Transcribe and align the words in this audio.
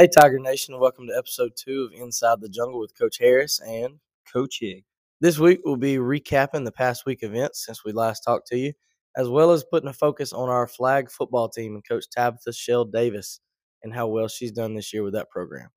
Hey, 0.00 0.06
Tiger 0.06 0.38
Nation, 0.38 0.78
welcome 0.78 1.08
to 1.08 1.16
episode 1.18 1.56
two 1.56 1.82
of 1.82 2.00
Inside 2.00 2.40
the 2.40 2.48
Jungle 2.48 2.78
with 2.78 2.96
Coach 2.96 3.18
Harris 3.18 3.58
and 3.58 3.98
Coach 4.32 4.58
Hig. 4.60 4.84
This 5.20 5.40
week 5.40 5.58
we'll 5.64 5.74
be 5.74 5.96
recapping 5.96 6.64
the 6.64 6.70
past 6.70 7.04
week 7.04 7.24
events 7.24 7.66
since 7.66 7.84
we 7.84 7.90
last 7.90 8.20
talked 8.20 8.46
to 8.46 8.56
you, 8.56 8.74
as 9.16 9.28
well 9.28 9.50
as 9.50 9.64
putting 9.64 9.88
a 9.88 9.92
focus 9.92 10.32
on 10.32 10.48
our 10.50 10.68
flag 10.68 11.10
football 11.10 11.48
team 11.48 11.74
and 11.74 11.84
Coach 11.84 12.04
Tabetha 12.16 12.56
Shell 12.56 12.84
Davis 12.84 13.40
and 13.82 13.92
how 13.92 14.06
well 14.06 14.28
she's 14.28 14.52
done 14.52 14.76
this 14.76 14.94
year 14.94 15.02
with 15.02 15.14
that 15.14 15.30
program. 15.30 15.68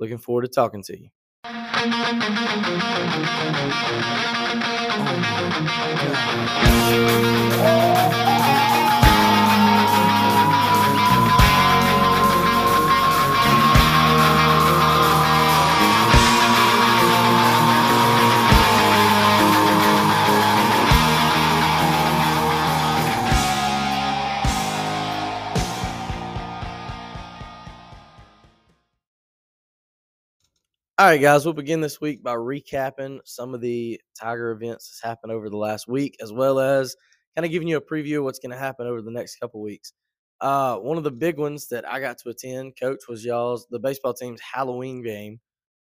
Looking 0.00 0.18
forward 0.18 0.42
to 0.42 0.48
talking 0.48 0.82
to 0.82 0.98
you. 1.00 1.10
All 31.00 31.06
right, 31.06 31.18
guys, 31.18 31.46
we'll 31.46 31.54
begin 31.54 31.80
this 31.80 31.98
week 31.98 32.22
by 32.22 32.34
recapping 32.34 33.20
some 33.24 33.54
of 33.54 33.62
the 33.62 33.98
Tiger 34.20 34.50
events 34.50 34.86
that's 34.86 35.02
happened 35.02 35.32
over 35.32 35.48
the 35.48 35.56
last 35.56 35.88
week, 35.88 36.14
as 36.20 36.30
well 36.30 36.60
as 36.60 36.94
kind 37.34 37.46
of 37.46 37.50
giving 37.50 37.68
you 37.68 37.78
a 37.78 37.80
preview 37.80 38.18
of 38.18 38.24
what's 38.24 38.38
going 38.38 38.50
to 38.50 38.58
happen 38.58 38.86
over 38.86 39.00
the 39.00 39.10
next 39.10 39.36
couple 39.36 39.62
weeks. 39.62 39.94
Uh, 40.42 40.76
one 40.76 40.98
of 40.98 41.02
the 41.02 41.10
big 41.10 41.38
ones 41.38 41.68
that 41.68 41.90
I 41.90 42.00
got 42.00 42.18
to 42.18 42.28
attend, 42.28 42.74
coach, 42.78 42.98
was 43.08 43.24
y'all's 43.24 43.66
the 43.70 43.78
baseball 43.78 44.12
team's 44.12 44.42
Halloween 44.42 45.02
game. 45.02 45.40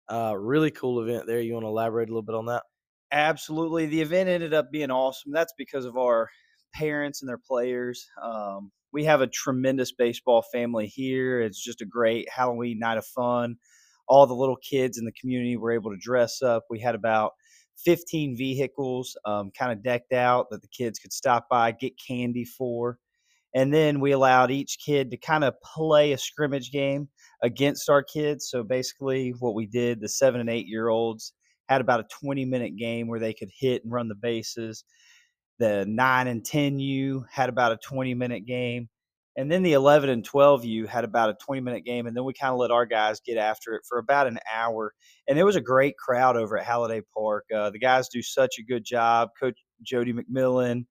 Uh, 0.07 0.35
really 0.37 0.71
cool 0.71 1.01
event 1.01 1.27
there. 1.27 1.41
You 1.41 1.55
want 1.55 1.65
to 1.65 1.69
elaborate 1.69 2.11
a 2.11 2.13
little 2.13 2.21
bit 2.21 2.35
on 2.35 2.45
that? 2.47 2.65
Absolutely. 3.11 3.87
The 3.87 4.03
event 4.03 4.29
ended 4.29 4.53
up 4.53 4.71
being 4.71 4.91
awesome. 4.91 5.33
That's 5.33 5.55
because 5.57 5.87
of 5.87 5.97
our 5.97 6.29
parents 6.75 7.23
and 7.23 7.29
their 7.31 7.39
players. 7.39 8.07
Um, 8.23 8.71
we 8.93 9.05
have 9.05 9.23
a 9.23 9.27
tremendous 9.27 9.93
baseball 9.93 10.43
family 10.43 10.89
here. 10.89 11.41
It's 11.41 11.59
just 11.59 11.81
a 11.81 11.87
great 11.87 12.29
Halloween 12.29 12.79
night 12.81 12.99
of 12.99 13.07
fun 13.07 13.57
all 14.09 14.27
the 14.27 14.35
little 14.35 14.57
kids 14.57 14.99
in 14.99 15.05
the 15.05 15.13
community 15.13 15.57
were 15.57 15.73
able 15.73 15.91
to 15.91 15.97
dress 15.97 16.43
up. 16.43 16.65
We 16.71 16.81
had 16.81 16.95
about 16.95 17.33
15 17.85 18.37
vehicles 18.37 19.17
um, 19.25 19.51
kind 19.57 19.73
of 19.73 19.83
decked 19.83 20.13
out 20.13 20.49
that 20.51 20.63
the 20.63 20.69
kids 20.69 20.99
could 20.99 21.13
stop 21.13 21.49
by, 21.49 21.73
get 21.73 21.93
candy 22.05 22.45
for. 22.45 22.99
And 23.55 23.73
then 23.73 24.01
we 24.01 24.13
allowed 24.13 24.51
each 24.51 24.79
kid 24.85 25.11
to 25.11 25.17
kind 25.17 25.45
of 25.45 25.55
play 25.63 26.13
a 26.13 26.19
scrimmage 26.19 26.71
game 26.71 27.09
against 27.43 27.89
our 27.89 28.03
kids. 28.03 28.49
So 28.51 28.63
basically, 28.63 29.35
what 29.39 29.55
we 29.55 29.67
did, 29.67 30.01
the 30.01 30.09
seven 30.09 30.41
and 30.41 30.51
eight 30.51 30.67
year 30.67 30.89
olds 30.89 31.33
had 31.69 31.81
about 31.81 32.01
a 32.01 32.07
20 32.21 32.45
minute 32.45 32.77
game 32.77 33.09
where 33.09 33.21
they 33.21 33.33
could 33.33 33.51
hit 33.59 33.83
and 33.83 33.93
run 33.93 34.09
the 34.09 34.15
bases. 34.15 34.85
The 35.59 35.87
nine 35.89 36.27
and 36.27 36.45
10 36.45 36.79
U 36.79 37.25
had 37.31 37.49
about 37.49 37.73
a 37.73 37.79
20 37.79 38.15
minute 38.15 38.45
game. 38.47 38.89
And 39.37 39.53
then 39.53 39.63
the 39.63 39.75
11 39.75 40.09
and 40.09 40.25
12 40.25 40.65
you 40.65 40.87
had 40.87 41.05
about 41.05 41.29
a 41.29 41.37
20 41.45 41.61
minute 41.61 41.85
game. 41.85 42.07
And 42.07 42.17
then 42.17 42.25
we 42.25 42.33
kind 42.33 42.53
of 42.53 42.59
let 42.59 42.71
our 42.71 42.87
guys 42.87 43.21
get 43.21 43.37
after 43.37 43.75
it 43.75 43.83
for 43.87 43.99
about 43.99 44.27
an 44.27 44.39
hour. 44.53 44.95
And 45.29 45.39
it 45.39 45.45
was 45.45 45.57
a 45.57 45.61
great 45.61 45.97
crowd 45.99 46.37
over 46.37 46.59
at 46.59 46.65
Halliday 46.65 47.03
Park. 47.15 47.45
Uh, 47.55 47.71
the 47.71 47.79
guys 47.79 48.09
do 48.09 48.23
such 48.23 48.57
a 48.59 48.65
good 48.65 48.85
job. 48.85 49.31
Coach 49.39 49.59
Jody 49.83 50.15
McMillan 50.15 50.87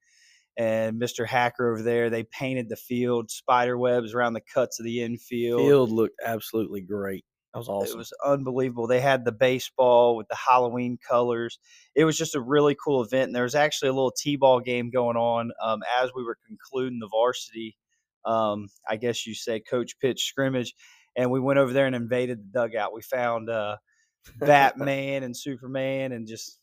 and 0.58 1.02
Mr. 1.02 1.28
Hacker 1.28 1.72
over 1.72 1.82
there, 1.82 2.10
they 2.10 2.23
painted 2.23 2.70
the 2.70 2.76
field, 2.76 3.32
spider 3.32 3.78
webs 3.78 4.14
around 4.14 4.34
the 4.34 4.42
cuts 4.54 4.80
of 4.80 4.86
the 4.86 5.02
infield. 5.02 5.62
Field 5.62 5.92
looked 5.92 6.20
absolutely 6.23 6.82
great. 6.82 7.26
That 7.54 7.60
was 7.60 7.70
awesome. 7.70 7.96
It 7.96 7.98
was 7.98 8.14
unbelievable. 8.23 8.86
They 8.86 9.00
had 9.00 9.23
the 9.23 9.32
baseball 9.32 10.18
with 10.18 10.28
the 10.28 10.36
Halloween 10.36 10.98
colors. 11.10 11.58
It 11.95 12.04
was 12.04 12.17
just 12.17 12.36
a 12.36 12.42
really 12.42 12.76
cool 12.76 13.02
event. 13.02 13.30
And 13.30 13.36
there 13.36 13.44
was 13.44 13.55
actually 13.55 13.89
a 13.89 13.94
little 13.94 14.11
T-ball 14.16 14.60
game 14.60 14.89
going 14.92 15.16
on 15.17 15.52
um, 15.64 15.80
as 16.02 16.11
we 16.16 16.23
were 16.23 16.38
concluding 16.45 17.00
the 17.00 17.08
varsity 17.10 17.78
um, 18.25 18.67
I 18.89 18.97
guess 18.97 19.25
you 19.25 19.33
say 19.36 19.59
coach 19.59 19.99
pitch 19.99 20.25
scrimmage, 20.25 20.73
and 21.15 21.31
we 21.31 21.39
went 21.39 21.59
over 21.59 21.73
there 21.73 21.86
and 21.86 21.95
invaded 21.95 22.39
the 22.39 22.59
dugout. 22.59 22.93
We 22.93 23.02
found 23.02 23.49
uh, 23.49 23.77
Batman 24.39 25.23
and 25.23 25.36
Superman 25.36 26.11
and 26.11 26.27
just 26.27 26.59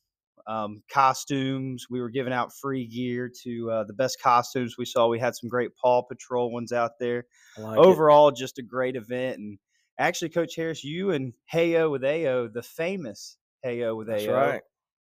um, 0.46 0.82
costumes. 0.92 1.86
We 1.88 2.00
were 2.00 2.10
giving 2.10 2.32
out 2.32 2.52
free 2.60 2.86
gear 2.86 3.30
to 3.44 3.70
uh, 3.70 3.84
the 3.84 3.94
best 3.94 4.20
costumes 4.20 4.76
we 4.76 4.84
saw. 4.84 5.08
We 5.08 5.20
had 5.20 5.36
some 5.36 5.48
great 5.48 5.70
Paw 5.80 6.02
Patrol 6.02 6.52
ones 6.52 6.72
out 6.72 6.92
there. 6.98 7.24
Like 7.56 7.78
Overall, 7.78 8.28
it. 8.28 8.36
just 8.36 8.58
a 8.58 8.62
great 8.62 8.96
event. 8.96 9.38
And 9.38 9.58
actually, 9.98 10.30
Coach 10.30 10.56
Harris, 10.56 10.82
you 10.82 11.10
and 11.10 11.32
Heyo 11.52 11.90
with 11.90 12.04
AO, 12.04 12.48
the 12.52 12.62
famous 12.62 13.36
Heyo 13.64 13.96
with 13.96 14.08
That's 14.08 14.26
AO, 14.26 14.34
right 14.34 14.62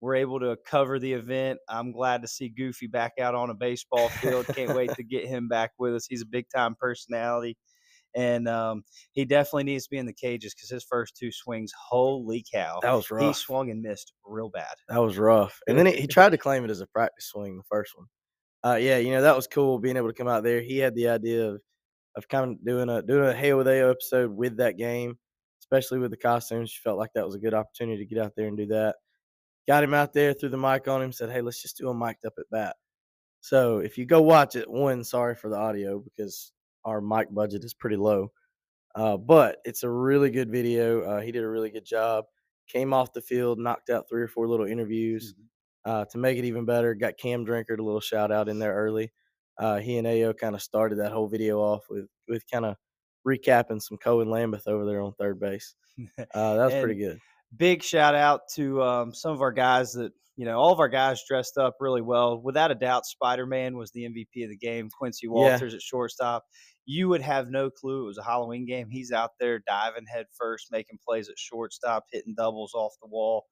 we're 0.03 0.15
able 0.15 0.37
to 0.37 0.57
cover 0.65 0.99
the 0.99 1.13
event. 1.13 1.57
I'm 1.69 1.93
glad 1.93 2.21
to 2.23 2.27
see 2.27 2.49
Goofy 2.49 2.87
back 2.87 3.13
out 3.21 3.35
on 3.35 3.49
a 3.49 3.53
baseball 3.53 4.09
field. 4.09 4.45
Can't 4.53 4.75
wait 4.75 4.93
to 4.95 5.03
get 5.03 5.25
him 5.25 5.47
back 5.47 5.71
with 5.79 5.95
us. 5.95 6.05
He's 6.05 6.21
a 6.21 6.25
big 6.25 6.45
time 6.53 6.75
personality. 6.77 7.55
And 8.13 8.49
um, 8.49 8.83
he 9.13 9.23
definitely 9.23 9.63
needs 9.63 9.85
to 9.85 9.89
be 9.89 9.97
in 9.97 10.05
the 10.05 10.11
cages 10.11 10.53
because 10.53 10.69
his 10.69 10.83
first 10.83 11.15
two 11.15 11.31
swings, 11.31 11.71
holy 11.89 12.43
cow. 12.53 12.79
That 12.81 12.91
was 12.91 13.09
rough. 13.09 13.23
He 13.23 13.33
swung 13.33 13.71
and 13.71 13.81
missed 13.81 14.11
real 14.25 14.49
bad. 14.49 14.73
That 14.89 15.01
was 15.01 15.17
rough. 15.17 15.57
And 15.67 15.77
then 15.77 15.85
he, 15.85 15.93
he 15.93 16.07
tried 16.07 16.33
to 16.33 16.37
claim 16.37 16.65
it 16.65 16.69
as 16.69 16.81
a 16.81 16.87
practice 16.87 17.27
swing, 17.27 17.55
the 17.55 17.63
first 17.71 17.93
one. 17.95 18.07
Uh, 18.61 18.75
yeah, 18.75 18.97
you 18.97 19.11
know, 19.11 19.21
that 19.21 19.37
was 19.37 19.47
cool 19.47 19.79
being 19.79 19.95
able 19.95 20.09
to 20.09 20.13
come 20.13 20.27
out 20.27 20.43
there. 20.43 20.61
He 20.61 20.79
had 20.79 20.95
the 20.95 21.07
idea 21.07 21.49
of 21.49 21.61
of 22.17 22.27
kind 22.27 22.51
of 22.51 22.65
doing 22.65 22.89
a 22.89 23.01
doing 23.01 23.25
a 23.25 23.33
Hail 23.33 23.57
with 23.57 23.69
AO 23.69 23.89
episode 23.89 24.31
with 24.31 24.57
that 24.57 24.77
game, 24.77 25.17
especially 25.61 25.99
with 25.99 26.11
the 26.11 26.17
costumes. 26.17 26.71
She 26.71 26.81
felt 26.83 26.99
like 26.99 27.11
that 27.15 27.25
was 27.25 27.35
a 27.35 27.39
good 27.39 27.53
opportunity 27.53 27.99
to 27.99 28.13
get 28.13 28.21
out 28.21 28.33
there 28.35 28.47
and 28.47 28.57
do 28.57 28.65
that 28.67 28.97
got 29.68 29.84
him 29.84 29.94
out 29.94 30.13
there, 30.13 30.34
threw 30.34 30.50
the 30.50 30.57
mic 30.57 30.88
on 30.88 31.01
him, 31.01 31.12
said, 31.12 31.29
"Hey, 31.29 31.41
let's 31.41 31.62
just 31.62 31.78
do 31.78 31.90
a 31.90 31.94
mic'd 31.94 32.25
up 32.25 32.34
at 32.38 32.50
bat." 32.51 32.75
So 33.41 33.79
if 33.79 33.97
you 33.97 34.06
go 34.06 34.22
watch 34.22 34.56
it, 34.56 34.69
one, 34.69 35.03
sorry 35.03 35.35
for 35.35 35.50
the 35.50 35.57
audio 35.57 36.00
because 36.00 36.51
our 36.85 37.01
mic 37.01 37.34
budget 37.34 37.63
is 37.63 37.74
pretty 37.74 37.97
low, 37.97 38.31
uh, 38.96 39.18
but 39.18 39.57
it's 39.66 39.84
a 39.84 39.90
really 39.90 40.29
good 40.29 40.51
video. 40.51 41.01
Uh, 41.01 41.22
he 41.22 41.31
did 41.31 41.44
a 41.44 41.50
really 41.50 41.69
good 41.69 41.85
job. 41.85 42.25
Came 42.68 42.94
off 42.94 43.13
the 43.13 43.22
field, 43.22 43.59
knocked 43.59 43.90
out 43.90 44.07
three 44.09 44.22
or 44.22 44.28
four 44.28 44.47
little 44.47 44.66
interviews. 44.66 45.34
Mm-hmm. 45.34 45.44
Uh, 45.85 46.06
to 46.06 46.18
make 46.18 46.38
it 46.38 46.45
even 46.45 46.63
better, 46.63 46.95
got 46.95 47.18
Cam 47.18 47.45
Drinkard 47.45 47.80
a 47.80 47.84
little 47.84 48.00
shout 48.00 48.31
out 48.31 48.47
in 48.47 48.57
there 48.59 48.74
early. 48.74 49.12
Uh, 49.57 49.80
he 49.80 49.97
and 49.97 50.07
AO 50.07 50.31
kind 50.31 50.56
of 50.56 50.62
started 50.62 51.00
that 51.00 51.12
whole 51.12 51.28
video 51.28 51.59
off 51.59 51.84
with 51.90 52.07
with 52.30 52.50
kind 52.50 52.66
of 52.66 52.78
recapping 53.28 53.81
some 53.81 53.97
Cohen 53.97 54.30
Lambeth 54.30 54.68
over 54.68 54.85
there 54.85 55.01
on 55.01 55.13
third 55.13 55.40
base. 55.40 55.75
Uh, 56.34 56.56
that 56.56 56.66
was 56.66 56.81
pretty 56.81 56.95
good 56.95 57.19
big 57.57 57.83
shout 57.83 58.15
out 58.15 58.41
to 58.55 58.81
um, 58.81 59.13
some 59.13 59.31
of 59.31 59.41
our 59.41 59.51
guys 59.51 59.93
that 59.93 60.11
you 60.35 60.45
know 60.45 60.59
all 60.59 60.73
of 60.73 60.79
our 60.79 60.89
guys 60.89 61.23
dressed 61.27 61.57
up 61.57 61.75
really 61.79 62.01
well. 62.01 62.41
Without 62.41 62.71
a 62.71 62.75
doubt, 62.75 63.05
Spider 63.05 63.45
Man 63.45 63.77
was 63.77 63.91
the 63.91 64.03
MVP 64.03 64.43
of 64.43 64.49
the 64.49 64.57
game. 64.57 64.89
Quincy 64.97 65.27
Walters 65.27 65.73
yeah. 65.73 65.77
at 65.77 65.81
shortstop. 65.81 66.43
You 66.85 67.07
would 67.09 67.21
have 67.21 67.49
no 67.49 67.69
clue 67.69 68.03
it 68.03 68.07
was 68.07 68.17
a 68.17 68.23
Halloween 68.23 68.65
game. 68.65 68.89
He's 68.89 69.11
out 69.11 69.31
there 69.39 69.59
diving 69.59 70.05
head 70.05 70.25
first, 70.37 70.67
making 70.71 70.99
plays 71.07 71.29
at 71.29 71.37
shortstop, 71.37 72.05
hitting 72.11 72.35
doubles 72.35 72.73
off 72.73 72.93
the 73.01 73.07
wall. 73.07 73.45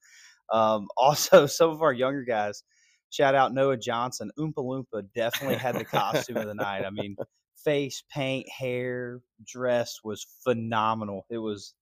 Um, 0.52 0.88
also, 0.96 1.46
some 1.46 1.70
of 1.70 1.82
our 1.82 1.92
younger 1.92 2.24
guys. 2.24 2.62
Shout 3.10 3.34
out 3.34 3.52
Noah 3.52 3.76
Johnson. 3.76 4.30
Oompa 4.38 4.54
Loompa 4.56 5.04
definitely 5.14 5.56
had 5.56 5.76
the 5.76 5.84
costume 5.84 6.38
of 6.38 6.46
the 6.46 6.54
night. 6.54 6.86
I 6.86 6.88
mean, 6.88 7.14
face 7.62 8.02
paint, 8.10 8.48
hair, 8.48 9.20
dress 9.46 9.98
was 10.02 10.26
phenomenal. 10.42 11.26
It 11.28 11.36
was 11.36 11.74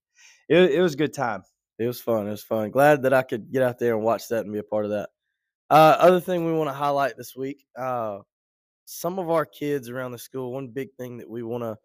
it, 0.48 0.72
it 0.72 0.81
was 0.81 0.94
a 0.94 0.97
good 0.97 1.14
time 1.14 1.44
it 1.81 1.87
was 1.87 2.01
fun. 2.01 2.27
It 2.27 2.33
was 2.33 2.43
fun. 2.43 2.71
Glad 2.71 3.03
that 3.03 3.15
I 3.15 3.23
could 3.23 3.51
get 3.51 3.63
out 3.63 3.79
there 3.79 3.95
and 3.95 4.05
watch 4.05 4.29
that 4.29 4.45
and 4.45 4.53
be 4.53 4.59
a 4.59 4.63
part 4.63 4.85
of 4.85 4.91
that. 4.91 5.09
Uh, 5.71 5.97
other 5.99 6.21
thing 6.21 6.45
we 6.45 6.53
want 6.53 6.69
to 6.69 6.75
highlight 6.75 7.17
this 7.17 7.35
week, 7.35 7.65
uh, 7.79 8.19
some 8.85 9.19
of 9.19 9.31
our 9.31 9.47
kids 9.47 9.89
around 9.89 10.13
the 10.13 10.19
school. 10.19 10.53
One 10.53 10.69
big 10.69 10.89
thing 10.99 11.17
that 11.17 11.31
we 11.31 11.43
want 11.43 11.63
to 11.63 11.79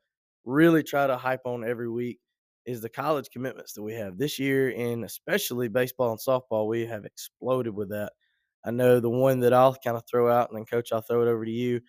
really 0.44 0.84
try 0.84 1.08
to 1.08 1.16
hype 1.16 1.46
on 1.46 1.64
every 1.64 1.90
week 1.90 2.20
is 2.66 2.82
the 2.82 2.90
college 2.90 3.30
commitments 3.32 3.72
that 3.72 3.84
we 3.84 3.94
have 3.94 4.18
this 4.18 4.38
year, 4.38 4.74
and 4.76 5.06
especially 5.06 5.70
baseball 5.70 6.12
and 6.12 6.20
softball. 6.20 6.68
We 6.68 6.86
have 6.88 7.06
exploded 7.06 7.74
with 7.74 7.90
that. 7.92 8.12
I 8.66 8.72
know 8.72 9.00
the 9.00 9.10
one 9.10 9.40
that 9.42 9.54
I'll 9.54 9.76
kind 9.76 9.96
of 9.96 10.04
throw 10.12 10.30
out, 10.30 10.50
and 10.50 10.58
then 10.58 10.66
Coach, 10.66 10.92
I'll 10.92 11.02
throw 11.02 11.22
it 11.22 11.30
over 11.30 11.46
to 11.46 11.52
you. 11.52 11.80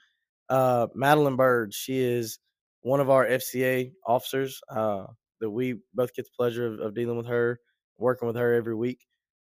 Uh, 0.48 0.86
Madeline 0.94 1.34
Bird, 1.34 1.74
she 1.74 1.98
is 1.98 2.38
one 2.82 3.00
of 3.00 3.10
our 3.10 3.26
FCA 3.26 3.90
officers 4.06 4.60
uh, 4.70 5.06
that 5.40 5.50
we 5.50 5.80
both 5.92 6.14
get 6.14 6.26
the 6.26 6.36
pleasure 6.36 6.72
of, 6.72 6.78
of 6.78 6.94
dealing 6.94 7.16
with 7.16 7.26
her 7.26 7.58
working 7.98 8.26
with 8.26 8.36
her 8.36 8.54
every 8.54 8.74
week. 8.74 9.06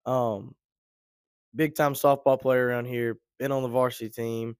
Um, 0.05 0.55
big 1.55 1.75
time 1.75 1.93
softball 1.93 2.39
player 2.39 2.67
around 2.67 2.85
here. 2.85 3.17
Been 3.39 3.51
on 3.51 3.63
the 3.63 3.69
varsity 3.69 4.09
team 4.09 4.55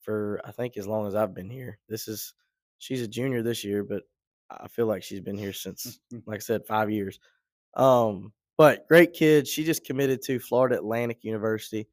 for 0.00 0.40
I 0.44 0.52
think 0.52 0.76
as 0.76 0.86
long 0.86 1.06
as 1.06 1.14
I've 1.14 1.34
been 1.34 1.50
here. 1.50 1.78
This 1.88 2.08
is 2.08 2.34
she's 2.78 3.02
a 3.02 3.08
junior 3.08 3.42
this 3.42 3.64
year, 3.64 3.82
but 3.82 4.02
I 4.50 4.68
feel 4.68 4.86
like 4.86 5.02
she's 5.02 5.20
been 5.20 5.38
here 5.38 5.52
since, 5.52 5.98
like 6.26 6.36
I 6.36 6.40
said, 6.40 6.66
five 6.66 6.90
years. 6.90 7.18
Um, 7.74 8.32
but 8.56 8.86
great 8.88 9.12
kid. 9.12 9.46
She 9.46 9.64
just 9.64 9.84
committed 9.84 10.22
to 10.22 10.38
Florida 10.38 10.76
Atlantic 10.76 11.24
University 11.24 11.88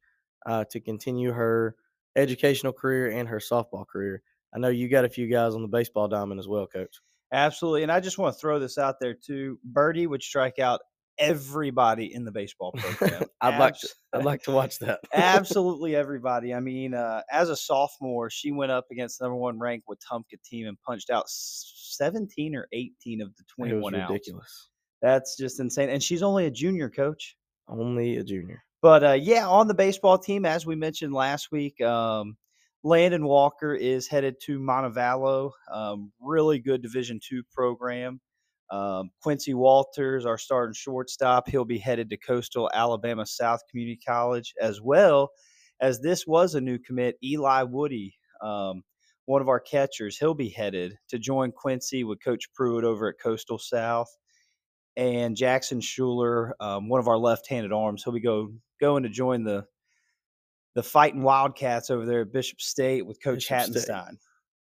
uh, 0.46 0.64
to 0.70 0.80
continue 0.80 1.32
her 1.32 1.74
educational 2.16 2.72
career 2.72 3.10
and 3.10 3.28
her 3.28 3.38
softball 3.38 3.86
career. 3.86 4.22
I 4.54 4.58
know 4.58 4.68
you 4.68 4.88
got 4.88 5.04
a 5.04 5.08
few 5.08 5.26
guys 5.26 5.54
on 5.54 5.62
the 5.62 5.68
baseball 5.68 6.08
diamond 6.08 6.38
as 6.38 6.48
well, 6.48 6.66
coach. 6.66 7.00
Absolutely. 7.32 7.82
And 7.82 7.90
I 7.90 7.98
just 7.98 8.18
want 8.18 8.34
to 8.34 8.40
throw 8.40 8.58
this 8.60 8.78
out 8.78 9.00
there 9.00 9.14
too. 9.14 9.58
Birdie 9.64 10.06
would 10.06 10.22
strike 10.22 10.60
out 10.60 10.80
everybody 11.18 12.12
in 12.12 12.24
the 12.24 12.32
baseball 12.32 12.72
program. 12.72 13.24
I'd 13.40 13.58
like 13.58 13.78
to, 13.78 13.88
I'd 14.12 14.24
like 14.24 14.42
to 14.44 14.50
watch 14.50 14.78
that. 14.80 15.00
absolutely 15.14 15.94
everybody. 15.94 16.54
I 16.54 16.60
mean, 16.60 16.94
uh, 16.94 17.22
as 17.30 17.50
a 17.50 17.56
sophomore, 17.56 18.30
she 18.30 18.52
went 18.52 18.72
up 18.72 18.86
against 18.90 19.20
number 19.20 19.36
one 19.36 19.58
ranked 19.58 19.86
Wetumpka 19.88 20.42
team 20.44 20.66
and 20.66 20.76
punched 20.82 21.10
out 21.10 21.24
17 21.28 22.54
or 22.54 22.68
18 22.72 23.20
of 23.20 23.34
the 23.36 23.44
21 23.56 23.94
outs. 23.94 24.10
ridiculous. 24.10 24.68
That's 25.02 25.36
just 25.36 25.60
insane. 25.60 25.90
And 25.90 26.02
she's 26.02 26.22
only 26.22 26.46
a 26.46 26.50
junior 26.50 26.90
coach. 26.90 27.36
Only 27.68 28.16
a 28.16 28.24
junior. 28.24 28.64
But 28.82 29.04
uh, 29.04 29.12
yeah, 29.12 29.48
on 29.48 29.68
the 29.68 29.74
baseball 29.74 30.18
team, 30.18 30.44
as 30.44 30.66
we 30.66 30.76
mentioned 30.76 31.14
last 31.14 31.50
week, 31.50 31.80
um, 31.80 32.36
Landon 32.82 33.24
Walker 33.24 33.74
is 33.74 34.06
headed 34.06 34.36
to 34.42 34.58
Montevallo. 34.58 35.52
Um, 35.72 36.12
really 36.20 36.58
good 36.58 36.82
Division 36.82 37.18
two 37.26 37.42
program. 37.50 38.20
Um, 38.70 39.10
Quincy 39.20 39.54
Walters, 39.54 40.26
our 40.26 40.38
starting 40.38 40.74
shortstop, 40.74 41.48
he'll 41.48 41.64
be 41.64 41.78
headed 41.78 42.10
to 42.10 42.16
Coastal 42.16 42.70
Alabama 42.74 43.26
South 43.26 43.60
Community 43.70 44.00
College, 44.06 44.54
as 44.60 44.80
well 44.80 45.30
as 45.80 46.00
this 46.00 46.26
was 46.26 46.54
a 46.54 46.60
new 46.60 46.78
commit, 46.78 47.16
Eli 47.22 47.62
Woody, 47.62 48.16
um, 48.40 48.82
one 49.26 49.42
of 49.42 49.48
our 49.48 49.60
catchers. 49.60 50.16
He'll 50.16 50.34
be 50.34 50.48
headed 50.48 50.96
to 51.08 51.18
join 51.18 51.52
Quincy 51.52 52.04
with 52.04 52.22
Coach 52.22 52.52
Pruitt 52.54 52.84
over 52.84 53.08
at 53.08 53.20
Coastal 53.22 53.58
South, 53.58 54.08
and 54.96 55.36
Jackson 55.36 55.80
Schuler, 55.80 56.54
um, 56.60 56.88
one 56.88 57.00
of 57.00 57.08
our 57.08 57.18
left-handed 57.18 57.72
arms. 57.72 58.02
He'll 58.02 58.14
be 58.14 58.20
go 58.20 58.52
going 58.80 59.02
to 59.02 59.08
join 59.08 59.44
the 59.44 59.64
the 60.74 60.82
fighting 60.82 61.22
Wildcats 61.22 61.90
over 61.90 62.04
there 62.04 62.22
at 62.22 62.32
Bishop 62.32 62.60
State 62.60 63.06
with 63.06 63.22
Coach 63.22 63.48
Bishop 63.48 63.56
Hattenstein. 63.56 64.06
State. 64.06 64.18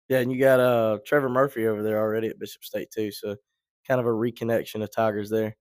Yeah, 0.10 0.20
and 0.20 0.32
you 0.32 0.40
got 0.40 0.60
uh 0.60 1.00
Trevor 1.06 1.30
Murphy 1.30 1.68
over 1.68 1.82
there 1.82 2.00
already 2.00 2.28
at 2.28 2.40
Bishop 2.40 2.64
State 2.64 2.90
too. 2.92 3.12
So 3.12 3.36
kind 3.88 4.00
of 4.00 4.06
a 4.08 4.10
reconnection 4.10 4.84
of 4.84 4.92
Tigers 4.92 5.30
there. 5.30 5.56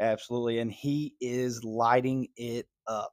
Absolutely. 0.00 0.58
And 0.58 0.70
he 0.70 1.14
is 1.20 1.64
lighting 1.64 2.28
it 2.36 2.66
up. 2.86 3.12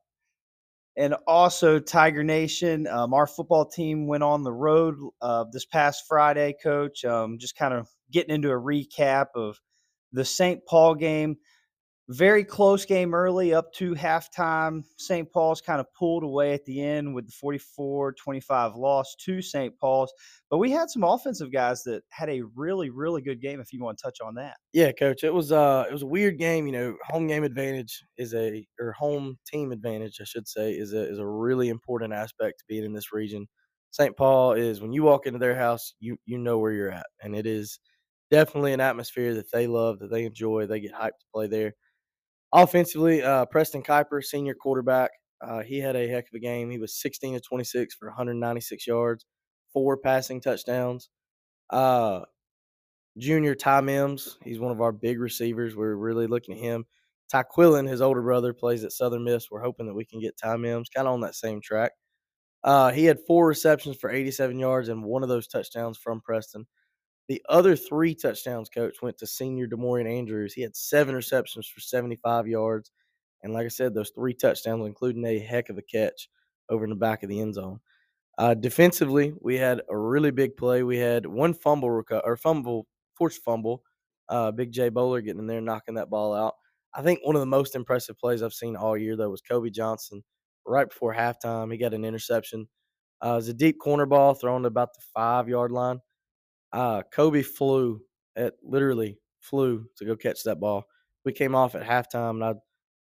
And 0.95 1.15
also, 1.25 1.80
Tiger 1.80 2.24
Nation, 2.24 2.86
um, 2.88 3.15
our 3.15 3.25
football 3.25 3.65
team 3.65 4.06
went 4.06 4.21
on 4.21 4.44
the 4.44 4.54
road 4.54 4.95
uh, 5.21 5.45
this 5.51 5.65
past 5.65 6.04
Friday, 6.07 6.54
coach. 6.62 7.04
Um, 7.04 7.39
just 7.39 7.56
kind 7.57 7.74
of 7.74 7.88
getting 8.12 8.36
into 8.36 8.51
a 8.51 8.60
recap 8.62 9.27
of 9.33 9.60
the 10.12 10.24
St. 10.24 10.63
Paul 10.68 10.94
game 10.94 11.38
very 12.10 12.44
close 12.44 12.86
game 12.86 13.14
early 13.14 13.54
up 13.54 13.72
to 13.74 13.94
halftime. 13.96 14.84
St. 14.98 15.32
Paul's 15.32 15.62
kind 15.62 15.80
of 15.80 15.86
pulled 15.94 16.24
away 16.24 16.54
at 16.54 16.66
the 16.66 16.82
end 16.82 17.14
with 17.14 17.26
the 17.28 17.32
44 17.32 18.14
25 18.14 18.76
loss 18.76 19.16
to 19.26 19.42
St. 19.42 19.78
Paul's. 19.80 20.14
But 20.50 20.58
we 20.58 20.70
had 20.72 20.90
some 20.90 21.04
offensive 21.04 21.52
guys 21.52 21.84
that 21.84 22.04
had 22.10 22.30
a 22.30 22.42
really, 22.56 22.90
really 22.90 23.22
good 23.22 23.42
game 23.42 23.60
if 23.62 23.72
you 23.72 23.82
want 23.82 23.98
to 23.98 24.04
touch 24.04 24.20
on 24.22 24.36
that. 24.36 24.58
Yeah, 24.74 24.92
coach. 24.92 25.24
It 25.24 25.34
was 25.34 25.52
uh 25.52 25.86
it 25.90 25.94
was 25.94 26.04
a 26.04 26.08
weird 26.08 26.38
game. 26.38 26.66
You 26.68 26.74
know, 26.74 26.98
home 27.06 27.28
game 27.28 27.44
advantage 27.44 28.04
is 28.18 28.34
a 28.34 28.66
or 28.80 28.92
home 28.92 29.38
team 29.48 29.72
advantage, 29.72 30.18
I 30.20 30.26
should 30.26 30.48
say, 30.48 30.74
is 30.74 30.94
a 30.94 31.10
is 31.10 31.20
a 31.20 31.26
really 31.28 31.70
important 31.70 32.14
aspect 32.14 32.60
to 32.60 32.66
being 32.68 32.84
in 32.84 32.94
this 32.94 33.14
region. 33.14 33.48
St. 33.92 34.18
Paul 34.18 34.54
is 34.54 34.82
when 34.82 34.92
you 34.92 35.04
walk 35.04 35.26
into 35.26 35.40
their 35.40 35.56
house, 35.56 35.94
you 36.00 36.18
you 36.26 36.38
know 36.38 36.58
where 36.60 36.72
you're 36.74 36.92
at. 36.92 37.06
And 37.22 37.36
it 37.36 37.46
is 37.46 37.80
definitely 38.32 38.74
an 38.74 38.82
atmosphere 38.82 39.36
that 39.36 39.52
they 39.52 39.68
love, 39.68 40.00
that 40.00 40.10
they 40.12 40.26
enjoy. 40.26 40.66
They 40.66 40.80
get 40.82 40.94
hyped 40.94 41.20
to 41.20 41.26
play 41.34 41.48
there. 41.48 41.74
Offensively, 42.54 43.24
uh, 43.24 43.46
Preston 43.46 43.82
Kuiper, 43.82 44.24
senior 44.24 44.54
quarterback, 44.54 45.12
uh, 45.42 45.62
he 45.62 45.80
had 45.80 45.96
a 45.96 46.08
heck 46.08 46.26
of 46.26 46.36
a 46.36 46.40
game. 46.40 46.70
He 46.70 46.78
was 46.78 46.96
16 47.02 47.34
to 47.34 47.42
26 47.42 47.96
for 47.96 48.08
196 48.08 48.86
yards, 48.88 49.26
four 49.74 49.98
passing 49.98 50.40
touchdowns. 50.40 51.10
Uh, 51.70 52.22
junior 53.18 53.56
Ty 53.56 53.82
Mims, 53.82 54.38
he's 54.44 54.60
one 54.60 54.72
of 54.72 54.82
our 54.82 54.92
big 54.92 55.20
receivers. 55.20 55.76
We're 55.76 55.96
really 55.96 56.28
looking 56.28 56.56
at 56.56 56.62
him. 56.62 56.86
Ty 57.32 57.44
Quillen, 57.44 57.88
his 57.88 58.02
older 58.02 58.22
brother, 58.22 58.54
plays 58.54 58.84
at 58.84 58.92
Southern 58.92 59.24
Miss. 59.24 59.50
We're 59.50 59.64
hoping 59.64 59.88
that 59.88 59.96
we 59.96 60.06
can 60.06 60.20
get 60.20 60.38
Ty 60.38 60.58
Mims 60.58 60.90
kind 60.90 61.08
of 61.08 61.14
on 61.16 61.22
that 61.22 61.36
same 61.36 61.60
track. 61.60 61.94
Uh, 62.64 62.92
he 62.92 63.06
had 63.06 63.20
four 63.28 63.48
receptions 63.48 63.98
for 63.98 64.10
87 64.12 64.58
yards 64.60 64.90
and 64.90 65.04
one 65.04 65.24
of 65.24 65.30
those 65.30 65.48
touchdowns 65.48 65.98
from 65.98 66.22
Preston. 66.22 66.66
The 67.30 67.42
other 67.50 67.75
three 67.75 68.16
touchdowns, 68.16 68.70
coach, 68.70 69.02
went 69.02 69.18
to 69.20 69.28
senior 69.28 69.68
Demorian 69.68 70.08
Andrews. 70.08 70.54
He 70.54 70.62
had 70.62 70.75
seven 70.75 71.16
receptions 71.16 71.68
for 71.68 71.80
75 71.80 72.48
yards. 72.48 72.92
And 73.44 73.54
like 73.54 73.66
I 73.66 73.70
said, 73.70 73.94
those 73.94 74.12
three 74.12 74.34
touchdowns, 74.34 74.86
including 74.86 75.25
a 75.25 75.40
heck 75.40 75.70
of 75.70 75.78
a 75.78 75.81
catch 75.81 76.30
over 76.70 76.84
in 76.84 76.90
the 76.90 76.96
back 76.96 77.24
of 77.24 77.30
the 77.30 77.40
end 77.40 77.56
zone. 77.56 77.80
Uh, 78.38 78.54
defensively, 78.54 79.34
we 79.42 79.58
had 79.58 79.81
a 79.90 79.98
really 79.98 80.31
big 80.31 80.58
play. 80.58 80.84
We 80.84 80.98
had 80.98 81.25
one 81.25 81.54
fumble 81.54 81.90
reco- 81.90 82.22
or 82.24 82.36
fumble, 82.36 82.88
forced 83.16 83.44
fumble. 83.44 83.84
Uh, 84.30 84.52
big 84.52 84.72
J 84.72 84.90
Bowler 84.90 85.22
getting 85.22 85.42
in 85.42 85.48
there, 85.48 85.62
knocking 85.62 85.96
that 85.96 86.10
ball 86.10 86.34
out. 86.34 86.56
I 86.96 87.02
think 87.02 87.20
one 87.24 87.36
of 87.36 87.42
the 87.42 87.46
most 87.46 87.75
impressive 87.75 88.18
plays 88.18 88.42
I've 88.42 88.54
seen 88.54 88.75
all 88.75 88.98
year, 88.98 89.16
though, 89.16 89.30
was 89.30 89.42
Kobe 89.42 89.70
Johnson. 89.70 90.24
Right 90.66 90.88
before 90.90 91.14
halftime, 91.14 91.72
he 91.72 91.78
got 91.78 91.94
an 91.94 92.06
interception. 92.06 92.68
Uh, 93.24 93.34
it 93.34 93.36
was 93.36 93.48
a 93.50 93.54
deep 93.54 93.80
corner 93.80 94.06
ball 94.06 94.34
thrown 94.34 94.66
about 94.66 94.94
the 94.94 95.02
five 95.14 95.50
yard 95.50 95.72
line. 95.72 96.00
Uh, 96.74 97.04
Kobe 97.14 97.44
flew 97.44 98.02
at 98.36 98.56
literally 98.64 99.20
flew 99.40 99.86
to 99.98 100.06
go 100.06 100.16
catch 100.16 100.44
that 100.44 100.60
ball. 100.60 100.86
We 101.24 101.31
came 101.34 101.56
off 101.56 101.75
at 101.75 101.84
halftime, 101.84 102.31
and 102.31 102.44
I, 102.44 102.54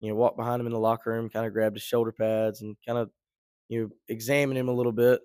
you 0.01 0.09
know, 0.09 0.15
walked 0.15 0.37
behind 0.39 0.61
him 0.61 0.67
in 0.67 0.73
the 0.73 0.79
locker 0.79 1.11
room, 1.11 1.29
kind 1.29 1.47
of 1.47 1.53
grabbed 1.53 1.77
his 1.77 1.83
shoulder 1.83 2.13
pads, 2.13 2.63
and 2.63 2.77
kind 2.87 2.99
of, 2.99 3.11
you 3.69 3.83
know, 3.83 3.91
examined 4.09 4.59
him 4.59 4.69
a 4.69 4.73
little 4.73 4.93
bit. 4.93 5.21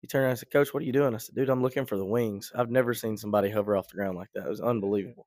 He 0.00 0.06
turned 0.06 0.22
around 0.22 0.30
and 0.30 0.38
said, 0.38 0.50
"Coach, 0.52 0.72
what 0.72 0.82
are 0.82 0.86
you 0.86 0.92
doing?" 0.92 1.14
I 1.14 1.18
said, 1.18 1.34
"Dude, 1.34 1.50
I'm 1.50 1.62
looking 1.62 1.86
for 1.86 1.96
the 1.96 2.04
wings. 2.06 2.52
I've 2.54 2.70
never 2.70 2.94
seen 2.94 3.16
somebody 3.16 3.50
hover 3.50 3.76
off 3.76 3.88
the 3.88 3.96
ground 3.96 4.16
like 4.16 4.30
that. 4.34 4.46
It 4.46 4.50
was 4.50 4.60
unbelievable." 4.60 5.26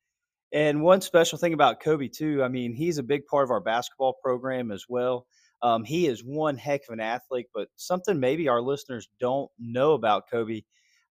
And 0.54 0.82
one 0.82 1.02
special 1.02 1.38
thing 1.38 1.54
about 1.54 1.82
Kobe 1.82 2.08
too, 2.08 2.44
I 2.44 2.48
mean, 2.48 2.74
he's 2.74 2.98
a 2.98 3.04
big 3.04 3.26
part 3.28 3.44
of 3.44 3.52
our 3.52 3.60
basketball 3.60 4.14
program 4.24 4.72
as 4.72 4.86
well. 4.88 5.28
Um, 5.62 5.84
he 5.84 6.08
is 6.08 6.24
one 6.24 6.58
heck 6.58 6.82
of 6.88 6.94
an 6.94 7.00
athlete, 7.00 7.48
but 7.54 7.70
something 7.76 8.20
maybe 8.20 8.48
our 8.48 8.62
listeners 8.62 9.10
don't 9.20 9.52
know 9.60 9.94
about 9.94 10.30
Kobe 10.30 10.62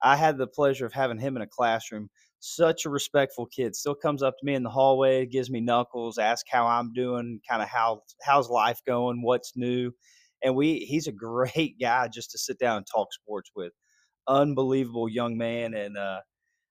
I 0.05 0.17
had 0.17 0.37
the 0.37 0.47
pleasure 0.47 0.85
of 0.85 0.93
having 0.93 1.19
him 1.19 1.35
in 1.35 1.43
a 1.43 1.47
classroom. 1.47 2.11
Such 2.39 2.85
a 2.85 2.91
respectful 2.91 3.47
kid. 3.47 3.75
Still 3.75 3.95
comes 3.95 4.23
up 4.23 4.35
to 4.39 4.45
me 4.45 4.55
in 4.55 4.63
the 4.63 4.71
hallway, 4.71 5.25
gives 5.25 5.51
me 5.51 5.63
knuckles, 5.63 6.19
asks 6.19 6.51
how 6.53 6.67
I'm 6.67 6.93
doing, 6.93 7.41
kind 7.49 7.63
of 7.63 7.69
how 7.69 8.03
how's 8.23 8.51
life 8.51 8.81
going, 8.87 9.23
what's 9.23 9.57
new. 9.57 9.91
And 10.43 10.55
we 10.55 10.81
he's 10.81 11.07
a 11.07 11.13
great 11.53 11.81
guy 11.81 12.09
just 12.09 12.31
to 12.33 12.39
sit 12.39 12.59
down 12.59 12.77
and 12.77 12.87
talk 12.87 13.13
sports 13.15 13.51
with. 13.57 13.73
Unbelievable 14.29 15.09
young 15.09 15.39
man. 15.39 15.73
And 15.75 15.97
uh, 15.97 16.21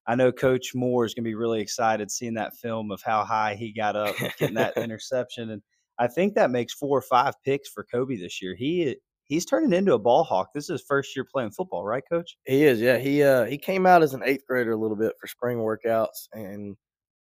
I 0.05 0.15
know 0.15 0.31
Coach 0.31 0.75
Moore 0.75 1.05
is 1.05 1.15
going 1.15 1.23
to 1.23 1.29
be 1.29 1.35
really 1.35 1.61
excited 1.61 2.11
seeing 2.11 2.35
that 2.35 2.55
film 2.57 2.91
of 2.91 3.01
how 3.03 3.23
high 3.25 3.55
he 3.55 3.73
got 3.73 3.95
up, 3.95 4.15
getting 4.37 4.55
that 4.55 4.77
interception. 4.77 5.49
And 5.49 5.63
I 5.97 6.07
think 6.07 6.35
that 6.35 6.51
makes 6.51 6.73
four 6.73 6.97
or 6.97 7.01
five 7.01 7.33
picks 7.43 7.69
for 7.69 7.83
Kobe 7.83 8.17
this 8.17 8.41
year. 8.43 8.55
He 8.55 8.95
he's 9.33 9.45
turning 9.45 9.73
into 9.73 9.93
a 9.93 9.99
ball 9.99 10.23
hawk. 10.23 10.49
This 10.53 10.65
is 10.65 10.69
his 10.69 10.83
first 10.87 11.15
year 11.15 11.25
playing 11.25 11.51
football, 11.51 11.83
right, 11.83 12.03
Coach? 12.07 12.37
He 12.45 12.63
is. 12.63 12.79
Yeah, 12.79 12.97
he 12.97 13.23
uh 13.23 13.45
he 13.45 13.57
came 13.57 13.85
out 13.85 14.03
as 14.03 14.13
an 14.13 14.21
eighth 14.23 14.45
grader 14.47 14.71
a 14.71 14.77
little 14.77 14.95
bit 14.95 15.13
for 15.19 15.27
spring 15.27 15.57
workouts 15.57 16.27
and 16.33 16.77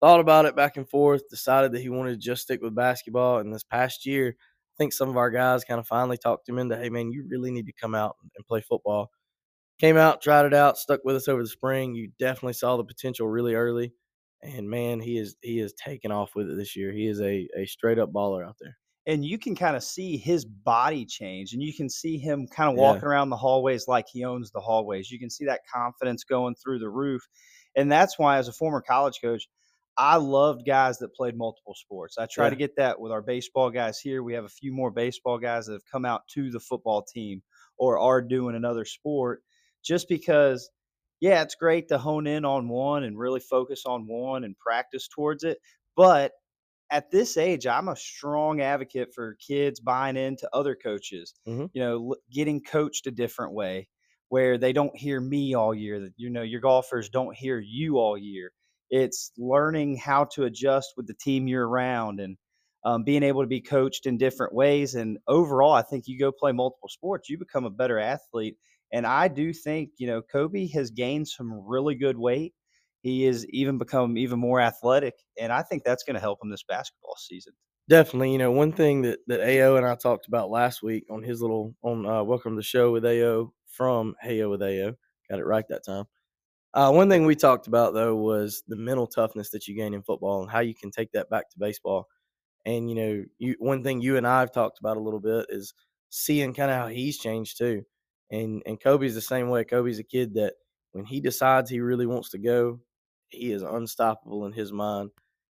thought 0.01 0.21
about 0.21 0.45
it 0.45 0.55
back 0.55 0.77
and 0.77 0.89
forth. 0.89 1.27
Decided 1.29 1.73
that 1.73 1.81
he 1.81 1.89
wanted 1.89 2.11
to 2.11 2.17
just 2.17 2.43
stick 2.43 2.61
with 2.61 2.75
basketball. 2.75 3.39
And 3.39 3.53
this 3.53 3.63
past 3.65 4.05
year, 4.05 4.35
I 4.39 4.75
think 4.77 4.93
some 4.93 5.09
of 5.09 5.17
our 5.17 5.29
guys 5.29 5.65
kind 5.65 5.79
of 5.79 5.87
finally 5.87 6.17
talked 6.17 6.47
him 6.47 6.59
into, 6.59 6.77
hey 6.77 6.89
man, 6.89 7.11
you 7.11 7.25
really 7.29 7.51
need 7.51 7.65
to 7.65 7.73
come 7.73 7.93
out 7.93 8.15
and 8.23 8.47
play 8.47 8.61
football. 8.61 9.11
Came 9.79 9.97
out, 9.97 10.21
tried 10.21 10.45
it 10.45 10.53
out, 10.53 10.77
stuck 10.77 11.01
with 11.03 11.15
us 11.17 11.27
over 11.27 11.43
the 11.43 11.49
spring. 11.49 11.93
You 11.93 12.09
definitely 12.17 12.53
saw 12.53 12.77
the 12.77 12.83
potential 12.83 13.27
really 13.27 13.53
early. 13.53 13.93
And 14.41 14.69
man, 14.69 15.01
he 15.01 15.17
is 15.17 15.35
he 15.41 15.59
is 15.59 15.73
taking 15.73 16.11
off 16.11 16.35
with 16.35 16.49
it 16.49 16.57
this 16.57 16.75
year. 16.75 16.91
He 16.93 17.07
is 17.07 17.19
a 17.21 17.47
a 17.57 17.65
straight 17.65 17.99
up 17.99 18.13
baller 18.13 18.47
out 18.47 18.55
there 18.61 18.77
and 19.07 19.23
you 19.23 19.39
can 19.39 19.55
kind 19.55 19.77
of 19.77 19.83
see 19.83 20.17
his 20.17 20.43
body 20.43 21.05
change 21.05 21.53
and 21.53 21.63
you 21.63 21.73
can 21.73 21.89
see 21.89 22.17
him 22.17 22.45
kind 22.45 22.69
of 22.69 22.75
walking 22.75 23.01
yeah. 23.01 23.07
around 23.07 23.29
the 23.29 23.37
hallways 23.37 23.87
like 23.87 24.05
he 24.11 24.23
owns 24.23 24.51
the 24.51 24.59
hallways 24.59 25.09
you 25.09 25.17
can 25.17 25.29
see 25.29 25.45
that 25.45 25.61
confidence 25.73 26.23
going 26.23 26.53
through 26.53 26.77
the 26.77 26.89
roof 26.89 27.25
and 27.75 27.91
that's 27.91 28.19
why 28.19 28.37
as 28.37 28.47
a 28.47 28.53
former 28.53 28.81
college 28.81 29.19
coach 29.23 29.47
i 29.97 30.15
loved 30.15 30.65
guys 30.67 30.99
that 30.99 31.15
played 31.15 31.35
multiple 31.35 31.73
sports 31.73 32.17
i 32.19 32.27
try 32.27 32.45
yeah. 32.45 32.49
to 32.51 32.55
get 32.55 32.75
that 32.75 32.99
with 32.99 33.11
our 33.11 33.21
baseball 33.21 33.71
guys 33.71 33.99
here 33.99 34.21
we 34.21 34.33
have 34.33 34.45
a 34.45 34.49
few 34.49 34.71
more 34.71 34.91
baseball 34.91 35.39
guys 35.39 35.65
that 35.65 35.73
have 35.73 35.91
come 35.91 36.05
out 36.05 36.21
to 36.27 36.51
the 36.51 36.59
football 36.59 37.01
team 37.01 37.41
or 37.77 37.97
are 37.97 38.21
doing 38.21 38.55
another 38.55 38.85
sport 38.85 39.41
just 39.83 40.09
because 40.09 40.69
yeah 41.21 41.41
it's 41.41 41.55
great 41.55 41.87
to 41.87 41.97
hone 41.97 42.27
in 42.27 42.43
on 42.45 42.67
one 42.67 43.05
and 43.05 43.17
really 43.17 43.39
focus 43.39 43.83
on 43.85 44.05
one 44.05 44.43
and 44.43 44.57
practice 44.59 45.07
towards 45.07 45.43
it 45.43 45.57
but 45.95 46.33
at 46.89 47.11
this 47.11 47.37
age, 47.37 47.67
I'm 47.67 47.89
a 47.89 47.95
strong 47.95 48.61
advocate 48.61 49.09
for 49.13 49.37
kids 49.45 49.79
buying 49.79 50.17
into 50.17 50.49
other 50.53 50.75
coaches. 50.75 51.33
Mm-hmm. 51.47 51.65
You 51.73 51.81
know, 51.81 52.15
getting 52.31 52.61
coached 52.61 53.07
a 53.07 53.11
different 53.11 53.53
way, 53.53 53.87
where 54.29 54.57
they 54.57 54.73
don't 54.73 54.95
hear 54.95 55.19
me 55.19 55.53
all 55.53 55.73
year. 55.73 55.99
That 55.99 56.13
you 56.17 56.29
know, 56.29 56.43
your 56.43 56.61
golfers 56.61 57.09
don't 57.09 57.35
hear 57.35 57.59
you 57.59 57.97
all 57.97 58.17
year. 58.17 58.51
It's 58.89 59.31
learning 59.37 59.97
how 59.97 60.25
to 60.35 60.45
adjust 60.45 60.93
with 60.95 61.07
the 61.07 61.13
team 61.13 61.47
you're 61.47 61.67
around 61.67 62.21
and 62.21 62.37
um, 62.85 63.03
being 63.03 63.23
able 63.23 63.41
to 63.41 63.47
be 63.47 63.59
coached 63.59 64.05
in 64.05 64.17
different 64.17 64.53
ways. 64.53 64.95
And 64.95 65.17
overall, 65.27 65.73
I 65.73 65.81
think 65.81 66.05
you 66.07 66.17
go 66.17 66.31
play 66.31 66.53
multiple 66.53 66.89
sports, 66.89 67.29
you 67.29 67.37
become 67.37 67.65
a 67.65 67.69
better 67.69 67.99
athlete. 67.99 68.55
And 68.93 69.05
I 69.05 69.27
do 69.27 69.51
think 69.51 69.89
you 69.97 70.07
know 70.07 70.21
Kobe 70.21 70.67
has 70.69 70.91
gained 70.91 71.27
some 71.27 71.51
really 71.67 71.95
good 71.95 72.17
weight 72.17 72.53
he 73.01 73.25
is 73.25 73.45
even 73.47 73.77
become 73.77 74.17
even 74.17 74.39
more 74.39 74.59
athletic, 74.59 75.15
and 75.39 75.51
I 75.51 75.63
think 75.63 75.83
that's 75.83 76.03
going 76.03 76.15
to 76.15 76.19
help 76.19 76.39
him 76.43 76.49
this 76.49 76.63
basketball 76.63 77.15
season. 77.17 77.53
Definitely, 77.89 78.31
you 78.33 78.37
know, 78.37 78.51
one 78.51 78.73
thing 78.73 79.01
that 79.03 79.19
that 79.27 79.41
Ao 79.41 79.75
and 79.75 79.85
I 79.85 79.95
talked 79.95 80.27
about 80.27 80.49
last 80.49 80.83
week 80.83 81.05
on 81.09 81.23
his 81.23 81.41
little 81.41 81.73
on 81.83 82.05
uh, 82.05 82.23
Welcome 82.23 82.53
to 82.53 82.57
the 82.57 82.63
Show 82.63 82.91
with 82.91 83.05
Ao 83.05 83.53
from 83.67 84.15
Heyo 84.25 84.49
with 84.49 84.61
Ao, 84.61 84.93
got 85.29 85.39
it 85.39 85.45
right 85.45 85.65
that 85.69 85.85
time. 85.85 86.05
Uh, 86.73 86.91
one 86.91 87.09
thing 87.09 87.25
we 87.25 87.35
talked 87.35 87.67
about 87.67 87.93
though 87.93 88.15
was 88.15 88.63
the 88.67 88.75
mental 88.75 89.07
toughness 89.07 89.49
that 89.51 89.67
you 89.67 89.75
gain 89.75 89.93
in 89.93 90.03
football 90.03 90.41
and 90.41 90.51
how 90.51 90.59
you 90.59 90.75
can 90.75 90.91
take 90.91 91.11
that 91.13 91.29
back 91.29 91.49
to 91.49 91.59
baseball. 91.59 92.07
And 92.65 92.89
you 92.89 92.95
know, 92.95 93.23
you 93.39 93.55
one 93.59 93.83
thing 93.83 94.01
you 94.01 94.17
and 94.17 94.27
I 94.27 94.41
have 94.41 94.51
talked 94.51 94.79
about 94.79 94.97
a 94.97 95.01
little 95.01 95.21
bit 95.21 95.45
is 95.49 95.73
seeing 96.09 96.53
kind 96.53 96.69
of 96.69 96.77
how 96.77 96.87
he's 96.87 97.17
changed 97.17 97.57
too. 97.57 97.83
And 98.31 98.61
and 98.65 98.79
Kobe's 98.79 99.15
the 99.15 99.21
same 99.21 99.49
way. 99.49 99.63
Kobe's 99.63 99.99
a 99.99 100.03
kid 100.03 100.33
that 100.33 100.53
when 100.91 101.05
he 101.05 101.21
decides 101.21 101.69
he 101.69 101.79
really 101.79 102.05
wants 102.05 102.29
to 102.31 102.37
go, 102.37 102.79
he 103.29 103.51
is 103.51 103.61
unstoppable 103.61 104.45
in 104.45 104.53
his 104.53 104.71
mind. 104.71 105.11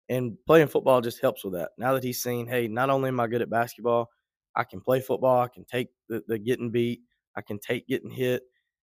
And 0.10 0.38
playing 0.46 0.68
football 0.68 1.02
just 1.02 1.22
helps 1.22 1.44
with 1.44 1.54
that. 1.54 1.72
Now 1.78 1.94
that 1.94 2.04
he's 2.04 2.22
seen, 2.22 2.48
hey, 2.48 2.68
not 2.68 2.90
only 2.90 3.08
am 3.08 3.20
I 3.20 3.28
good 3.28 3.42
at 3.42 3.50
basketball, 3.50 4.10
I 4.56 4.64
can 4.64 4.82
play 4.82 5.02
football, 5.02 5.42
I 5.42 5.48
can 5.48 5.66
take 5.66 5.90
the, 6.10 6.24
the 6.28 6.38
getting 6.38 6.72
beat, 6.72 7.02
I 7.36 7.42
can 7.42 7.60
take 7.60 7.88
getting 7.88 8.12
hit 8.12 8.44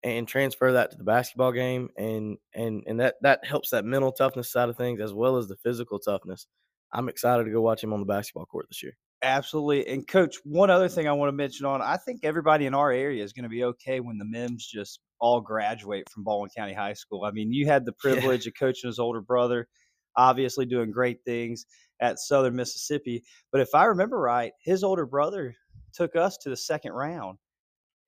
and 0.03 0.27
transfer 0.27 0.71
that 0.73 0.91
to 0.91 0.97
the 0.97 1.03
basketball 1.03 1.51
game 1.51 1.89
and 1.97 2.37
and 2.53 2.83
and 2.85 2.99
that 2.99 3.15
that 3.21 3.43
helps 3.43 3.71
that 3.71 3.83
mental 3.83 4.11
toughness 4.11 4.51
side 4.51 4.69
of 4.69 4.77
things 4.77 5.01
as 5.01 5.13
well 5.13 5.37
as 5.37 5.47
the 5.47 5.55
physical 5.55 5.97
toughness. 5.97 6.45
I'm 6.93 7.09
excited 7.09 7.45
to 7.45 7.51
go 7.51 7.61
watch 7.61 7.83
him 7.83 7.93
on 7.93 7.99
the 7.99 8.05
basketball 8.05 8.45
court 8.45 8.67
this 8.69 8.83
year. 8.83 8.93
Absolutely. 9.23 9.87
And 9.87 10.07
coach, 10.07 10.37
one 10.43 10.69
other 10.69 10.87
thing 10.87 11.07
I 11.07 11.11
want 11.13 11.29
to 11.29 11.35
mention 11.35 11.65
on, 11.65 11.81
I 11.81 11.97
think 11.97 12.21
everybody 12.23 12.67
in 12.67 12.75
our 12.75 12.91
area 12.91 13.23
is 13.23 13.33
going 13.33 13.43
to 13.43 13.49
be 13.49 13.63
okay 13.63 13.99
when 13.99 14.17
the 14.17 14.25
Mims 14.25 14.65
just 14.65 14.99
all 15.19 15.41
graduate 15.41 16.09
from 16.09 16.23
Baldwin 16.23 16.49
County 16.55 16.73
High 16.73 16.93
School. 16.93 17.23
I 17.23 17.31
mean, 17.31 17.51
you 17.51 17.65
had 17.65 17.85
the 17.85 17.93
privilege 17.93 18.45
yeah. 18.45 18.49
of 18.49 18.59
coaching 18.59 18.87
his 18.87 18.99
older 18.99 19.21
brother, 19.21 19.67
obviously 20.15 20.65
doing 20.65 20.91
great 20.91 21.19
things 21.25 21.65
at 22.01 22.19
Southern 22.19 22.55
Mississippi. 22.55 23.23
But 23.51 23.61
if 23.61 23.73
I 23.73 23.85
remember 23.85 24.19
right, 24.19 24.51
his 24.61 24.83
older 24.83 25.05
brother 25.05 25.55
took 25.93 26.15
us 26.15 26.37
to 26.37 26.49
the 26.49 26.57
second 26.57 26.93
round. 26.93 27.37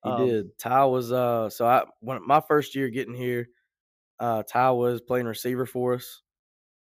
He 0.04 0.10
um, 0.10 0.26
did. 0.26 0.58
Ty 0.58 0.84
was 0.86 1.12
uh 1.12 1.50
so 1.50 1.66
I 1.66 1.84
when 2.00 2.26
my 2.26 2.40
first 2.40 2.74
year 2.74 2.88
getting 2.88 3.14
here, 3.14 3.48
uh 4.18 4.42
Ty 4.42 4.70
was 4.72 5.00
playing 5.00 5.26
receiver 5.26 5.66
for 5.66 5.94
us 5.94 6.22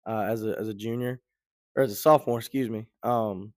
uh 0.05 0.27
as 0.29 0.45
a 0.45 0.55
as 0.59 0.67
a 0.67 0.73
junior 0.73 1.21
or 1.75 1.83
as 1.83 1.91
a 1.91 1.95
sophomore, 1.95 2.39
excuse 2.39 2.69
me. 2.69 2.85
Um 3.03 3.53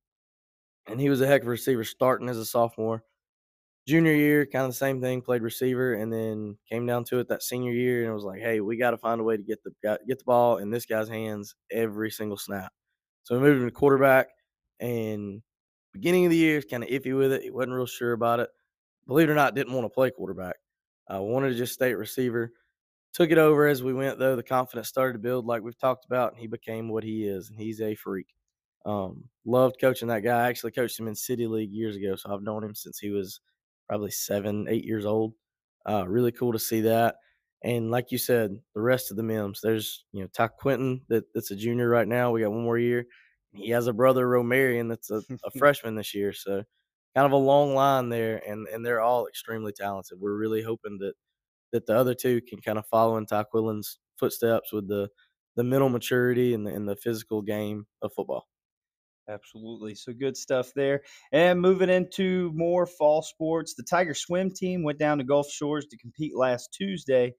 and 0.87 1.00
he 1.00 1.11
was 1.11 1.21
a 1.21 1.27
heck 1.27 1.43
of 1.43 1.49
a 1.49 1.50
receiver 1.50 1.85
starting 1.85 2.29
as 2.29 2.39
a 2.39 2.45
sophomore 2.45 3.05
junior 3.90 4.14
year, 4.14 4.47
kind 4.47 4.64
of 4.64 4.70
the 4.70 4.76
same 4.76 5.00
thing. 5.00 5.20
Played 5.20 5.42
receiver, 5.42 5.94
and 5.94 6.12
then 6.12 6.56
came 6.68 6.87
down 6.87 7.04
to 7.04 7.18
it 7.18 7.28
that 7.28 7.42
senior 7.42 7.73
year, 7.73 8.02
and 8.02 8.11
it 8.11 8.14
was 8.14 8.25
like, 8.25 8.40
hey, 8.40 8.61
we 8.61 8.76
got 8.76 8.92
to 8.92 8.99
find 8.99 9.20
a 9.20 9.25
way 9.25 9.37
to 9.37 9.42
get 9.42 9.62
the 9.64 9.73
get 10.06 10.18
the 10.18 10.25
ball 10.25 10.59
in 10.59 10.70
this 10.70 10.87
guy's 10.87 11.09
hands 11.09 11.54
every 11.70 12.11
single 12.11 12.38
snap. 12.38 12.73
So 13.25 13.35
we 13.35 13.42
moved 13.42 13.61
him 13.61 13.68
to 13.68 13.75
quarterback, 13.75 14.28
and 14.78 15.42
beginning 15.92 16.25
of 16.25 16.30
the 16.30 16.37
year, 16.37 16.62
kind 16.62 16.82
of 16.85 16.88
iffy 16.88 17.16
with 17.16 17.32
it. 17.32 17.42
He 17.42 17.50
wasn't 17.50 17.75
real 17.75 17.87
sure 17.87 18.12
about 18.12 18.40
it. 18.40 18.49
Believe 19.06 19.28
it 19.28 19.32
or 19.32 19.37
not, 19.37 19.54
didn't 19.54 19.75
want 19.75 19.85
to 19.85 19.90
play 19.90 20.11
quarterback. 20.11 20.56
Uh, 21.12 21.20
wanted 21.20 21.50
to 21.50 21.56
just 21.56 21.75
stay 21.75 21.90
at 21.90 21.99
receiver. 21.99 22.52
Took 23.12 23.32
it 23.32 23.38
over 23.38 23.66
as 23.66 23.82
we 23.82 23.92
went, 23.92 24.20
though. 24.20 24.37
The 24.37 24.42
confidence 24.42 24.88
started 24.88 25.14
to 25.14 25.18
build, 25.18 25.44
like 25.44 25.62
we've 25.62 25.78
talked 25.78 26.04
about, 26.04 26.32
and 26.32 26.40
he 26.40 26.47
became 26.47 26.88
what 26.88 27.02
he 27.02 27.25
is, 27.26 27.50
and 27.50 27.59
he's 27.59 27.80
a 27.80 27.97
freak. 27.97 28.28
Um, 28.87 29.25
loved 29.44 29.80
coaching 29.80 30.09
that 30.09 30.20
guy. 30.20 30.44
I 30.44 30.49
actually 30.49 30.70
coached 30.70 30.99
him 30.99 31.09
in 31.09 31.14
City 31.16 31.47
League 31.47 31.73
years 31.73 31.97
ago, 31.97 32.14
so 32.14 32.32
I've 32.32 32.42
known 32.42 32.62
him 32.62 32.75
since 32.75 32.99
he 32.99 33.11
was 33.11 33.40
probably 33.90 34.12
seven, 34.12 34.66
eight 34.68 34.85
years 34.85 35.04
old. 35.04 35.35
Uh, 35.85 36.06
really 36.06 36.30
cool 36.30 36.52
to 36.52 36.61
see 36.61 36.82
that. 36.82 37.16
And 37.64 37.90
like 37.90 38.12
you 38.12 38.18
said, 38.18 38.56
the 38.73 38.80
rest 38.80 39.11
of 39.11 39.16
the 39.16 39.25
Mims, 39.25 39.61
there's 39.61 40.04
you 40.12 40.23
know 40.23 40.28
Ty 40.32 40.47
Quinton 40.49 41.00
that, 41.09 41.25
that's 41.35 41.50
a 41.50 41.56
junior 41.56 41.88
right 41.88 42.06
now. 42.06 42.30
We 42.30 42.42
got 42.42 42.52
one 42.52 42.62
more 42.62 42.78
year. 42.78 43.04
He 43.52 43.70
has 43.70 43.88
a 43.88 43.92
brother 43.92 44.26
Romarian 44.26 44.88
that's 44.88 45.11
a, 45.11 45.23
a 45.44 45.50
freshman 45.59 45.97
this 45.97 46.14
year. 46.14 46.32
So 46.32 46.62
kind 47.16 47.26
of 47.26 47.32
a 47.32 47.37
long 47.37 47.75
line 47.75 48.11
there, 48.11 48.40
and 48.49 48.68
and 48.68 48.87
they're 48.87 49.00
all 49.00 49.26
extremely 49.26 49.73
talented. 49.73 50.18
We're 50.20 50.38
really 50.38 50.62
hoping 50.62 50.99
that 51.00 51.14
that 51.73 51.87
the 51.87 51.97
other 51.97 52.14
two 52.14 52.40
can 52.42 52.61
kind 52.61 52.78
of 52.78 52.87
follow 52.87 53.16
in 53.16 53.26
Ty 53.26 53.44
Quillen's 53.52 53.99
footsteps 54.18 54.73
with 54.73 54.87
the 54.87 55.09
the 55.56 55.64
mental 55.64 55.88
maturity 55.88 56.54
and 56.54 56.64
the, 56.64 56.73
and 56.73 56.88
the 56.88 56.97
physical 56.97 57.42
game 57.42 57.87
of 58.02 58.12
football. 58.14 58.47
Absolutely. 59.29 59.95
So 59.95 60.12
good 60.12 60.37
stuff 60.37 60.73
there. 60.75 61.03
And 61.33 61.61
moving 61.61 61.91
into 61.91 62.50
more 62.55 62.87
fall 62.87 63.23
sports, 63.23 63.75
the 63.75 63.85
Tiger 63.85 64.15
swim 64.15 64.50
team 64.50 64.83
went 64.83 64.99
down 64.99 65.19
to 65.19 65.25
Gulf 65.25 65.50
Shores 65.50 65.87
to 65.87 65.97
compete 65.99 66.37
last 66.37 66.75
Tuesday. 66.77 67.35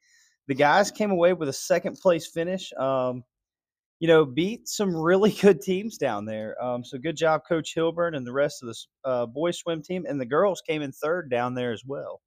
The 0.48 0.56
guys 0.56 0.92
came 0.92 1.12
away 1.12 1.34
with 1.34 1.50
a 1.50 1.54
second 1.54 1.98
place 2.00 2.28
finish. 2.28 2.72
Um, 2.74 3.24
you 4.00 4.08
know, 4.08 4.26
beat 4.26 4.68
some 4.68 4.96
really 4.96 5.32
good 5.42 5.62
teams 5.62 5.98
down 5.98 6.26
there. 6.26 6.62
Um, 6.62 6.84
so 6.84 6.98
good 6.98 7.16
job, 7.16 7.42
Coach 7.48 7.74
Hilburn 7.76 8.16
and 8.16 8.26
the 8.26 8.34
rest 8.34 8.64
of 8.64 8.70
the 8.70 9.10
uh, 9.10 9.26
boys 9.28 9.60
swim 9.60 9.82
team. 9.82 10.06
And 10.08 10.20
the 10.20 10.26
girls 10.26 10.62
came 10.68 10.82
in 10.82 10.92
third 10.92 11.30
down 11.30 11.54
there 11.54 11.72
as 11.72 11.84
well. 11.86 12.22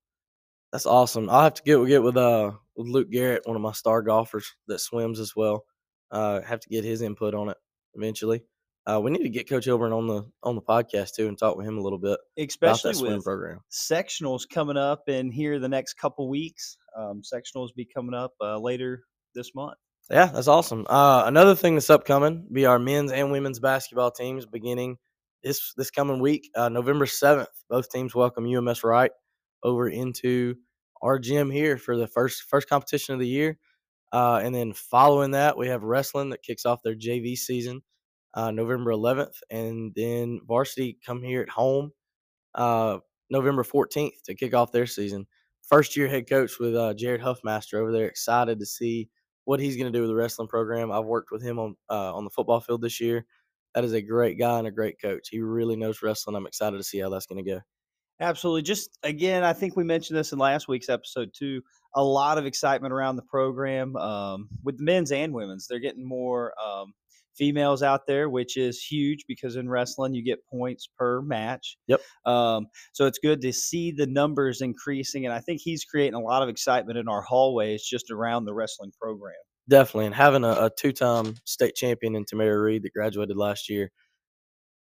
That's 0.73 0.87
awesome. 0.87 1.31
I'll 1.31 1.43
have 1.45 1.55
to 1.55 1.63
get 1.63 1.87
get 1.87 2.03
with 2.03 2.17
uh 2.17 2.53
with 2.75 2.89
Luke 2.89 3.09
Garrett, 3.11 3.47
one 3.47 3.55
of 3.55 3.63
my 3.63 3.71
star 3.71 4.03
golfers 4.03 4.53
that 4.67 4.81
swims 4.81 5.21
as 5.21 5.37
well. 5.37 5.65
Uh, 6.11 6.41
have 6.43 6.61
to 6.61 6.69
get 6.69 6.85
his 6.85 7.01
input 7.01 7.35
on 7.35 7.49
it 7.49 7.57
eventually. 7.95 8.43
Uh, 8.87 9.01
we 9.01 9.11
need 9.11 9.23
to 9.23 9.31
get 9.31 9.49
Coach 9.49 9.67
Hilburn 9.67 9.97
on 9.97 10.07
the 10.07 10.31
on 10.43 10.57
the 10.57 10.63
podcast 10.63 11.15
too 11.15 11.27
and 11.27 11.39
talk 11.39 11.57
with 11.57 11.67
him 11.67 11.79
a 11.79 11.81
little 11.81 11.99
bit, 11.99 12.19
especially 12.37 12.69
about 12.69 12.83
that 12.83 12.95
swim 12.97 13.23
program. 13.23 13.61
Sectionals 13.71 14.43
coming 14.49 14.77
up 14.77 15.09
in 15.09 15.31
here 15.31 15.59
the 15.59 15.69
next 15.69 15.95
couple 15.95 16.29
weeks. 16.29 16.77
Um, 16.97 17.23
sectionals 17.23 17.75
be 17.75 17.87
coming 17.87 18.15
up 18.15 18.33
uh, 18.43 18.59
later 18.59 19.05
this 19.35 19.55
month. 19.55 19.79
Yeah, 20.11 20.27
that's 20.27 20.49
awesome. 20.49 20.87
Uh, 20.89 21.25
another 21.27 21.55
thing 21.55 21.75
that's 21.75 21.89
upcoming 21.89 22.47
be 22.53 22.67
our 22.67 22.79
men's 22.79 23.11
and 23.11 23.33
women's 23.33 23.59
basketball 23.59 24.11
teams 24.11 24.45
beginning 24.45 24.99
this 25.43 25.73
this 25.79 25.91
coming 25.91 26.21
week, 26.21 26.51
uh, 26.55 26.69
November 26.69 27.07
seventh. 27.07 27.49
Both 27.71 27.91
teams 27.91 28.15
welcome 28.15 28.47
UMS 28.47 28.85
Wright 28.85 29.13
over 29.63 29.89
into 29.89 30.57
our 31.01 31.19
gym 31.19 31.51
here 31.51 31.79
for 31.79 31.97
the 31.97 32.07
first 32.07 32.43
first 32.43 32.69
competition 32.69 33.15
of 33.15 33.21
the 33.21 33.29
year. 33.29 33.59
Uh, 34.13 34.41
and 34.45 34.55
then 34.55 34.75
following 34.75 35.31
that, 35.31 35.57
we 35.57 35.69
have 35.69 35.83
wrestling 35.83 36.31
that 36.31 36.43
kicks 36.43 36.67
off 36.67 36.83
their 36.85 36.95
JV 36.95 37.35
season 37.35 37.83
uh, 38.35 38.51
November 38.51 38.91
11th, 38.93 39.37
and 39.51 39.93
then 39.95 40.41
varsity 40.47 40.99
come 41.05 41.23
here 41.23 41.43
at 41.43 41.49
home 41.49 41.93
uh, 42.55 42.99
November 43.31 43.65
14th 43.65 44.23
to 44.25 44.35
kick 44.35 44.55
off 44.55 44.73
their 44.73 44.87
season. 44.87 45.27
First 45.63 45.97
year 45.97 46.09
head 46.09 46.29
coach 46.29 46.59
with 46.61 46.75
uh, 46.77 46.95
Jared 46.95 47.23
Huffmaster 47.23 47.81
over 47.81 47.91
there. 47.91 48.07
Excited 48.07 48.59
to 48.59 48.67
see 48.67 49.09
what 49.45 49.61
he's 49.61 49.77
going 49.77 49.91
to 49.91 49.97
do 49.97 50.03
with 50.03 50.11
the 50.11 50.17
wrestling 50.17 50.49
program. 50.49 50.93
I've 50.93 51.05
worked 51.05 51.31
with 51.31 51.43
him 51.43 51.59
on 51.59 51.77
uh, 51.89 52.15
on 52.15 52.25
the 52.25 52.31
football 52.31 52.61
field 52.61 52.83
this 52.83 53.01
year. 53.01 53.25
That 53.75 53.85
is 53.85 53.93
a 53.93 54.03
great 54.03 54.39
guy 54.39 54.59
and 54.59 54.69
a 54.69 54.73
great 54.73 55.01
coach. 55.01 55.29
He 55.31 55.41
really 55.41 55.77
knows 55.77 56.03
wrestling. 56.03 56.37
I'm 56.37 56.47
excited 56.47 56.77
to 56.77 56.85
see 56.85 56.99
how 56.99 57.09
that's 57.09 57.27
going 57.27 57.45
to 57.45 57.51
go. 57.51 57.61
Absolutely. 58.21 58.63
Just 58.63 58.99
again, 59.03 59.43
I 59.43 59.53
think 59.53 59.77
we 59.77 59.85
mentioned 59.85 60.19
this 60.19 60.33
in 60.33 60.39
last 60.39 60.69
week's 60.69 60.89
episode 60.89 61.31
too. 61.35 61.63
A 61.97 62.05
lot 62.05 62.39
of 62.39 62.47
excitement 62.47 62.93
around 62.93 63.17
the 63.17 63.23
program 63.23 63.97
um, 63.97 64.49
with 64.63 64.79
the 64.79 64.85
men's 64.85 65.13
and 65.13 65.33
women's. 65.33 65.67
They're 65.67 65.81
getting 65.81 66.07
more 66.07 66.55
um, 66.65 66.93
females 67.37 67.83
out 67.83 68.07
there, 68.07 68.29
which 68.29 68.57
is 68.57 68.83
huge 68.83 69.25
because 69.27 69.57
in 69.57 69.69
wrestling 69.69 70.15
you 70.15 70.25
get 70.25 70.45
points 70.47 70.89
per 70.99 71.23
match. 71.23 71.77
Yep. 71.87 72.01
Um, 72.27 72.67
so 72.93 73.07
it's 73.07 73.19
good 73.19 73.41
to 73.43 73.53
see 73.53 73.93
the 73.93 74.07
numbers 74.07 74.61
increasing, 74.61 75.25
and 75.25 75.35
I 75.35 75.41
think 75.41 75.61
he's 75.61 75.85
creating 75.85 76.15
a 76.15 76.21
lot 76.21 76.43
of 76.43 76.49
excitement 76.49 76.99
in 76.99 77.09
our 77.09 77.23
hallways 77.23 77.85
just 77.85 78.11
around 78.11 78.45
the 78.45 78.55
wrestling 78.55 78.93
program. 79.01 79.35
Definitely, 79.69 80.07
and 80.07 80.15
having 80.15 80.45
a, 80.45 80.51
a 80.53 80.71
two-time 80.79 81.37
state 81.45 81.75
champion 81.75 82.17
in 82.17 82.25
Tamara 82.25 82.61
Reed 82.61 82.83
that 82.83 82.93
graduated 82.93 83.37
last 83.37 83.71
year, 83.71 83.91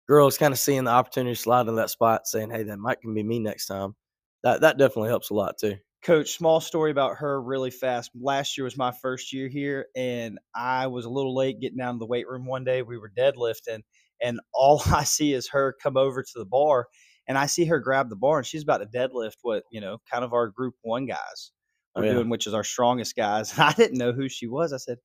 girls 0.09 0.37
kind 0.37 0.53
of 0.53 0.59
seeing 0.59 0.85
the 0.85 0.91
opportunity 0.91 1.35
to 1.35 1.41
slide 1.41 1.69
in 1.69 1.77
that 1.77 1.91
spot, 1.91 2.27
saying, 2.27 2.51
"Hey, 2.51 2.65
that 2.65 2.79
might 2.79 3.01
can 3.01 3.15
be 3.15 3.23
me 3.23 3.39
next 3.39 3.67
time." 3.67 3.95
That 4.43 4.63
that 4.63 4.79
definitely 4.79 5.11
helps 5.11 5.31
a 5.31 5.35
lot 5.35 5.59
too. 5.59 5.77
Coach, 6.05 6.37
small 6.37 6.61
story 6.61 6.91
about 6.91 7.17
her 7.17 7.41
really 7.41 7.71
fast. 7.71 8.11
Last 8.15 8.59
year 8.59 8.65
was 8.65 8.77
my 8.77 8.93
first 8.93 9.33
year 9.33 9.49
here, 9.49 9.87
and 9.97 10.39
I 10.55 10.89
was 10.89 11.07
a 11.07 11.11
little 11.11 11.35
late 11.35 11.61
getting 11.61 11.79
down 11.79 11.95
to 11.95 11.99
the 11.99 12.07
weight 12.07 12.29
room 12.29 12.45
one 12.45 12.63
day. 12.63 12.83
We 12.83 12.99
were 12.99 13.11
deadlifting, 13.17 13.81
and 14.23 14.39
all 14.53 14.83
I 14.87 15.05
see 15.05 15.33
is 15.33 15.49
her 15.49 15.75
come 15.83 15.97
over 15.97 16.23
to 16.23 16.39
the 16.39 16.45
bar, 16.45 16.89
and 17.27 17.39
I 17.39 17.47
see 17.47 17.65
her 17.65 17.79
grab 17.79 18.11
the 18.11 18.17
bar, 18.17 18.39
and 18.39 18.47
she's 18.47 18.63
about 18.63 18.79
to 18.79 18.87
deadlift 18.87 19.37
what, 19.41 19.65
you 19.73 19.81
know, 19.81 19.97
kind 20.13 20.25
of 20.25 20.35
our 20.35 20.49
group 20.49 20.75
one 20.83 21.07
guys 21.07 21.53
are 21.97 22.03
oh, 22.03 22.07
yeah. 22.07 22.13
doing, 22.13 22.29
which 22.29 22.47
is 22.47 22.53
our 22.53 22.65
strongest 22.65 23.17
guys. 23.17 23.53
And 23.53 23.61
I 23.63 23.73
didn't 23.73 23.97
know 23.97 24.13
who 24.13 24.29
she 24.29 24.47
was. 24.47 24.75
I 24.75 24.79
said, 24.79 24.99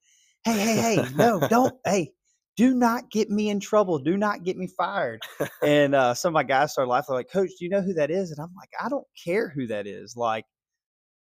Hey, 0.44 0.60
hey, 0.60 0.76
hey, 0.76 1.06
no, 1.16 1.40
don't, 1.48 1.76
hey, 1.86 2.12
do 2.58 2.74
not 2.74 3.10
get 3.10 3.30
me 3.30 3.50
in 3.50 3.62
trouble. 3.62 4.00
Do 4.00 4.18
not 4.18 4.44
get 4.44 4.58
me 4.58 4.68
fired. 4.68 5.22
and 5.64 5.96
uh, 5.96 6.14
some 6.14 6.32
of 6.32 6.34
my 6.34 6.44
guys 6.44 6.74
started 6.74 6.92
laughing, 6.92 7.16
like, 7.16 7.32
Coach, 7.32 7.52
do 7.58 7.64
you 7.64 7.70
know 7.70 7.82
who 7.82 7.94
that 7.94 8.12
is? 8.12 8.32
And 8.32 8.40
I'm 8.42 8.54
like, 8.58 8.70
I 8.84 8.90
don't 8.90 9.08
care 9.24 9.48
who 9.48 9.68
that 9.68 9.88
is. 9.88 10.18
Like, 10.18 10.44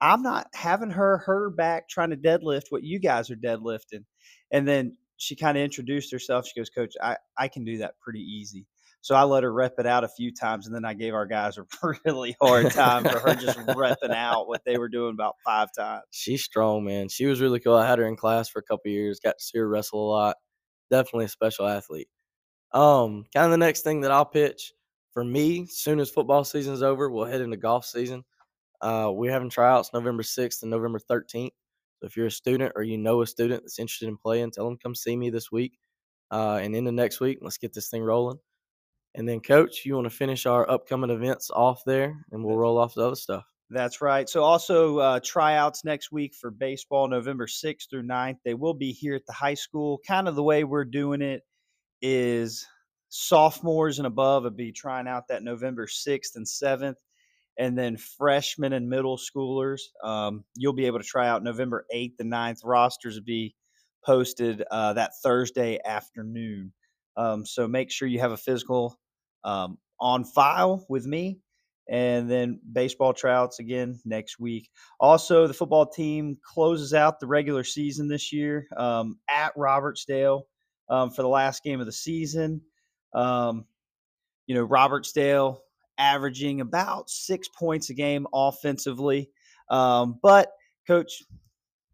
I'm 0.01 0.24
not 0.24 0.48
having 0.53 0.89
her 0.89 1.20
her 1.20 1.50
back 1.50 1.88
trying 1.88 2.10
to 2.10 2.17
deadlift 2.17 2.63
what 2.70 2.84
you 2.84 3.00
guys 3.00 3.29
are 3.29 3.36
deadlifting. 3.36 4.03
And 4.51 4.67
then 4.67 4.98
she 5.17 5.36
kind 5.36 5.58
of 5.58 5.63
introduced 5.63 6.12
herself. 6.12 6.48
She 6.48 6.60
goes, 6.60 6.72
Coach, 6.72 6.96
I, 7.01 7.17
I 7.38 7.48
can 7.48 7.63
do 7.63 7.77
that 7.77 8.00
pretty 8.01 8.22
easy. 8.22 8.65
So 9.01 9.15
I 9.15 9.24
let 9.24 9.43
her 9.43 9.51
rep 9.51 9.75
it 9.79 9.88
out 9.88 10.03
a 10.03 10.08
few 10.08 10.31
times, 10.31 10.67
and 10.67 10.75
then 10.75 10.86
I 10.86 10.93
gave 10.93 11.15
our 11.15 11.25
guys 11.25 11.58
a 11.58 11.65
really 12.05 12.36
hard 12.39 12.72
time 12.72 13.03
for 13.03 13.20
her 13.20 13.34
just 13.36 13.58
repping 13.60 14.13
out 14.13 14.48
what 14.48 14.63
they 14.63 14.77
were 14.77 14.89
doing 14.89 15.13
about 15.13 15.36
five 15.43 15.70
times. 15.75 16.03
She's 16.12 16.43
strong, 16.43 16.84
man. 16.84 17.10
She 17.10 17.25
was 17.25 17.41
really 17.41 17.60
cool. 17.60 17.75
I 17.75 17.88
had 17.88 18.00
her 18.00 18.08
in 18.08 18.15
class 18.15 18.50
for 18.50 18.60
a 18.60 18.63
couple 18.63 18.91
years. 18.91 19.20
Got 19.20 19.39
to 19.39 19.43
see 19.43 19.58
her 19.58 19.67
wrestle 19.67 20.08
a 20.08 20.10
lot. 20.10 20.36
Definitely 20.91 21.25
a 21.25 21.29
special 21.29 21.67
athlete. 21.67 22.10
Um, 22.74 23.25
kind 23.34 23.46
of 23.46 23.51
the 23.51 23.58
next 23.58 23.81
thing 23.81 24.01
that 24.01 24.12
I'll 24.12 24.25
pitch 24.25 24.74
for 25.13 25.24
me, 25.24 25.67
soon 25.70 26.00
as 26.00 26.10
football 26.10 26.43
season's 26.43 26.84
over, 26.84 27.10
we'll 27.10 27.25
head 27.25 27.41
into 27.41 27.58
golf 27.58 27.86
season. 27.86 28.24
Uh, 28.81 29.11
we're 29.13 29.31
having 29.31 29.50
tryouts 29.50 29.91
November 29.93 30.23
6th 30.23 30.61
and 30.61 30.71
November 30.71 31.00
13th. 31.00 31.51
So 32.00 32.07
if 32.07 32.17
you're 32.17 32.27
a 32.27 32.31
student 32.31 32.73
or 32.75 32.83
you 32.83 32.97
know 32.97 33.21
a 33.21 33.27
student 33.27 33.63
that's 33.63 33.79
interested 33.79 34.09
in 34.09 34.17
playing, 34.17 34.51
tell 34.51 34.65
them 34.65 34.77
come 34.81 34.95
see 34.95 35.15
me 35.15 35.29
this 35.29 35.51
week 35.51 35.77
uh, 36.31 36.59
and 36.61 36.75
into 36.75 36.91
next 36.91 37.19
week. 37.19 37.39
Let's 37.41 37.57
get 37.57 37.73
this 37.73 37.89
thing 37.89 38.03
rolling. 38.03 38.39
And 39.15 39.27
then, 39.27 39.41
Coach, 39.41 39.85
you 39.85 39.95
want 39.95 40.05
to 40.05 40.09
finish 40.09 40.45
our 40.45 40.69
upcoming 40.69 41.09
events 41.09 41.51
off 41.51 41.83
there, 41.85 42.25
and 42.31 42.43
we'll 42.43 42.57
roll 42.57 42.77
off 42.77 42.95
the 42.95 43.05
other 43.05 43.15
stuff. 43.15 43.45
That's 43.69 44.01
right. 44.01 44.27
So 44.27 44.43
also 44.43 44.97
uh, 45.00 45.19
tryouts 45.23 45.85
next 45.85 46.11
week 46.11 46.33
for 46.33 46.51
baseball, 46.51 47.07
November 47.07 47.47
6th 47.47 47.89
through 47.89 48.03
9th. 48.03 48.38
They 48.43 48.53
will 48.53 48.73
be 48.73 48.91
here 48.91 49.15
at 49.15 49.25
the 49.25 49.33
high 49.33 49.53
school. 49.53 50.01
Kind 50.05 50.27
of 50.27 50.35
the 50.35 50.43
way 50.43 50.63
we're 50.63 50.85
doing 50.85 51.21
it 51.21 51.43
is 52.01 52.65
sophomores 53.07 53.97
and 53.97 54.07
above 54.07 54.43
would 54.43 54.57
be 54.57 54.73
trying 54.73 55.07
out 55.07 55.27
that 55.29 55.43
November 55.43 55.88
6th 55.88 56.35
and 56.35 56.45
7th. 56.45 56.95
And 57.58 57.77
then 57.77 57.98
freshmen 57.98 58.74
and 58.74 58.89
middle 58.89 59.17
schoolers, 59.17 59.81
um, 60.03 60.43
you'll 60.55 60.74
be 60.74 60.86
able 60.86 61.00
to 61.00 61.05
try 61.05 61.27
out 61.27 61.43
November 61.43 61.86
8th 61.93 62.20
and 62.20 62.31
9th. 62.31 62.62
Rosters 62.63 63.15
will 63.15 63.24
be 63.24 63.55
posted 64.05 64.63
uh, 64.72 64.93
that 64.93 65.12
Thursday 65.24 65.79
afternoon. 65.86 66.74
Um, 67.17 67.46
so 67.46 67.67
make 67.67 67.91
sure 67.91 68.08
you 68.08 68.20
have 68.20 68.31
a 68.31 68.38
physical 68.38 68.98
um, 69.43 69.77
on 70.00 70.24
file 70.24 70.86
with 70.89 71.05
me. 71.05 71.39
And 71.89 72.31
then 72.31 72.62
baseball 72.72 73.13
tryouts 73.13 73.60
again 73.60 74.00
next 74.05 74.39
week. 74.39 74.70
Also, 75.00 75.46
the 75.46 75.53
football 75.53 75.86
team 75.86 76.38
closes 76.41 76.93
out 76.93 77.20
the 77.20 77.27
regular 77.27 77.63
season 77.63 78.08
this 78.08 78.31
year 78.31 78.67
um, 78.77 79.17
at 79.29 79.53
Robertsdale 79.58 80.43
um, 80.89 81.12
for 81.12 81.22
the 81.22 81.27
last 81.27 81.63
game 81.63 81.79
of 81.79 81.86
the 81.86 81.91
season. 81.91 82.62
Um, 83.13 83.65
you 84.48 84.55
know, 84.55 84.65
Robertsdale 84.65 85.58
averaging 86.01 86.60
about 86.60 87.10
six 87.10 87.48
points 87.48 87.91
a 87.91 87.93
game 87.93 88.25
offensively. 88.34 89.29
Um, 89.70 90.17
but, 90.22 90.50
coach, 90.88 91.22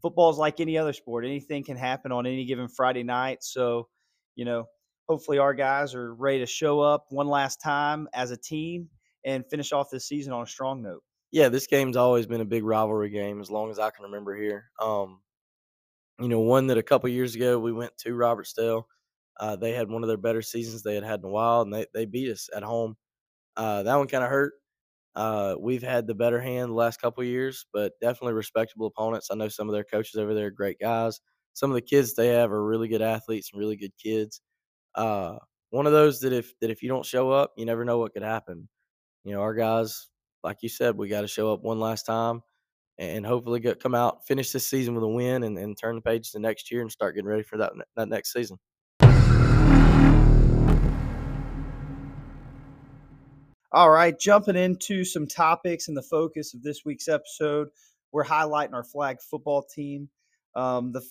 football 0.02 0.30
is 0.30 0.38
like 0.38 0.60
any 0.60 0.78
other 0.78 0.94
sport. 0.94 1.26
Anything 1.26 1.64
can 1.64 1.76
happen 1.76 2.12
on 2.12 2.26
any 2.26 2.46
given 2.46 2.70
Friday 2.70 3.04
night. 3.04 3.44
So, 3.44 3.90
you 4.36 4.46
know, 4.46 4.66
hopefully 5.10 5.38
our 5.38 5.54
guys 5.54 5.94
are 5.94 6.14
ready 6.16 6.40
to 6.40 6.46
show 6.46 6.80
up 6.80 7.06
one 7.10 7.28
last 7.28 7.58
time 7.58 8.08
as 8.14 8.32
a 8.32 8.38
team 8.38 8.90
and 9.26 9.46
finish 9.50 9.74
off 9.74 9.90
this 9.92 10.08
season 10.08 10.32
on 10.32 10.44
a 10.44 10.48
strong 10.48 10.82
note. 10.82 11.04
Yeah, 11.32 11.50
this 11.50 11.68
game's 11.68 11.98
always 11.98 12.26
been 12.26 12.42
a 12.42 12.46
big 12.46 12.64
rivalry 12.64 13.10
game 13.10 13.42
as 13.42 13.52
long 13.52 13.70
as 13.70 13.80
I 13.80 13.90
can 13.90 14.06
remember 14.06 14.36
here. 14.36 14.72
Um, 14.82 15.20
you 16.20 16.30
know, 16.30 16.40
one 16.40 16.68
that 16.68 16.78
a 16.78 16.84
couple 16.84 17.10
years 17.10 17.36
ago 17.36 17.60
we 17.60 17.74
went 17.74 17.92
to 18.00 18.12
Robertsdale. 18.12 18.84
Uh, 19.40 19.56
they 19.56 19.74
had 19.74 19.90
one 19.90 20.04
of 20.04 20.08
their 20.08 20.18
better 20.18 20.42
seasons 20.42 20.82
they 20.82 20.96
had 20.96 21.04
had 21.04 21.20
in 21.20 21.26
a 21.26 21.30
while, 21.30 21.62
and 21.62 21.72
they, 21.72 21.86
they 21.94 22.06
beat 22.06 22.32
us 22.32 22.50
at 22.56 22.64
home. 22.64 22.96
Uh, 23.58 23.84
that 23.84 23.98
one 23.98 24.08
kind 24.08 24.24
of 24.26 24.32
hurt. 24.32 24.54
Uh, 25.16 25.56
we've 25.60 25.84
had 25.84 26.08
the 26.08 26.16
better 26.16 26.40
hand 26.42 26.72
the 26.72 26.76
last 26.76 27.02
couple 27.02 27.24
years, 27.24 27.66
but 27.74 27.94
definitely 28.02 28.36
respectable 28.36 28.88
opponents. 28.88 29.30
I 29.32 29.36
know 29.36 29.50
some 29.50 29.70
of 29.70 29.74
their 29.74 29.86
coaches 29.86 30.16
over 30.18 30.34
there 30.36 30.48
are 30.48 30.52
great 30.52 30.80
guys. 30.80 31.22
Some 31.56 31.72
of 31.72 31.76
the 31.76 31.82
kids 31.82 32.16
they 32.16 32.30
have 32.30 32.52
are 32.54 32.66
really 32.66 32.88
good 32.88 33.02
athletes 33.02 33.52
and 33.54 33.60
really 33.60 33.78
good 33.78 33.94
kids. 34.02 34.42
Uh, 34.96 35.38
one 35.72 35.88
of 35.88 35.94
those 35.94 36.20
that 36.22 36.34
if 36.34 36.54
that 36.62 36.72
if 36.72 36.84
you 36.84 36.90
don't 36.90 37.06
show 37.06 37.32
up, 37.32 37.54
you 37.58 37.66
never 37.66 37.86
know 37.86 38.00
what 38.00 38.14
could 38.14 38.24
happen. 38.24 38.70
You 39.26 39.34
know, 39.34 39.42
our 39.42 39.56
guys, 39.56 40.10
like 40.44 40.60
you 40.64 40.70
said, 40.70 40.98
we 40.98 41.10
got 41.10 41.22
to 41.22 41.28
show 41.28 41.54
up 41.54 41.64
one 41.64 41.80
last 41.80 42.06
time 42.06 42.42
and 43.00 43.26
hopefully 43.26 43.60
get, 43.62 43.82
come 43.82 43.96
out, 43.96 44.26
finish 44.28 44.52
this 44.52 44.68
season 44.68 44.96
with 44.96 45.04
a 45.06 45.08
win, 45.10 45.44
and, 45.44 45.58
and 45.60 45.78
turn 45.78 45.96
the 45.96 46.02
page 46.02 46.32
to 46.34 46.40
next 46.40 46.72
year 46.72 46.82
and 46.82 46.92
start 46.92 47.16
getting 47.16 47.30
ready 47.30 47.44
for 47.44 47.58
that 47.58 47.74
that 47.98 48.10
next 48.10 48.34
season. 48.34 48.58
All 53.74 53.90
right, 53.90 54.18
jumping 54.18 54.56
into 54.56 55.04
some 55.04 55.28
topics 55.28 55.90
and 55.90 55.98
the 55.98 56.02
focus 56.02 56.54
of 56.54 56.64
this 56.64 56.86
week's 56.86 57.10
episode, 57.10 57.68
we're 58.14 58.24
highlighting 58.24 58.74
our 58.74 58.86
flag 58.86 59.18
football 59.30 59.68
team. 59.76 60.08
Um, 60.56 60.94
the 60.94 61.02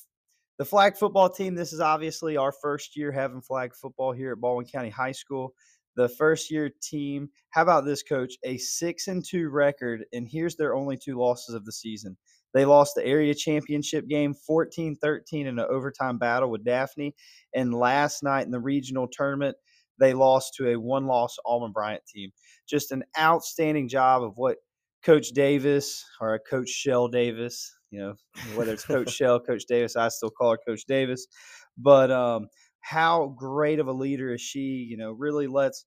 the 0.57 0.65
flag 0.65 0.97
football 0.97 1.29
team. 1.29 1.55
This 1.55 1.75
is 1.75 1.81
obviously 1.81 2.39
our 2.39 2.53
first 2.53 2.97
year 2.97 3.13
having 3.13 3.43
flag 3.43 3.75
football 3.75 4.13
here 4.13 4.33
at 4.33 4.41
Baldwin 4.41 4.65
County 4.65 4.89
High 4.89 5.13
School. 5.13 5.53
The 5.97 6.09
first 6.09 6.51
year 6.51 6.71
team. 6.83 7.29
How 7.51 7.61
about 7.61 7.85
this, 7.85 8.03
coach? 8.03 8.37
A 8.43 8.57
six 8.57 9.07
and 9.07 9.23
two 9.23 9.51
record, 9.51 10.07
and 10.15 10.27
here's 10.27 10.57
their 10.57 10.75
only 10.75 10.97
two 10.97 11.19
losses 11.19 11.55
of 11.55 11.67
the 11.67 11.73
season. 11.73 12.17
They 12.55 12.65
lost 12.65 12.95
the 12.95 13.05
area 13.05 13.35
championship 13.35 14.09
game 14.09 14.33
14 14.33 14.97
13 14.97 15.47
in 15.47 15.59
an 15.59 15.67
overtime 15.69 16.17
battle 16.17 16.51
with 16.51 16.65
Daphne. 16.65 17.15
And 17.55 17.75
last 17.75 18.23
night 18.23 18.47
in 18.47 18.51
the 18.51 18.61
regional 18.61 19.09
tournament, 19.13 19.59
they 19.99 20.15
lost 20.15 20.55
to 20.55 20.71
a 20.71 20.81
one 20.81 21.07
loss 21.07 21.37
Alma 21.45 21.69
Bryant 21.69 22.03
team. 22.07 22.31
Just 22.69 22.93
an 22.93 23.05
outstanding 23.19 23.89
job 23.89 24.23
of 24.23 24.33
what 24.37 24.59
Coach 25.05 25.29
Davis 25.31 26.05
or 26.21 26.41
Coach 26.51 26.69
Shell 26.69 27.09
Davis, 27.09 27.73
you 27.91 28.01
know, 28.01 28.15
whether 28.55 28.73
it's 28.73 28.85
Coach 28.85 29.11
Shell, 29.15 29.41
Coach 29.41 29.65
Davis, 29.69 29.97
I 29.97 30.09
still 30.09 30.31
call 30.31 30.53
her 30.53 30.59
Coach 30.67 30.85
Davis. 30.87 31.27
But 31.79 32.11
um, 32.11 32.49
how 32.81 33.35
great 33.37 33.79
of 33.79 33.89
a 33.89 33.93
leader 33.93 34.33
is 34.33 34.41
she? 34.41 34.87
You 34.89 34.97
know, 34.97 35.13
really 35.13 35.47
lets 35.47 35.85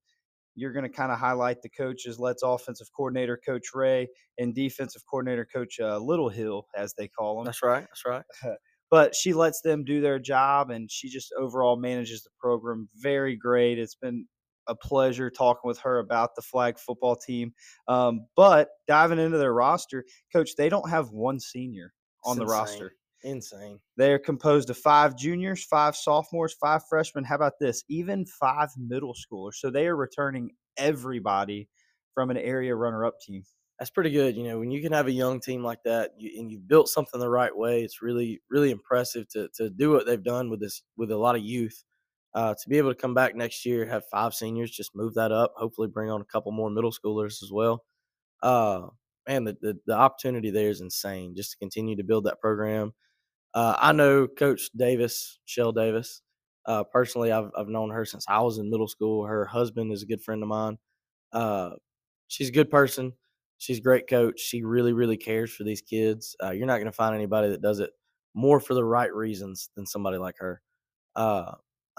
you're 0.55 0.73
going 0.73 0.83
to 0.83 0.89
kind 0.89 1.11
of 1.11 1.19
highlight 1.19 1.61
the 1.61 1.69
coaches. 1.69 2.19
Let's 2.19 2.43
offensive 2.43 2.87
coordinator 2.95 3.39
Coach 3.45 3.67
Ray 3.73 4.07
and 4.37 4.53
defensive 4.53 5.03
coordinator 5.09 5.47
Coach 5.51 5.79
uh, 5.79 5.97
Little 5.99 6.29
Hill, 6.29 6.65
as 6.75 6.93
they 6.95 7.07
call 7.07 7.39
him. 7.39 7.45
That's 7.45 7.63
right. 7.63 7.85
That's 7.89 8.05
right. 8.05 8.23
but 8.91 9.15
she 9.15 9.33
lets 9.33 9.61
them 9.61 9.83
do 9.83 10.01
their 10.01 10.19
job 10.19 10.69
and 10.69 10.91
she 10.91 11.09
just 11.09 11.33
overall 11.39 11.77
manages 11.77 12.23
the 12.23 12.29
program 12.39 12.89
very 12.95 13.35
great. 13.35 13.79
It's 13.79 13.95
been 13.95 14.25
a 14.69 14.75
pleasure 14.75 15.29
talking 15.29 15.67
with 15.67 15.79
her 15.79 15.99
about 15.99 16.35
the 16.35 16.41
flag 16.41 16.79
football 16.79 17.15
team. 17.15 17.53
Um, 17.87 18.27
but 18.35 18.69
diving 18.87 19.19
into 19.19 19.37
their 19.37 19.53
roster, 19.53 20.05
coach, 20.31 20.55
they 20.55 20.69
don't 20.69 20.89
have 20.89 21.09
one 21.09 21.39
senior 21.39 21.93
on 22.23 22.37
it's 22.37 22.37
the 22.37 22.43
insane. 22.43 22.59
roster. 22.59 22.91
Insane. 23.23 23.79
They're 23.97 24.19
composed 24.19 24.69
of 24.69 24.77
five 24.77 25.17
juniors, 25.17 25.65
five 25.65 25.95
sophomores, 25.95 26.53
five 26.53 26.83
freshmen. 26.89 27.25
How 27.25 27.35
about 27.35 27.59
this? 27.59 27.83
Even 27.89 28.25
five 28.25 28.69
middle 28.77 29.13
schoolers. 29.13 29.55
So 29.55 29.69
they 29.69 29.87
are 29.87 29.97
returning 29.97 30.51
everybody 30.77 31.67
from 32.13 32.29
an 32.29 32.37
area 32.37 32.73
runner 32.75 33.05
up 33.05 33.19
team 33.19 33.43
that's 33.79 33.89
pretty 33.89 34.11
good. 34.11 34.35
You 34.35 34.43
know, 34.43 34.59
when 34.59 34.71
you 34.71 34.81
can 34.81 34.91
have 34.91 35.07
a 35.07 35.11
young 35.11 35.39
team 35.39 35.63
like 35.63 35.81
that 35.85 36.11
you, 36.17 36.39
and 36.39 36.51
you've 36.51 36.67
built 36.67 36.89
something 36.89 37.19
the 37.19 37.29
right 37.29 37.55
way, 37.55 37.81
it's 37.81 38.01
really, 38.01 38.41
really 38.49 38.71
impressive 38.71 39.27
to 39.29 39.47
to 39.55 39.69
do 39.69 39.91
what 39.91 40.05
they've 40.05 40.21
done 40.21 40.49
with 40.49 40.59
this 40.59 40.83
with 40.97 41.11
a 41.11 41.17
lot 41.17 41.35
of 41.35 41.41
youth. 41.41 41.83
Uh, 42.33 42.53
to 42.53 42.69
be 42.69 42.77
able 42.77 42.93
to 42.93 42.99
come 42.99 43.13
back 43.13 43.35
next 43.35 43.65
year, 43.65 43.85
have 43.85 44.03
five 44.11 44.33
seniors, 44.33 44.71
just 44.71 44.95
move 44.95 45.15
that 45.15 45.31
up. 45.31 45.53
Hopefully, 45.55 45.87
bring 45.87 46.09
on 46.09 46.21
a 46.21 46.25
couple 46.25 46.51
more 46.51 46.69
middle 46.69 46.91
schoolers 46.91 47.41
as 47.43 47.51
well. 47.51 47.83
Uh, 48.43 48.87
man, 49.27 49.43
the, 49.43 49.57
the, 49.61 49.77
the 49.87 49.93
opportunity 49.93 50.51
there 50.51 50.69
is 50.69 50.81
insane. 50.81 51.35
Just 51.35 51.51
to 51.51 51.57
continue 51.57 51.95
to 51.95 52.03
build 52.03 52.25
that 52.25 52.39
program. 52.39 52.93
Uh, 53.53 53.75
I 53.79 53.91
know 53.93 54.27
Coach 54.27 54.69
Davis, 54.75 55.39
Shell 55.45 55.71
Davis. 55.71 56.21
Uh, 56.65 56.83
personally, 56.83 57.31
I've 57.31 57.49
I've 57.57 57.67
known 57.67 57.89
her 57.89 58.05
since 58.05 58.25
I 58.27 58.41
was 58.41 58.59
in 58.59 58.69
middle 58.69 58.87
school. 58.87 59.25
Her 59.25 59.45
husband 59.45 59.91
is 59.91 60.03
a 60.03 60.05
good 60.05 60.21
friend 60.21 60.43
of 60.43 60.49
mine. 60.49 60.77
Uh, 61.33 61.71
she's 62.27 62.49
a 62.49 62.53
good 62.53 62.69
person 62.69 63.13
she's 63.59 63.77
a 63.77 63.81
great 63.81 64.07
coach. 64.07 64.39
She 64.39 64.63
really, 64.63 64.93
really 64.93 65.17
cares 65.17 65.51
for 65.53 65.63
these 65.63 65.81
kids. 65.81 66.35
Uh, 66.43 66.51
you're 66.51 66.65
not 66.65 66.77
going 66.77 66.85
to 66.85 66.91
find 66.91 67.13
anybody 67.13 67.49
that 67.49 67.61
does 67.61 67.79
it 67.79 67.91
more 68.33 68.59
for 68.59 68.73
the 68.73 68.83
right 68.83 69.13
reasons 69.13 69.69
than 69.75 69.85
somebody 69.85 70.17
like 70.17 70.35
her. 70.39 70.61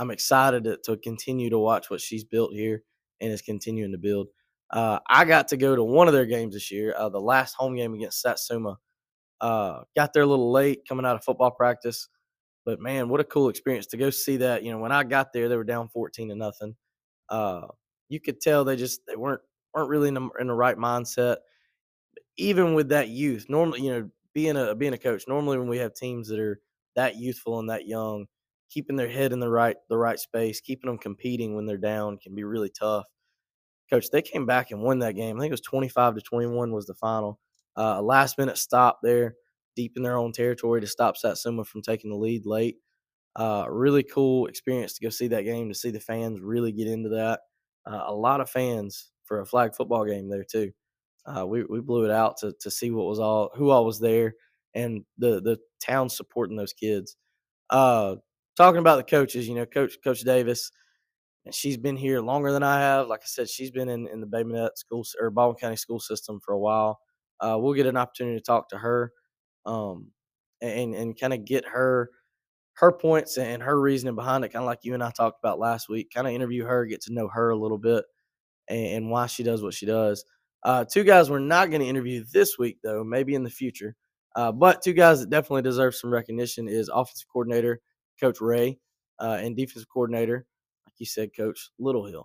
I'm 0.01 0.11
excited 0.11 0.65
to, 0.65 0.79
to, 0.85 0.97
continue 0.97 1.51
to 1.51 1.59
watch 1.59 1.91
what 1.91 2.01
she's 2.01 2.25
built 2.25 2.53
here 2.53 2.83
and 3.21 3.31
is 3.31 3.43
continuing 3.43 3.93
to 3.93 3.99
build. 3.99 4.29
Uh, 4.71 4.99
I 5.09 5.25
got 5.25 5.49
to 5.49 5.57
go 5.57 5.77
to 5.77 5.85
one 5.85 6.09
of 6.09 6.15
their 6.15 6.27
games 6.27 6.55
this 6.55 6.71
year, 6.71 6.95
uh, 6.97 7.09
the 7.09 7.21
last 7.21 7.55
home 7.55 7.77
game 7.77 7.95
against 7.95 8.23
Satsuma. 8.23 8.79
Uh, 9.41 9.81
got 9.97 10.13
there 10.13 10.23
a 10.23 10.27
little 10.27 10.51
late 10.51 10.81
coming 10.89 11.05
out 11.07 11.17
of 11.17 11.25
football 11.25 11.51
practice, 11.51 12.09
but 12.65 12.81
man, 12.81 13.09
what 13.09 13.21
a 13.21 13.25
cool 13.25 13.49
experience 13.49 13.87
to 13.89 13.97
go 13.97 14.11
see 14.11 14.39
that. 14.39 14.63
You 14.63 14.73
know, 14.73 14.79
when 14.79 14.93
I 14.93 15.05
got 15.05 15.33
there, 15.33 15.49
they 15.49 15.57
were 15.57 15.65
down 15.65 15.89
14 15.89 16.29
to 16.29 16.35
nothing. 16.35 16.77
Uh, 17.29 17.67
you 18.09 18.21
could 18.21 18.41
tell 18.41 18.65
they 18.65 18.77
just 18.77 19.01
they 19.07 19.17
weren't 19.17 19.41
weren't 19.75 19.89
really 19.89 20.09
in 20.09 20.15
the, 20.15 20.29
in 20.41 20.47
the 20.49 20.55
right 20.55 20.77
mindset 20.77 21.37
even 22.41 22.75
with 22.75 22.89
that 22.89 23.09
youth, 23.09 23.47
normally, 23.49 23.83
you 23.83 23.91
know, 23.91 24.11
being 24.33 24.57
a 24.57 24.75
being 24.75 24.95
a 24.95 24.99
coach, 24.99 25.25
normally 25.29 25.59
when 25.59 25.69
we 25.69 25.79
have 25.79 25.95
teams 25.95 26.29
that 26.29 26.39
are 26.39 26.61
that 26.97 27.17
youthful 27.17 27.59
and 27.59 27.69
that 27.69 27.87
young, 27.87 28.27
keeping 28.71 28.97
their 28.97 29.09
head 29.11 29.33
in 29.33 29.41
the 29.41 29.51
right 29.51 29.77
the 29.91 29.99
right 29.99 30.19
space, 30.19 30.61
keeping 30.61 30.89
them 30.89 30.99
competing 30.99 31.55
when 31.57 31.67
they're 31.67 31.77
down 31.79 32.19
can 32.19 32.35
be 32.35 32.45
really 32.45 32.71
tough. 32.71 33.07
Coach, 33.91 34.11
they 34.11 34.23
came 34.23 34.47
back 34.47 34.71
and 34.71 34.83
won 34.83 35.01
that 35.01 35.17
game. 35.17 35.37
I 35.37 35.41
think 35.41 35.51
it 35.51 35.55
was 35.55 35.61
25 35.63 36.15
to 36.17 36.21
21 36.21 36.73
was 36.73 36.87
the 36.87 36.95
final. 36.95 37.41
Uh, 37.77 37.97
a 37.99 38.03
last 38.03 38.39
minute 38.39 38.59
stop 38.59 39.01
there, 39.03 39.35
deep 39.77 39.95
in 39.97 40.03
their 40.03 40.17
own 40.19 40.33
territory 40.33 40.81
to 40.81 40.87
stop 40.87 41.17
Satsuma 41.17 41.65
from 41.65 41.83
taking 41.83 42.11
the 42.11 42.17
lead 42.17 42.47
late. 42.47 42.77
Uh, 43.37 43.67
really 43.69 44.03
cool 44.03 44.47
experience 44.47 44.95
to 44.95 45.03
go 45.05 45.11
see 45.11 45.29
that 45.29 45.45
game, 45.45 45.69
to 45.69 45.75
see 45.75 45.91
the 45.91 46.01
fans 46.01 46.41
really 46.41 46.73
get 46.73 46.89
into 46.89 47.11
that. 47.11 47.41
uh, 47.87 48.05
a 48.07 48.15
lot 48.15 48.41
of 48.41 48.51
fans 48.51 49.11
for 49.25 49.41
a 49.41 49.47
flag 49.47 49.75
football 49.75 50.05
game 50.05 50.29
there 50.29 50.45
too. 50.45 50.73
Uh, 51.27 51.47
we 51.47 51.65
we 51.65 51.81
blew 51.81 52.05
it 52.05 52.11
out 52.11 52.37
to 52.39 52.53
to 52.61 52.71
see 52.71 52.91
what 52.91 53.07
was 53.07 53.21
all 53.21 53.51
who 53.55 53.71
all 53.71 53.85
was 53.85 54.01
there 54.01 54.35
and 54.75 55.05
the 55.19 55.41
the 55.43 55.59
town 55.83 56.09
supporting 56.09 56.57
those 56.57 56.73
kids. 56.73 57.17
Uh, 57.71 58.17
talking 58.61 58.81
about 58.81 58.97
the 58.97 59.05
coaches, 59.05 59.49
you 59.49 59.55
know, 59.55 59.65
Coach 59.65 59.97
Coach 60.05 60.21
Davis, 60.21 60.71
and 61.47 61.55
she's 61.55 61.79
been 61.79 61.97
here 61.97 62.21
longer 62.21 62.53
than 62.53 62.63
I 62.63 62.79
have. 62.79 63.09
Like 63.09 63.21
I 63.23 63.27
said, 63.27 63.49
she's 63.49 63.71
been 63.71 63.89
in 63.89 64.07
in 64.09 64.21
the 64.21 64.27
Bay 64.27 64.43
Minette 64.43 64.79
school 64.79 65.05
or 65.19 65.31
Baldwin 65.31 65.57
County 65.57 65.77
school 65.77 65.99
system 65.99 66.41
for 66.45 66.53
a 66.53 66.59
while. 66.59 67.01
Uh, 67.41 67.57
we'll 67.59 67.73
get 67.73 67.87
an 67.87 67.97
opportunity 67.97 68.37
to 68.37 68.45
talk 68.45 68.69
to 68.69 68.77
her, 68.77 69.13
um, 69.65 70.09
and 70.61 70.95
and 70.95 71.19
kind 71.19 71.33
of 71.33 71.47
get 71.47 71.65
her 71.67 72.11
her 72.75 72.93
points 72.93 73.39
and 73.39 73.63
her 73.63 73.81
reasoning 73.81 74.15
behind 74.15 74.45
it, 74.45 74.51
kind 74.51 74.63
of 74.63 74.67
like 74.67 74.81
you 74.83 74.93
and 74.93 75.03
I 75.03 75.11
talked 75.11 75.39
about 75.43 75.59
last 75.59 75.89
week. 75.89 76.11
Kind 76.15 76.27
of 76.27 76.35
interview 76.35 76.65
her, 76.65 76.85
get 76.85 77.01
to 77.03 77.15
know 77.15 77.29
her 77.29 77.51
a 77.51 77.59
little 77.59 77.79
bit, 77.79 78.05
and, 78.69 78.87
and 78.87 79.11
why 79.11 79.27
she 79.27 79.43
does 79.43 79.63
what 79.63 79.75
she 79.75 79.87
does. 79.87 80.23
Uh, 80.65 80.85
two 80.85 81.05
guys 81.05 81.31
we're 81.31 81.39
not 81.39 81.71
going 81.71 81.81
to 81.81 81.89
interview 81.89 82.23
this 82.31 82.59
week, 82.59 82.77
though, 82.85 83.03
maybe 83.03 83.35
in 83.35 83.43
the 83.43 83.49
future. 83.49 83.97
Uh, 84.37 84.53
but 84.53 84.83
two 84.83 84.93
guys 84.93 85.21
that 85.21 85.31
definitely 85.31 85.63
deserve 85.63 85.95
some 85.95 86.13
recognition 86.13 86.69
is 86.69 86.91
offensive 86.91 87.27
coordinator 87.33 87.81
Coach 88.21 88.41
Ray 88.41 88.79
uh, 89.19 89.39
and 89.41 89.57
defensive 89.57 89.89
coordinator, 89.89 90.47
like 90.87 90.95
you 90.99 91.07
said, 91.07 91.31
Coach 91.37 91.71
Littlehill. 91.81 92.25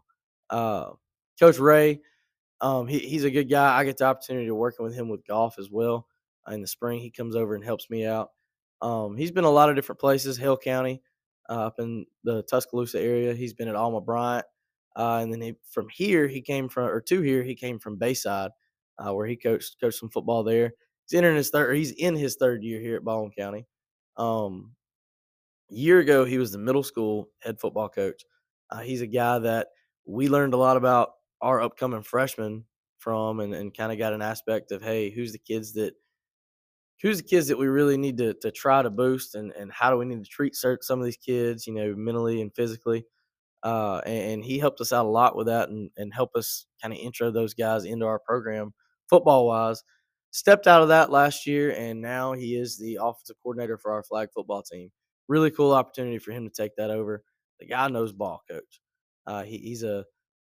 Uh, 0.50 0.92
Coach 1.40 1.60
Ray, 1.60 2.02
um, 2.62 2.88
he, 2.88 3.00
he's 3.00 3.24
a 3.24 3.32
good 3.32 3.50
guy. 3.50 3.78
I 3.78 3.84
get 3.84 3.98
the 3.98 4.06
opportunity 4.06 4.48
to 4.48 4.56
working 4.56 4.86
with 4.86 4.96
him 4.96 5.10
with 5.10 5.26
golf 5.26 5.60
as 5.60 5.70
well. 5.70 6.08
in 6.50 6.62
the 6.62 6.68
spring, 6.68 7.00
he 7.00 7.12
comes 7.12 7.36
over 7.36 7.56
and 7.56 7.64
helps 7.64 7.90
me 7.90 8.06
out. 8.06 8.30
Um, 8.82 9.18
he's 9.18 9.32
been 9.32 9.44
a 9.46 9.50
lot 9.50 9.70
of 9.70 9.76
different 9.76 10.00
places, 10.00 10.38
Hale 10.38 10.58
County, 10.58 11.02
uh, 11.50 11.68
up 11.68 11.80
in 11.80 12.06
the 12.24 12.44
Tuscaloosa 12.44 13.00
area. 13.00 13.34
He's 13.34 13.54
been 13.54 13.68
at 13.68 13.76
Alma 13.76 14.02
Bryant. 14.02 14.46
Uh, 14.96 15.20
and 15.22 15.32
then 15.32 15.42
he, 15.42 15.56
from 15.70 15.88
here, 15.90 16.28
he 16.28 16.42
came 16.42 16.70
from, 16.70 16.86
or 16.86 17.02
to 17.02 17.22
here, 17.22 17.44
he 17.44 17.56
came 17.56 17.80
from 17.80 17.98
Bayside, 17.98 18.52
uh, 18.98 19.14
where 19.14 19.28
he 19.28 19.36
coached 19.36 19.78
coached 19.82 20.00
some 20.00 20.10
football 20.10 20.44
there. 20.44 20.74
He's 21.06 21.18
entering 21.18 21.36
his 21.36 21.50
third. 21.50 21.76
He's 21.76 21.92
in 21.92 22.16
his 22.16 22.38
third 22.38 22.64
year 22.64 22.80
here 22.80 22.96
at 22.96 23.04
Baldwin 23.04 23.32
County. 23.38 23.68
Um, 24.18 24.72
year 25.70 26.00
ago, 26.00 26.26
he 26.26 26.38
was 26.38 26.52
the 26.52 26.58
middle 26.58 26.84
school 26.84 27.30
head 27.42 27.60
football 27.60 27.90
coach. 27.90 28.24
Uh, 28.70 28.80
he's 28.80 29.02
a 29.02 29.08
guy 29.08 29.40
that 29.40 29.68
we 30.06 30.28
learned 30.28 30.54
a 30.54 30.58
lot 30.58 30.78
about 30.78 31.12
our 31.42 31.62
upcoming 31.62 32.04
freshmen 32.04 32.64
from, 32.98 33.40
and, 33.40 33.54
and 33.54 33.76
kind 33.76 33.92
of 33.92 33.98
got 33.98 34.14
an 34.14 34.22
aspect 34.22 34.72
of, 34.72 34.82
hey, 34.82 35.10
who's 35.10 35.32
the 35.32 35.40
kids 35.40 35.74
that 35.74 35.94
who's 37.02 37.18
the 37.18 37.24
kids 37.24 37.48
that 37.48 37.58
we 37.58 37.68
really 37.68 37.98
need 37.98 38.18
to, 38.18 38.34
to 38.36 38.52
try 38.52 38.82
to 38.82 38.90
boost 38.90 39.36
and, 39.36 39.52
and 39.52 39.72
how 39.72 39.92
do 39.92 39.98
we 39.98 40.06
need 40.06 40.24
to 40.24 40.30
treat 40.30 40.56
some 40.56 41.00
of 41.00 41.06
these 41.06 41.18
kids, 41.18 41.68
you 41.68 41.74
know, 41.74 41.94
mentally 41.96 42.42
and 42.42 42.56
physically. 42.56 43.06
Uh, 43.64 44.00
and, 44.06 44.34
and, 44.34 44.46
he 44.46 44.60
helped 44.60 44.80
us 44.80 44.94
out 44.94 45.06
a 45.06 45.10
lot 45.10 45.36
with 45.36 45.48
that 45.48 45.70
and, 45.70 45.90
and 45.98 46.14
help 46.14 46.30
us 46.36 46.68
kind 46.82 46.94
of 46.94 47.00
intro 47.00 47.32
those 47.32 47.54
guys 47.54 47.84
into 47.86 48.06
our 48.06 48.20
program 48.20 48.74
football 49.10 49.48
wise. 49.48 49.84
Stepped 50.32 50.68
out 50.68 50.82
of 50.82 50.90
that 50.90 51.12
last 51.12 51.48
year, 51.48 51.72
and 51.72 52.02
now 52.02 52.34
he 52.34 52.58
is 52.58 52.78
the 52.78 53.00
offensive 53.02 53.38
coordinator 53.42 53.78
for 53.78 53.92
our 53.94 54.04
flag 54.04 54.28
football 54.36 54.62
team. 54.62 54.92
Really 55.28 55.52
cool 55.52 55.74
opportunity 55.74 56.20
for 56.20 56.32
him 56.32 56.46
to 56.46 56.54
take 56.54 56.76
that 56.78 56.92
over. 56.92 57.24
The 57.60 57.68
guy 57.68 57.88
knows 57.88 58.14
ball, 58.14 58.44
coach. 58.50 58.82
Uh, 59.26 59.44
he, 59.44 59.58
he's 59.58 59.84
a 59.84 60.06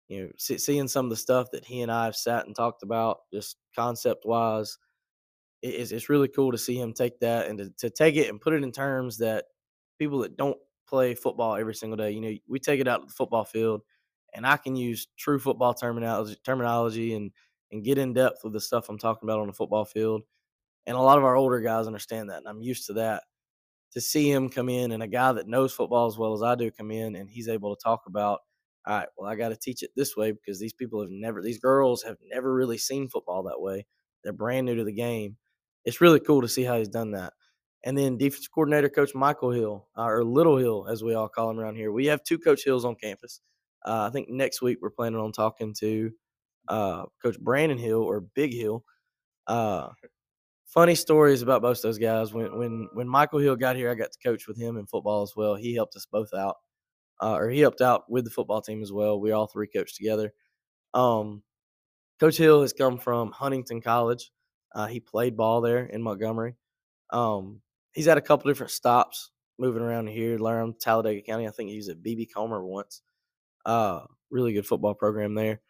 you 0.09 0.23
know 0.25 0.31
seeing 0.39 0.89
some 0.89 1.07
of 1.07 1.11
the 1.11 1.17
stuff 1.17 1.51
that 1.53 1.65
he 1.65 1.83
and 1.83 1.93
I 1.93 2.07
have 2.07 2.17
sat 2.17 2.47
and 2.47 2.55
talked 2.57 2.83
about, 2.83 3.19
just 3.33 3.57
concept 3.75 4.25
wise 4.27 4.77
it's, 5.63 5.93
it's 5.93 6.09
really 6.09 6.29
cool 6.29 6.53
to 6.53 6.59
see 6.59 6.79
him 6.79 6.93
take 6.93 7.19
that 7.21 7.47
and 7.47 7.59
to, 7.59 7.71
to 7.79 7.91
take 7.91 8.17
it 8.17 8.29
and 8.29 8.41
put 8.41 8.53
it 8.53 8.63
in 8.63 8.73
terms 8.73 9.19
that 9.19 9.45
people 9.99 10.19
that 10.21 10.37
don't 10.37 10.57
play 10.89 11.15
football 11.15 11.57
every 11.57 11.75
single 11.75 11.97
day, 11.97 12.11
you 12.11 12.21
know, 12.21 12.33
we 12.49 12.59
take 12.59 12.81
it 12.81 12.89
out 12.89 13.01
to 13.01 13.07
the 13.07 13.13
football 13.13 13.45
field 13.45 13.83
and 14.35 14.47
I 14.47 14.57
can 14.57 14.77
use 14.77 15.09
true 15.17 15.39
football 15.39 15.75
terminology, 15.75 16.37
terminology 16.45 17.15
and, 17.15 17.31
and 17.73 17.85
get 17.85 17.99
in 17.99 18.13
depth 18.13 18.45
with 18.45 18.53
the 18.53 18.61
stuff 18.61 18.89
I'm 18.89 18.99
talking 18.99 19.29
about 19.29 19.41
on 19.41 19.47
the 19.47 19.53
football 19.53 19.85
field. 19.85 20.23
And 20.87 20.97
a 20.97 21.01
lot 21.01 21.19
of 21.19 21.25
our 21.25 21.37
older 21.37 21.61
guys 21.61 21.87
understand 21.87 22.31
that. 22.31 22.39
And 22.39 22.49
I'm 22.49 22.63
used 22.63 22.87
to 22.87 22.95
that. 22.95 23.25
To 23.95 24.01
see 24.01 24.31
him 24.31 24.49
come 24.49 24.69
in 24.69 24.93
and 24.93 25.03
a 25.03 25.09
guy 25.09 25.33
that 25.33 25.49
knows 25.49 25.73
football 25.73 26.07
as 26.07 26.19
well 26.19 26.35
as 26.35 26.43
I 26.43 26.55
do 26.55 26.71
come 26.71 26.91
in 26.91 27.17
and 27.17 27.29
he's 27.29 27.49
able 27.49 27.75
to 27.75 27.83
talk 27.83 28.03
about, 28.07 28.41
all 28.87 28.99
right, 28.99 29.09
well, 29.17 29.31
I 29.31 29.35
got 29.35 29.49
to 29.49 29.57
teach 29.57 29.83
it 29.83 29.91
this 29.97 30.17
way 30.17 30.33
because 30.33 30.61
these 30.61 30.73
people 30.75 31.01
have 31.01 31.11
never, 31.11 31.43
these 31.43 31.59
girls 31.59 32.03
have 32.03 32.17
never 32.31 32.55
really 32.55 32.79
seen 32.79 33.09
football 33.09 33.43
that 33.45 33.61
way. 33.61 33.87
They're 34.23 34.33
brand 34.33 34.67
new 34.67 34.75
to 34.77 34.85
the 34.85 34.93
game 34.93 35.37
it's 35.89 36.03
really 36.03 36.21
cool 36.21 36.43
to 36.43 36.49
see 36.49 36.65
how 36.65 36.77
he's 36.77 36.89
done 36.89 37.13
that. 37.13 37.33
And 37.83 37.97
then 37.97 38.19
defensive 38.19 38.53
coordinator 38.53 38.91
coach 38.91 39.15
Michael 39.15 39.53
Hill, 39.53 39.89
uh, 39.97 40.03
or 40.03 40.23
Little 40.23 40.59
Hill, 40.59 40.87
as 40.91 41.03
we 41.03 41.15
all 41.15 41.29
call 41.31 41.51
him 41.51 41.59
around 41.59 41.77
here. 41.77 41.93
We 41.93 42.07
have 42.07 42.23
two 42.23 42.39
Coach 42.39 42.63
Hills 42.63 42.85
on 42.85 42.95
campus. 42.97 43.41
Uh, 43.87 44.07
I 44.07 44.11
think 44.11 44.29
next 44.29 44.61
week 44.61 44.79
we're 44.83 44.91
planning 44.91 45.19
on 45.19 45.33
talking 45.33 45.75
to 45.79 46.11
uh, 46.69 47.05
Coach 47.23 47.39
Brandon 47.41 47.79
Hill 47.79 48.03
or 48.03 48.21
Big 48.21 48.53
Hill. 48.53 48.85
Uh, 49.47 49.89
funny 50.69 50.95
stories 50.95 51.43
about 51.43 51.63
both 51.63 51.83
those 51.83 51.99
guys. 51.99 52.33
When 52.33 52.57
when 52.57 52.89
when 52.93 53.09
Michael 53.09 53.41
Hill 53.41 53.57
got 53.57 53.77
here, 53.77 53.91
I 53.91 53.95
got 53.95 54.13
to 54.13 54.19
coach 54.23 54.47
with 54.47 54.57
him 54.57 54.77
in 54.77 54.87
football 54.87 55.23
as 55.23 55.33
well. 55.37 55.55
He 55.55 55.75
helped 55.75 55.97
us 55.97 56.07
both 56.07 56.33
out, 56.35 56.57
uh, 57.21 57.35
or 57.35 57.49
he 57.51 57.61
helped 57.61 57.81
out 57.81 58.11
with 58.11 58.25
the 58.25 58.31
football 58.31 58.61
team 58.61 58.83
as 58.83 58.93
well. 58.93 59.21
We 59.21 59.33
all 59.33 59.47
three 59.47 59.67
coached 59.67 59.97
together. 59.97 60.33
Um, 60.95 61.43
Coach 62.21 62.37
Hill 62.37 62.63
has 62.63 62.73
come 62.73 62.99
from 62.99 63.33
Huntingdon 63.33 63.81
College. 63.81 64.31
Uh, 64.75 64.87
he 64.87 65.01
played 65.01 65.37
ball 65.37 65.61
there 65.61 65.87
in 65.87 66.03
Montgomery. 66.03 66.57
Um, 67.11 67.61
he's 67.93 68.07
had 68.07 68.19
a 68.19 68.23
couple 68.23 68.51
different 68.51 68.73
stops 68.73 69.31
moving 69.59 69.83
around 69.83 70.09
here, 70.09 70.39
Laram, 70.39 70.79
Talladega 70.79 71.23
County. 71.23 71.47
I 71.47 71.51
think 71.51 71.71
he 71.71 71.77
was 71.77 71.89
at 71.89 72.03
BB 72.03 72.29
Comer 72.35 72.65
once. 72.65 73.03
Uh, 73.65 74.01
really 74.31 74.53
good 74.53 74.67
football 74.67 74.95
program 74.95 75.35
there. 75.35 75.61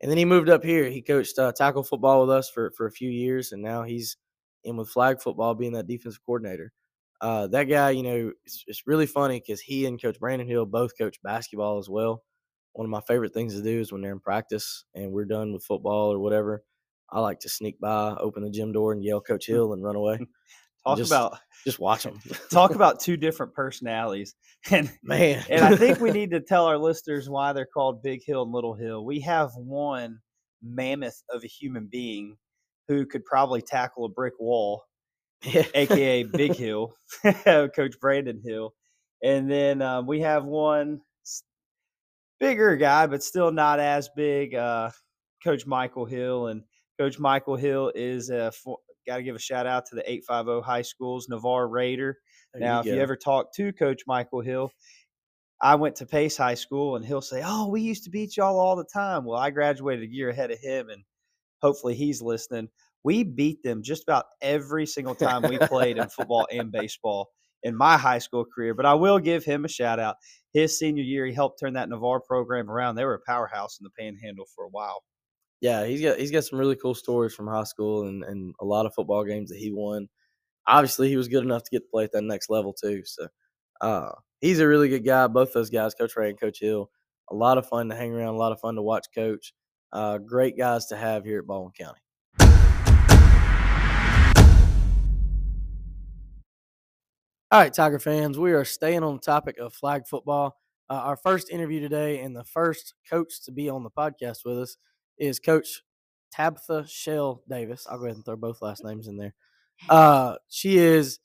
And 0.00 0.10
then 0.10 0.18
he 0.18 0.24
moved 0.24 0.48
up 0.48 0.62
here. 0.62 0.88
He 0.88 1.02
coached 1.02 1.38
uh, 1.38 1.52
tackle 1.52 1.82
football 1.82 2.20
with 2.20 2.30
us 2.30 2.48
for, 2.48 2.70
for 2.76 2.86
a 2.86 2.92
few 2.92 3.10
years, 3.10 3.52
and 3.52 3.60
now 3.60 3.82
he's 3.82 4.16
in 4.64 4.76
with 4.76 4.88
flag 4.88 5.20
football, 5.20 5.54
being 5.54 5.72
that 5.72 5.86
defensive 5.86 6.20
coordinator. 6.24 6.72
Uh, 7.20 7.48
that 7.48 7.64
guy, 7.64 7.90
you 7.90 8.02
know, 8.02 8.32
it's, 8.44 8.64
it's 8.66 8.86
really 8.86 9.06
funny 9.06 9.40
because 9.40 9.60
he 9.60 9.86
and 9.86 10.00
Coach 10.00 10.20
Brandon 10.20 10.48
Hill 10.48 10.66
both 10.66 10.92
coach 10.96 11.18
basketball 11.22 11.78
as 11.78 11.88
well. 11.88 12.22
One 12.74 12.84
of 12.84 12.90
my 12.90 13.00
favorite 13.08 13.34
things 13.34 13.54
to 13.54 13.62
do 13.62 13.80
is 13.80 13.90
when 13.90 14.02
they're 14.02 14.12
in 14.12 14.20
practice 14.20 14.84
and 14.94 15.10
we're 15.10 15.24
done 15.24 15.52
with 15.52 15.64
football 15.64 16.12
or 16.12 16.20
whatever, 16.20 16.62
I 17.10 17.20
like 17.20 17.40
to 17.40 17.48
sneak 17.48 17.80
by, 17.80 18.14
open 18.14 18.44
the 18.44 18.50
gym 18.50 18.72
door, 18.72 18.92
and 18.92 19.02
yell 19.02 19.20
Coach. 19.20 19.46
Hill 19.48 19.72
and 19.72 19.82
run 19.82 19.96
away. 19.96 20.18
Talk 20.86 20.98
just, 20.98 21.10
about 21.10 21.38
just 21.64 21.80
watch 21.80 22.04
them. 22.04 22.20
talk 22.50 22.74
about 22.74 23.00
two 23.00 23.16
different 23.16 23.52
personalities, 23.52 24.34
and 24.70 24.90
man, 25.02 25.44
and 25.50 25.64
I 25.64 25.76
think 25.76 26.00
we 26.00 26.10
need 26.10 26.30
to 26.30 26.40
tell 26.40 26.66
our 26.66 26.78
listeners 26.78 27.28
why 27.28 27.52
they're 27.52 27.66
called 27.66 28.02
Big 28.02 28.20
Hill 28.24 28.42
and 28.42 28.52
Little 28.52 28.74
Hill. 28.74 29.04
We 29.04 29.20
have 29.20 29.50
one 29.56 30.20
mammoth 30.62 31.22
of 31.30 31.42
a 31.42 31.48
human 31.48 31.88
being 31.90 32.36
who 32.88 33.06
could 33.06 33.24
probably 33.24 33.62
tackle 33.62 34.04
a 34.04 34.08
brick 34.08 34.34
wall, 34.40 34.84
aka 35.44 36.22
Big 36.24 36.54
Hill, 36.56 36.94
Coach 37.22 38.00
Brandon 38.00 38.40
Hill, 38.44 38.74
and 39.22 39.50
then 39.50 39.82
um, 39.82 40.06
we 40.06 40.20
have 40.20 40.44
one 40.44 41.00
bigger 42.40 42.76
guy, 42.76 43.06
but 43.06 43.22
still 43.22 43.52
not 43.52 43.80
as 43.80 44.08
big, 44.16 44.54
uh, 44.54 44.90
Coach 45.44 45.66
Michael 45.66 46.06
Hill, 46.06 46.48
and 46.48 46.62
Coach 46.98 47.18
Michael 47.18 47.56
Hill 47.56 47.92
is 47.94 48.30
a 48.30 48.52
got 49.08 49.16
to 49.16 49.22
give 49.22 49.36
a 49.36 49.40
shout 49.40 49.66
out 49.66 49.86
to 49.86 49.96
the 49.96 50.08
850 50.10 50.64
High 50.64 50.82
Schools 50.82 51.28
Navarre 51.28 51.66
Raider. 51.66 52.18
There 52.52 52.62
now, 52.62 52.82
you 52.82 52.90
if 52.90 52.96
you 52.96 53.02
ever 53.02 53.16
talk 53.16 53.52
to 53.54 53.72
Coach 53.72 54.02
Michael 54.06 54.42
Hill, 54.42 54.70
I 55.60 55.74
went 55.74 55.96
to 55.96 56.06
Pace 56.06 56.36
High 56.36 56.54
School, 56.54 56.96
and 56.96 57.04
he'll 57.04 57.20
say, 57.20 57.42
"Oh, 57.44 57.68
we 57.68 57.80
used 57.80 58.04
to 58.04 58.10
beat 58.10 58.36
y'all 58.36 58.58
all 58.58 58.76
the 58.76 58.84
time." 58.92 59.24
Well, 59.24 59.38
I 59.38 59.50
graduated 59.50 60.08
a 60.08 60.12
year 60.12 60.30
ahead 60.30 60.50
of 60.50 60.58
him, 60.60 60.88
and 60.88 61.02
hopefully 61.62 61.94
he's 61.94 62.22
listening. 62.22 62.68
We 63.04 63.22
beat 63.22 63.62
them 63.62 63.82
just 63.82 64.02
about 64.02 64.26
every 64.42 64.86
single 64.86 65.14
time 65.14 65.42
we 65.42 65.58
played 65.58 65.98
in 65.98 66.08
football 66.08 66.46
and 66.50 66.72
baseball 66.72 67.30
in 67.62 67.76
my 67.76 67.96
high 67.96 68.18
school 68.18 68.44
career. 68.44 68.74
But 68.74 68.86
I 68.86 68.94
will 68.94 69.18
give 69.18 69.44
him 69.44 69.64
a 69.64 69.68
shout 69.68 69.98
out. 70.00 70.16
His 70.52 70.78
senior 70.78 71.02
year, 71.02 71.26
he 71.26 71.32
helped 71.32 71.60
turn 71.60 71.74
that 71.74 71.88
Navarre 71.88 72.20
program 72.20 72.70
around. 72.70 72.94
They 72.96 73.04
were 73.04 73.14
a 73.14 73.30
powerhouse 73.30 73.78
in 73.78 73.84
the 73.84 73.90
Panhandle 73.90 74.46
for 74.54 74.64
a 74.64 74.68
while 74.68 75.02
yeah, 75.60 75.84
he's 75.86 76.00
got 76.00 76.18
he's 76.18 76.30
got 76.30 76.44
some 76.44 76.58
really 76.58 76.76
cool 76.76 76.94
stories 76.94 77.34
from 77.34 77.48
high 77.48 77.64
school 77.64 78.04
and, 78.06 78.22
and 78.24 78.54
a 78.60 78.64
lot 78.64 78.86
of 78.86 78.94
football 78.94 79.24
games 79.24 79.50
that 79.50 79.58
he 79.58 79.72
won. 79.72 80.08
Obviously, 80.66 81.08
he 81.08 81.16
was 81.16 81.28
good 81.28 81.44
enough 81.44 81.64
to 81.64 81.70
get 81.70 81.80
to 81.80 81.90
play 81.92 82.04
at 82.04 82.12
that 82.12 82.22
next 82.22 82.50
level 82.50 82.72
too. 82.72 83.02
So 83.04 83.28
uh, 83.80 84.10
he's 84.40 84.60
a 84.60 84.68
really 84.68 84.88
good 84.88 85.04
guy. 85.04 85.26
Both 85.26 85.52
those 85.52 85.70
guys, 85.70 85.94
Coach 85.94 86.16
Ray 86.16 86.30
and 86.30 86.40
Coach 86.40 86.60
Hill, 86.60 86.90
a 87.30 87.34
lot 87.34 87.58
of 87.58 87.68
fun 87.68 87.88
to 87.88 87.96
hang 87.96 88.12
around, 88.12 88.34
a 88.34 88.38
lot 88.38 88.52
of 88.52 88.60
fun 88.60 88.76
to 88.76 88.82
watch 88.82 89.06
coach. 89.14 89.54
Uh, 89.92 90.18
great 90.18 90.56
guys 90.56 90.86
to 90.86 90.96
have 90.96 91.24
here 91.24 91.38
at 91.38 91.46
Baldwin 91.46 91.72
County. 91.72 92.00
All 97.50 97.58
right, 97.58 97.72
Tiger 97.72 97.98
fans, 97.98 98.38
we 98.38 98.52
are 98.52 98.64
staying 98.64 99.02
on 99.02 99.14
the 99.14 99.20
topic 99.20 99.56
of 99.58 99.72
flag 99.72 100.06
football. 100.06 100.58
Uh, 100.90 100.94
our 100.94 101.16
first 101.16 101.48
interview 101.48 101.80
today 101.80 102.20
and 102.20 102.36
the 102.36 102.44
first 102.44 102.92
coach 103.08 103.42
to 103.44 103.52
be 103.52 103.70
on 103.70 103.82
the 103.82 103.90
podcast 103.90 104.44
with 104.44 104.58
us 104.58 104.76
is 105.16 105.38
Coach 105.38 105.82
Tabetha 106.36 106.86
Shell 106.86 107.42
Davis. 107.48 107.86
I'll 107.90 107.98
go 107.98 108.04
ahead 108.04 108.16
and 108.16 108.24
throw 108.24 108.36
both 108.36 108.60
last 108.60 108.84
names 108.84 109.08
in 109.08 109.16
there. 109.16 109.34
Uh, 109.88 110.36
she 110.50 110.76
is 110.76 111.20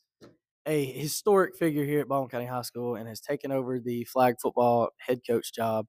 a 0.65 0.85
historic 0.85 1.57
figure 1.57 1.83
here 1.83 1.99
at 1.99 2.07
Baldwin 2.07 2.29
County 2.29 2.45
High 2.45 2.61
School 2.61 2.95
and 2.95 3.07
has 3.07 3.19
taken 3.19 3.51
over 3.51 3.79
the 3.79 4.05
flag 4.05 4.35
football 4.41 4.89
head 4.99 5.19
coach 5.27 5.53
job 5.53 5.87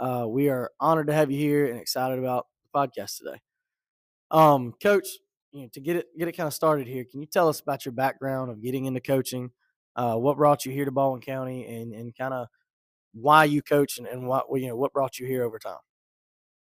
Uh, 0.00 0.24
we 0.26 0.48
are 0.48 0.70
honored 0.80 1.08
to 1.08 1.12
have 1.12 1.30
you 1.30 1.38
here 1.38 1.66
and 1.66 1.78
excited 1.78 2.18
about 2.18 2.46
the 2.64 2.78
podcast 2.78 3.18
today. 3.18 3.38
Um, 4.30 4.72
Coach, 4.82 5.06
you 5.52 5.62
know, 5.62 5.68
to 5.74 5.80
get 5.80 5.96
it 5.96 6.06
get 6.18 6.26
it 6.26 6.32
kind 6.32 6.46
of 6.46 6.54
started 6.54 6.86
here, 6.86 7.04
can 7.04 7.20
you 7.20 7.26
tell 7.26 7.48
us 7.48 7.60
about 7.60 7.84
your 7.84 7.92
background 7.92 8.50
of 8.50 8.62
getting 8.62 8.86
into 8.86 9.00
coaching? 9.00 9.50
Uh, 9.94 10.14
what 10.14 10.38
brought 10.38 10.64
you 10.64 10.72
here 10.72 10.86
to 10.86 10.90
Baldwin 10.90 11.20
County, 11.20 11.66
and 11.66 11.92
and 11.92 12.16
kind 12.16 12.32
of 12.32 12.46
why 13.12 13.44
you 13.44 13.60
coach 13.60 13.98
and, 13.98 14.06
and 14.06 14.26
what 14.26 14.46
you 14.54 14.68
know 14.68 14.76
what 14.76 14.92
brought 14.94 15.18
you 15.18 15.26
here 15.26 15.44
over 15.44 15.58
time? 15.58 15.78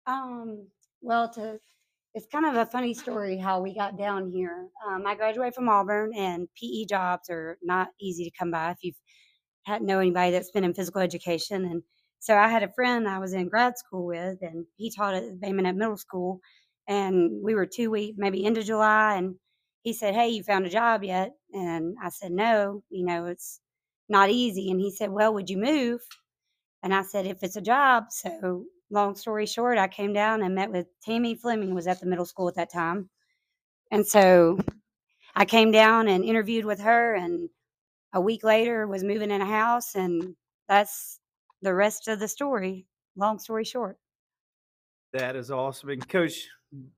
Um, 0.06 0.67
well, 1.02 1.30
to 1.34 1.60
it's 2.13 2.25
kind 2.25 2.45
of 2.45 2.56
a 2.56 2.65
funny 2.65 2.93
story 2.93 3.38
how 3.38 3.62
we 3.62 3.73
got 3.73 3.97
down 3.97 4.32
here. 4.32 4.67
Um, 4.86 5.06
I 5.06 5.15
graduated 5.15 5.54
from 5.54 5.69
Auburn, 5.69 6.12
and 6.13 6.49
PE 6.60 6.86
jobs 6.89 7.30
are 7.30 7.58
not 7.62 7.89
easy 8.02 8.25
to 8.25 8.32
come 8.38 8.52
by 8.52 8.71
if 8.71 8.78
you've 8.82 8.99
had 9.63 9.82
know 9.82 9.99
anybody 9.99 10.32
that's 10.32 10.52
been 10.52 10.63
in 10.65 10.73
physical 10.73 11.02
education. 11.02 11.63
And 11.63 11.84
so 12.19 12.36
I 12.38 12.47
had 12.49 12.63
a 12.63 12.73
friend 12.73 13.08
I 13.08 13.19
was 13.19 13.34
in 13.34 13.49
grad 13.49 13.77
school 13.77 14.05
with, 14.05 14.39
and 14.41 14.65
he 14.77 14.91
taught 14.91 15.15
at 15.15 15.39
Bay 15.39 15.53
Minette 15.53 15.75
Middle 15.75 15.97
School. 15.97 16.41
And 16.88 17.43
we 17.43 17.55
were 17.55 17.65
two 17.67 17.91
weeks, 17.91 18.17
maybe 18.17 18.43
into 18.45 18.63
July, 18.63 19.15
and 19.17 19.36
he 19.84 19.93
said, 19.93 20.15
"Hey, 20.15 20.29
you 20.29 20.43
found 20.43 20.65
a 20.65 20.69
job 20.69 21.03
yet?" 21.03 21.34
And 21.53 21.95
I 22.03 22.10
said, 22.10 22.32
"No, 22.32 22.84
you 22.89 23.05
know, 23.05 23.25
it's 23.25 23.62
not 24.10 24.29
easy." 24.32 24.71
And 24.71 24.79
he 24.82 24.91
said, 24.91 25.12
"Well, 25.12 25.34
would 25.36 25.49
you 25.49 25.58
move?" 25.58 26.01
And 26.84 26.93
I 26.93 27.03
said, 27.03 27.25
"If 27.27 27.43
it's 27.43 27.55
a 27.58 27.62
job." 27.62 28.05
So 28.12 28.65
long 28.91 29.15
story 29.15 29.45
short, 29.45 29.77
I 29.77 29.88
came 29.88 30.13
down 30.13 30.41
and 30.43 30.55
met 30.55 30.71
with 30.71 30.88
Tammy 31.03 31.36
Fleming 31.36 31.73
was 31.75 31.88
at 31.88 31.99
the 31.99 32.05
middle 32.08 32.25
school 32.25 32.47
at 32.49 32.55
that 32.55 32.71
time. 32.71 33.10
And 33.91 34.05
so 34.08 34.60
I 35.36 35.45
came 35.45 35.71
down 35.71 36.08
and 36.08 36.23
interviewed 36.25 36.65
with 36.65 36.82
her 36.82 37.15
and 37.15 37.49
a 38.13 38.21
week 38.21 38.43
later 38.43 38.88
was 38.88 39.03
moving 39.03 39.32
in 39.32 39.41
a 39.41 39.45
house 39.45 39.95
and 39.95 40.36
that's 40.69 41.18
the 41.62 41.74
rest 41.74 42.08
of 42.08 42.19
the 42.19 42.28
story. 42.28 42.86
Long 43.15 43.39
story 43.39 43.65
short. 43.65 43.98
That 45.13 45.36
is 45.36 45.52
awesome. 45.52 45.89
And 45.89 46.08
Coach 46.08 46.48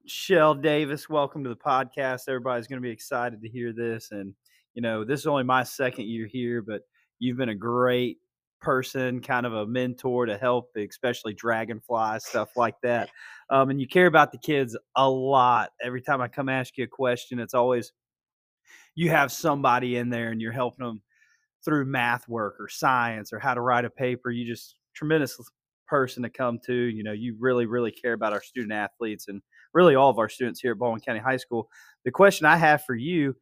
Shell 0.06 0.56
Davis, 0.56 1.10
welcome 1.10 1.44
to 1.44 1.50
the 1.50 1.56
podcast. 1.56 2.24
Everybody's 2.28 2.68
going 2.68 2.82
to 2.82 2.86
be 2.86 2.92
excited 2.92 3.42
to 3.42 3.50
hear 3.50 3.74
this. 3.74 4.10
And, 4.12 4.34
you 4.74 4.82
know, 4.82 5.06
this 5.06 5.22
is 5.22 5.28
only 5.28 5.44
my 5.44 5.64
second 5.64 6.08
year 6.08 6.28
here, 6.28 6.62
but 6.62 6.82
you've 7.20 7.38
been 7.38 7.50
a 7.50 7.56
great 7.56 8.18
person, 8.62 9.22
kind 9.22 9.46
of 9.46 9.54
a 9.54 9.66
mentor 9.66 10.26
to 10.26 10.38
help, 10.38 10.70
especially 10.78 11.34
dragonfly 11.34 12.20
stuff 12.20 12.50
like 12.56 12.76
that. 12.84 13.10
Um, 13.50 13.70
and 13.70 13.82
you 13.82 13.88
care 13.88 14.08
about 14.08 14.32
the 14.32 14.38
kids 14.38 14.78
a 14.96 15.10
lot. 15.10 15.72
Every 15.84 16.02
time 16.02 16.22
I 16.22 16.28
come 16.28 16.50
ask 16.50 16.78
you 16.78 16.84
a 16.84 16.88
question, 16.88 17.40
it's 17.40 17.54
always 17.54 17.92
you 18.94 19.10
have 19.10 19.32
somebody 19.32 19.96
in 19.96 20.10
there 20.10 20.30
and 20.30 20.42
you're 20.42 20.52
helping 20.52 20.86
them 20.86 21.02
through 21.64 21.86
math 21.86 22.28
work 22.28 22.56
or 22.60 22.68
science 22.68 23.32
or 23.32 23.40
how 23.40 23.54
to 23.54 23.62
write 23.62 23.86
a 23.86 23.90
paper. 23.90 24.32
You 24.32 24.46
just 24.46 24.76
tremendous 24.96 25.38
person 25.88 26.24
to 26.24 26.30
come 26.30 26.60
to. 26.66 26.74
You 26.74 27.04
know, 27.04 27.12
you 27.12 27.36
really, 27.40 27.66
really 27.66 27.92
care 27.92 28.14
about 28.14 28.34
our 28.34 28.42
student 28.42 28.74
athletes 28.74 29.28
and 29.28 29.42
really 29.74 29.96
all 29.96 30.10
of 30.10 30.20
our 30.20 30.30
students 30.30 30.60
here 30.60 30.72
at 30.72 30.80
Baldwin 30.80 31.02
County 31.02 31.20
High 31.20 31.38
School. 31.38 31.70
The 32.06 32.12
question 32.12 32.46
I 32.46 32.58
have 32.58 32.84
for 32.84 32.96
you 32.96 33.36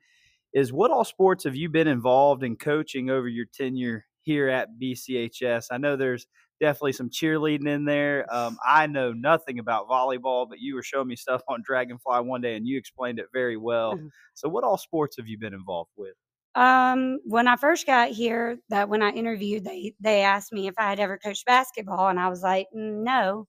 is 0.53 0.73
what 0.73 0.91
all 0.91 1.05
sports 1.05 1.43
have 1.43 1.55
you 1.55 1.69
been 1.69 1.87
involved 1.87 2.43
in 2.43 2.55
coaching 2.55 3.09
over 3.09 3.27
your 3.27 3.45
tenure 3.45 4.05
here 4.21 4.49
at 4.49 4.69
BCHS. 4.81 5.67
I 5.71 5.77
know 5.77 5.95
there's 5.95 6.27
definitely 6.59 6.93
some 6.93 7.09
cheerleading 7.09 7.67
in 7.67 7.85
there. 7.85 8.25
Um, 8.33 8.57
I 8.65 8.87
know 8.87 9.13
nothing 9.13 9.59
about 9.59 9.87
volleyball, 9.87 10.47
but 10.49 10.59
you 10.59 10.75
were 10.75 10.83
showing 10.83 11.07
me 11.07 11.15
stuff 11.15 11.41
on 11.47 11.63
Dragonfly 11.63 12.21
one 12.21 12.41
day 12.41 12.55
and 12.55 12.67
you 12.67 12.77
explained 12.77 13.19
it 13.19 13.27
very 13.33 13.57
well. 13.57 13.99
So, 14.35 14.47
what 14.47 14.63
all 14.63 14.77
sports 14.77 15.17
have 15.17 15.27
you 15.27 15.37
been 15.37 15.53
involved 15.53 15.91
with? 15.97 16.13
Um, 16.59 17.19
when 17.25 17.47
I 17.47 17.57
first 17.57 17.87
got 17.87 18.11
here, 18.11 18.59
that 18.69 18.89
when 18.89 19.03
I 19.03 19.11
interviewed, 19.11 19.65
they 19.65 19.93
they 20.01 20.23
asked 20.23 20.53
me 20.53 20.67
if 20.67 20.75
I 20.79 20.89
had 20.91 21.01
ever 21.01 21.17
coached 21.19 21.45
basketball, 21.47 22.09
and 22.09 22.19
I 22.19 22.29
was 22.29 22.43
like, 22.43 22.67
no. 22.73 23.47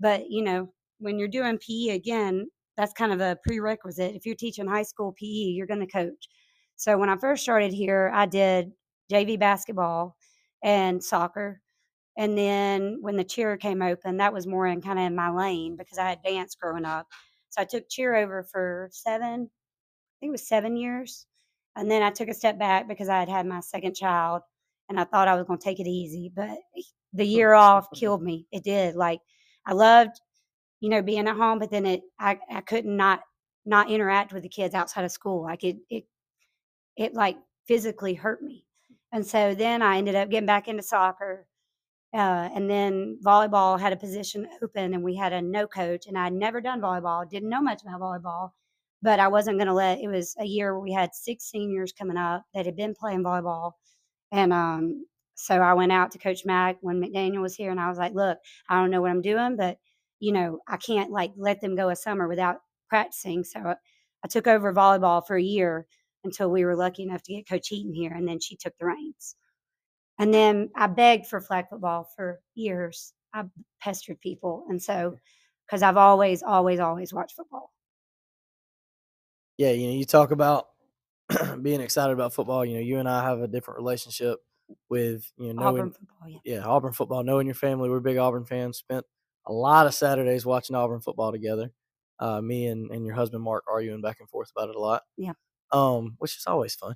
But 0.00 0.30
you 0.30 0.42
know, 0.42 0.72
when 1.00 1.18
you're 1.18 1.28
doing 1.28 1.58
PE 1.58 1.90
again, 1.96 2.48
that's 2.76 2.92
kind 2.94 3.12
of 3.12 3.20
a 3.20 3.38
prerequisite. 3.46 4.14
If 4.16 4.26
you're 4.26 4.34
teaching 4.36 4.68
high 4.68 4.82
school 4.84 5.14
PE, 5.18 5.26
you're 5.26 5.66
going 5.66 5.80
to 5.80 5.86
coach. 5.86 6.28
So 6.76 6.98
when 6.98 7.10
I 7.10 7.16
first 7.16 7.42
started 7.44 7.72
here, 7.72 8.10
I 8.14 8.26
did 8.26 8.72
JV 9.12 9.38
basketball 9.38 10.16
and 10.64 11.02
soccer. 11.04 11.60
And 12.18 12.36
then 12.38 12.98
when 13.02 13.16
the 13.16 13.24
cheer 13.24 13.56
came 13.58 13.82
open, 13.82 14.18
that 14.18 14.32
was 14.34 14.46
more 14.46 14.66
in 14.66 14.82
kind 14.82 14.98
of 14.98 15.06
in 15.06 15.16
my 15.16 15.30
lane 15.30 15.76
because 15.78 15.98
I 15.98 16.10
had 16.10 16.22
dance 16.24 16.56
growing 16.60 16.84
up. 16.86 17.06
So 17.50 17.62
I 17.62 17.66
took 17.66 17.88
cheer 17.90 18.14
over 18.16 18.44
for 18.44 18.90
seven, 18.92 19.50
I 19.50 19.70
think 20.20 20.30
it 20.30 20.32
was 20.32 20.48
seven 20.48 20.76
years. 20.76 21.26
And 21.76 21.90
then 21.90 22.02
I 22.02 22.10
took 22.10 22.28
a 22.28 22.34
step 22.34 22.58
back 22.58 22.88
because 22.88 23.08
I 23.08 23.18
had 23.18 23.28
had 23.28 23.46
my 23.46 23.60
second 23.60 23.94
child 23.94 24.42
and 24.88 24.98
I 24.98 25.04
thought 25.04 25.28
I 25.28 25.34
was 25.34 25.46
going 25.46 25.58
to 25.58 25.64
take 25.64 25.80
it 25.80 25.86
easy. 25.86 26.30
But 26.34 26.58
the 27.12 27.24
year 27.24 27.54
off 27.54 27.88
killed 27.94 28.22
me. 28.22 28.46
It 28.52 28.64
did. 28.64 28.96
Like 28.96 29.20
I 29.66 29.72
loved, 29.72 30.20
you 30.80 30.88
know, 30.88 31.02
being 31.02 31.28
at 31.28 31.36
home, 31.36 31.58
but 31.58 31.70
then 31.70 31.86
it, 31.86 32.02
I, 32.18 32.38
I 32.50 32.60
couldn't 32.60 32.96
not, 32.96 33.20
not 33.64 33.90
interact 33.90 34.32
with 34.32 34.42
the 34.42 34.48
kids 34.48 34.74
outside 34.74 35.04
of 35.04 35.12
school. 35.12 35.42
Like 35.42 35.64
it, 35.64 35.76
it, 35.90 36.04
it 36.96 37.14
like 37.14 37.36
physically 37.66 38.14
hurt 38.14 38.42
me. 38.42 38.64
And 39.12 39.26
so 39.26 39.54
then 39.54 39.82
I 39.82 39.98
ended 39.98 40.14
up 40.14 40.30
getting 40.30 40.46
back 40.46 40.68
into 40.68 40.82
soccer. 40.82 41.46
Uh, 42.12 42.48
and 42.54 42.68
then 42.68 43.18
volleyball 43.24 43.78
had 43.78 43.92
a 43.92 43.96
position 43.96 44.48
open 44.62 44.94
and 44.94 45.04
we 45.04 45.14
had 45.14 45.32
a 45.32 45.40
no 45.40 45.68
coach 45.68 46.08
and 46.08 46.18
I'd 46.18 46.32
never 46.32 46.60
done 46.60 46.80
volleyball, 46.80 47.28
didn't 47.28 47.48
know 47.48 47.62
much 47.62 47.82
about 47.82 48.00
volleyball, 48.00 48.50
but 49.02 49.20
I 49.20 49.28
wasn't 49.28 49.58
going 49.58 49.68
to 49.68 49.74
let, 49.74 50.00
it 50.00 50.08
was 50.08 50.34
a 50.38 50.44
year 50.44 50.74
where 50.74 50.80
we 50.82 50.92
had 50.92 51.14
six 51.14 51.44
seniors 51.44 51.92
coming 51.92 52.16
up 52.16 52.44
that 52.54 52.66
had 52.66 52.76
been 52.76 52.94
playing 52.94 53.22
volleyball. 53.22 53.72
And 54.32 54.52
um, 54.52 55.06
so 55.34 55.56
I 55.56 55.74
went 55.74 55.92
out 55.92 56.10
to 56.12 56.18
Coach 56.18 56.44
Mack 56.44 56.76
when 56.82 57.00
McDaniel 57.00 57.42
was 57.42 57.54
here 57.54 57.70
and 57.70 57.80
I 57.80 57.88
was 57.88 57.98
like, 57.98 58.14
look, 58.14 58.38
I 58.68 58.80
don't 58.80 58.90
know 58.90 59.00
what 59.00 59.10
I'm 59.10 59.22
doing, 59.22 59.56
but 59.56 59.78
you 60.20 60.32
know, 60.32 60.60
I 60.68 60.76
can't 60.76 61.10
like 61.10 61.32
let 61.36 61.60
them 61.60 61.74
go 61.76 61.88
a 61.88 61.96
summer 61.96 62.28
without 62.28 62.58
practicing. 62.88 63.42
So 63.42 63.74
I 64.22 64.28
took 64.28 64.46
over 64.46 64.72
volleyball 64.72 65.26
for 65.26 65.36
a 65.36 65.42
year 65.42 65.86
until 66.24 66.50
we 66.50 66.64
were 66.64 66.76
lucky 66.76 67.02
enough 67.02 67.22
to 67.22 67.32
get 67.32 67.48
Coach 67.48 67.68
Heaton 67.68 67.94
here, 67.94 68.12
and 68.12 68.28
then 68.28 68.40
she 68.40 68.56
took 68.56 68.74
the 68.78 68.86
reins. 68.86 69.36
And 70.18 70.34
then 70.34 70.68
I 70.76 70.86
begged 70.86 71.26
for 71.26 71.40
flag 71.40 71.66
football 71.70 72.06
for 72.14 72.40
years. 72.54 73.14
I 73.32 73.44
pestered 73.80 74.20
people, 74.20 74.66
and 74.68 74.82
so 74.82 75.16
because 75.66 75.82
I've 75.82 75.96
always, 75.96 76.42
always, 76.42 76.80
always 76.80 77.14
watched 77.14 77.36
football. 77.36 77.70
Yeah, 79.60 79.72
you 79.72 79.88
know, 79.88 79.94
you 79.94 80.04
talk 80.04 80.30
about 80.30 80.68
being 81.62 81.80
excited 81.80 82.12
about 82.12 82.32
football. 82.32 82.64
You 82.64 82.74
know, 82.74 82.80
you 82.80 82.98
and 82.98 83.08
I 83.08 83.22
have 83.24 83.40
a 83.40 83.48
different 83.48 83.78
relationship 83.78 84.38
with 84.88 85.30
you 85.36 85.52
know 85.52 85.62
knowing, 85.62 85.80
Auburn 85.82 85.90
football. 85.92 86.28
Yeah. 86.28 86.38
yeah, 86.44 86.64
Auburn 86.64 86.92
football. 86.92 87.22
Knowing 87.22 87.46
your 87.46 87.54
family, 87.54 87.90
we're 87.90 88.00
big 88.00 88.16
Auburn 88.16 88.46
fans. 88.46 88.78
Spent 88.78 89.04
a 89.46 89.52
lot 89.52 89.86
of 89.86 89.94
Saturdays 89.94 90.46
watching 90.46 90.76
Auburn 90.76 91.00
football 91.00 91.30
together. 91.30 91.72
Uh, 92.18 92.40
me 92.40 92.66
and, 92.66 92.90
and 92.90 93.04
your 93.04 93.14
husband 93.14 93.42
Mark 93.42 93.64
arguing 93.70 94.02
back 94.02 94.20
and 94.20 94.28
forth 94.28 94.50
about 94.54 94.68
it 94.68 94.76
a 94.76 94.80
lot. 94.80 95.02
Yeah 95.16 95.32
um, 95.72 96.14
which 96.18 96.36
is 96.36 96.44
always 96.46 96.74
fun. 96.74 96.94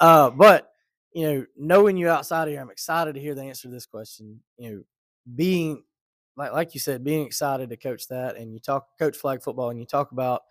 uh, 0.00 0.30
but 0.30 0.70
you 1.12 1.24
know, 1.24 1.46
knowing 1.56 1.96
you 1.96 2.08
outside 2.08 2.44
of 2.44 2.52
here, 2.52 2.60
I'm 2.60 2.70
excited 2.70 3.14
to 3.14 3.20
hear 3.20 3.34
the 3.34 3.42
answer 3.42 3.62
to 3.62 3.74
this 3.74 3.86
question. 3.86 4.40
You 4.58 4.70
know, 4.70 4.82
being 5.34 5.82
like 6.36 6.52
like 6.52 6.74
you 6.74 6.80
said, 6.80 7.04
being 7.04 7.26
excited 7.26 7.70
to 7.70 7.76
coach 7.76 8.08
that, 8.08 8.36
and 8.36 8.52
you 8.52 8.60
talk 8.60 8.86
coach 8.98 9.16
flag 9.16 9.42
football, 9.42 9.70
and 9.70 9.78
you 9.78 9.86
talk 9.86 10.12
about 10.12 10.42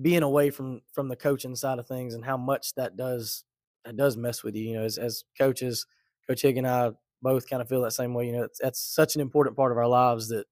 being 0.00 0.22
away 0.22 0.50
from 0.50 0.80
from 0.92 1.08
the 1.08 1.16
coaching 1.16 1.54
side 1.54 1.78
of 1.78 1.86
things 1.86 2.14
and 2.14 2.24
how 2.24 2.36
much 2.36 2.74
that 2.74 2.96
does 2.96 3.44
that 3.84 3.96
does 3.96 4.16
mess 4.16 4.42
with 4.42 4.54
you. 4.54 4.70
You 4.70 4.76
know, 4.78 4.84
as 4.84 4.98
as 4.98 5.24
coaches, 5.38 5.86
Coach 6.26 6.42
Hig 6.42 6.56
and 6.56 6.66
I 6.66 6.90
both 7.22 7.48
kind 7.48 7.62
of 7.62 7.68
feel 7.68 7.82
that 7.82 7.92
same 7.92 8.14
way. 8.14 8.26
You 8.26 8.32
know, 8.32 8.48
that's 8.60 8.80
such 8.80 9.14
an 9.14 9.20
important 9.20 9.56
part 9.56 9.72
of 9.72 9.78
our 9.78 9.88
lives 9.88 10.28
that 10.28 10.46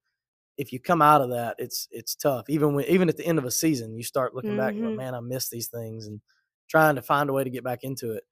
if 0.58 0.72
you 0.72 0.80
come 0.80 1.02
out 1.02 1.20
of 1.20 1.30
that, 1.30 1.56
it's 1.58 1.88
it's 1.90 2.14
tough. 2.14 2.48
Even 2.48 2.74
when 2.74 2.84
even 2.86 3.08
at 3.08 3.16
the 3.16 3.26
end 3.26 3.38
of 3.38 3.44
a 3.44 3.50
season, 3.50 3.96
you 3.96 4.02
start 4.02 4.34
looking 4.34 4.50
mm-hmm. 4.50 4.58
back, 4.58 4.74
going, 4.74 4.96
man, 4.96 5.14
I 5.14 5.20
miss 5.20 5.48
these 5.48 5.68
things, 5.68 6.06
and 6.06 6.20
trying 6.68 6.94
to 6.96 7.02
find 7.02 7.30
a 7.30 7.32
way 7.32 7.44
to 7.44 7.50
get 7.50 7.64
back 7.64 7.80
into 7.82 8.12
it. 8.12 8.24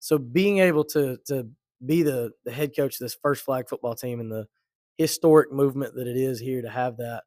So 0.00 0.18
being 0.18 0.58
able 0.58 0.84
to 0.86 1.18
to 1.26 1.48
be 1.84 2.02
the 2.02 2.30
the 2.44 2.52
head 2.52 2.72
coach 2.76 2.94
of 2.94 3.00
this 3.00 3.16
first 3.20 3.44
flag 3.44 3.68
football 3.68 3.94
team 3.94 4.20
and 4.20 4.30
the 4.30 4.46
historic 4.96 5.52
movement 5.52 5.94
that 5.94 6.06
it 6.06 6.16
is 6.16 6.38
here 6.38 6.62
to 6.62 6.70
have 6.70 6.96
that, 6.98 7.24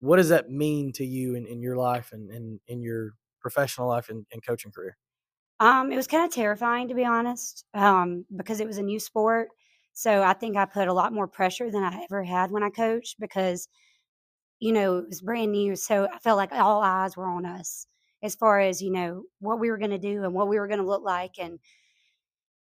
what 0.00 0.16
does 0.16 0.28
that 0.30 0.50
mean 0.50 0.92
to 0.92 1.04
you 1.04 1.34
in, 1.34 1.46
in 1.46 1.60
your 1.62 1.76
life 1.76 2.12
and, 2.12 2.30
and 2.30 2.60
in 2.66 2.82
your 2.82 3.12
professional 3.40 3.88
life 3.88 4.08
and, 4.08 4.26
and 4.32 4.44
coaching 4.44 4.72
career? 4.72 4.96
Um, 5.58 5.90
it 5.90 5.96
was 5.96 6.06
kind 6.06 6.24
of 6.24 6.30
terrifying 6.32 6.88
to 6.88 6.94
be 6.94 7.04
honest, 7.04 7.64
um, 7.74 8.26
because 8.36 8.60
it 8.60 8.66
was 8.66 8.78
a 8.78 8.82
new 8.82 9.00
sport. 9.00 9.48
So 9.92 10.22
I 10.22 10.34
think 10.34 10.56
I 10.56 10.66
put 10.66 10.88
a 10.88 10.92
lot 10.92 11.12
more 11.14 11.26
pressure 11.26 11.70
than 11.70 11.82
I 11.82 12.02
ever 12.04 12.22
had 12.24 12.50
when 12.50 12.62
I 12.62 12.70
coached 12.70 13.18
because 13.18 13.68
you 14.60 14.72
know, 14.72 14.98
it 14.98 15.08
was 15.08 15.20
brand 15.22 15.52
new. 15.52 15.76
So 15.76 16.08
I 16.12 16.18
felt 16.18 16.38
like 16.38 16.52
all 16.52 16.82
eyes 16.82 17.16
were 17.16 17.26
on 17.26 17.44
us 17.46 17.86
as 18.22 18.34
far 18.34 18.60
as, 18.60 18.80
you 18.82 18.90
know, 18.90 19.24
what 19.40 19.60
we 19.60 19.70
were 19.70 19.78
going 19.78 19.90
to 19.90 19.98
do 19.98 20.24
and 20.24 20.34
what 20.34 20.48
we 20.48 20.58
were 20.58 20.68
going 20.68 20.80
to 20.80 20.86
look 20.86 21.02
like 21.02 21.38
and, 21.38 21.60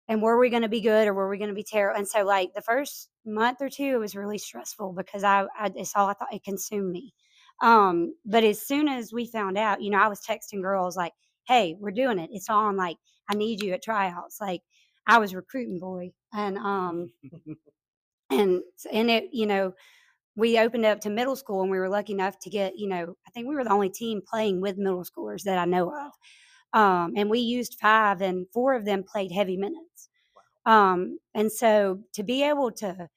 and 0.09 0.21
were 0.23 0.39
we 0.39 0.51
going 0.51 0.63
to 0.63 0.69
be 0.69 0.81
good 0.81 1.09
or 1.09 1.15
were 1.15 1.29
we 1.29 1.39
going 1.39 1.49
to 1.49 1.55
be 1.55 1.65
terrible? 1.65 1.99
And 1.99 2.07
so, 2.07 2.25
like, 2.25 2.53
the 2.55 2.61
first 2.63 3.09
month 3.25 3.63
or 3.63 3.71
two, 3.71 3.85
it 3.85 3.99
was 3.99 4.15
really 4.15 4.39
stressful 4.39 4.93
because 4.93 5.25
I, 5.25 5.47
I 5.57 5.71
all 5.97 6.09
I 6.09 6.13
thought 6.15 6.35
it 6.35 6.45
consumed 6.45 6.91
me. 6.93 7.15
Um, 7.63 8.15
but 8.25 8.45
as 8.45 8.61
soon 8.67 8.89
as 8.89 9.13
we 9.13 9.27
found 9.27 9.57
out, 9.59 9.83
you 9.83 9.91
know, 9.91 9.99
I 9.99 10.09
was 10.09 10.21
texting 10.21 10.63
girls 10.63 10.97
like, 10.97 11.13
hey, 11.47 11.77
we're 11.79 11.91
doing 11.93 12.19
it. 12.19 12.31
It's 12.33 12.51
on. 12.51 12.77
Like, 12.77 12.97
I 13.31 13.35
need 13.35 13.63
you 13.63 13.73
at 13.73 13.83
tryouts. 13.83 14.41
Like, 14.41 14.63
I 15.07 15.19
was 15.19 15.35
recruiting 15.35 15.79
boy. 15.79 16.13
And, 16.33 16.59
um, 16.59 17.13
and 18.31 18.63
and 18.93 19.11
it 19.11 19.29
you 19.33 19.47
know 19.47 19.73
we 20.37 20.59
opened 20.59 20.87
up 20.87 21.01
to 21.01 21.11
middle 21.11 21.37
school 21.37 21.63
and 21.63 21.71
we 21.71 21.79
were 21.79 21.89
lucky 21.89 22.13
enough 22.13 22.39
to 22.41 22.51
get 22.51 22.79
you 22.79 22.89
know 22.89 23.15
i 23.27 23.31
think 23.31 23.49
we 23.49 23.55
were 23.55 23.65
the 23.65 23.73
only 23.73 23.91
team 23.91 24.21
playing 24.27 24.61
with 24.61 24.79
middle 24.79 25.05
schoolers 25.05 25.43
that 25.43 25.59
i 25.59 25.65
know 25.65 25.91
of 25.91 26.13
um, 26.79 27.13
and 27.17 27.31
we 27.31 27.39
used 27.41 27.79
five 27.81 28.21
and 28.23 28.47
four 28.53 28.75
of 28.75 28.85
them 28.85 29.05
played 29.05 29.33
heavy 29.33 29.57
minutes 29.57 30.09
um, 30.67 31.19
and 31.35 31.53
so 31.53 32.01
to 32.15 32.23
be 32.23 32.43
able 32.45 32.71
to 32.73 33.09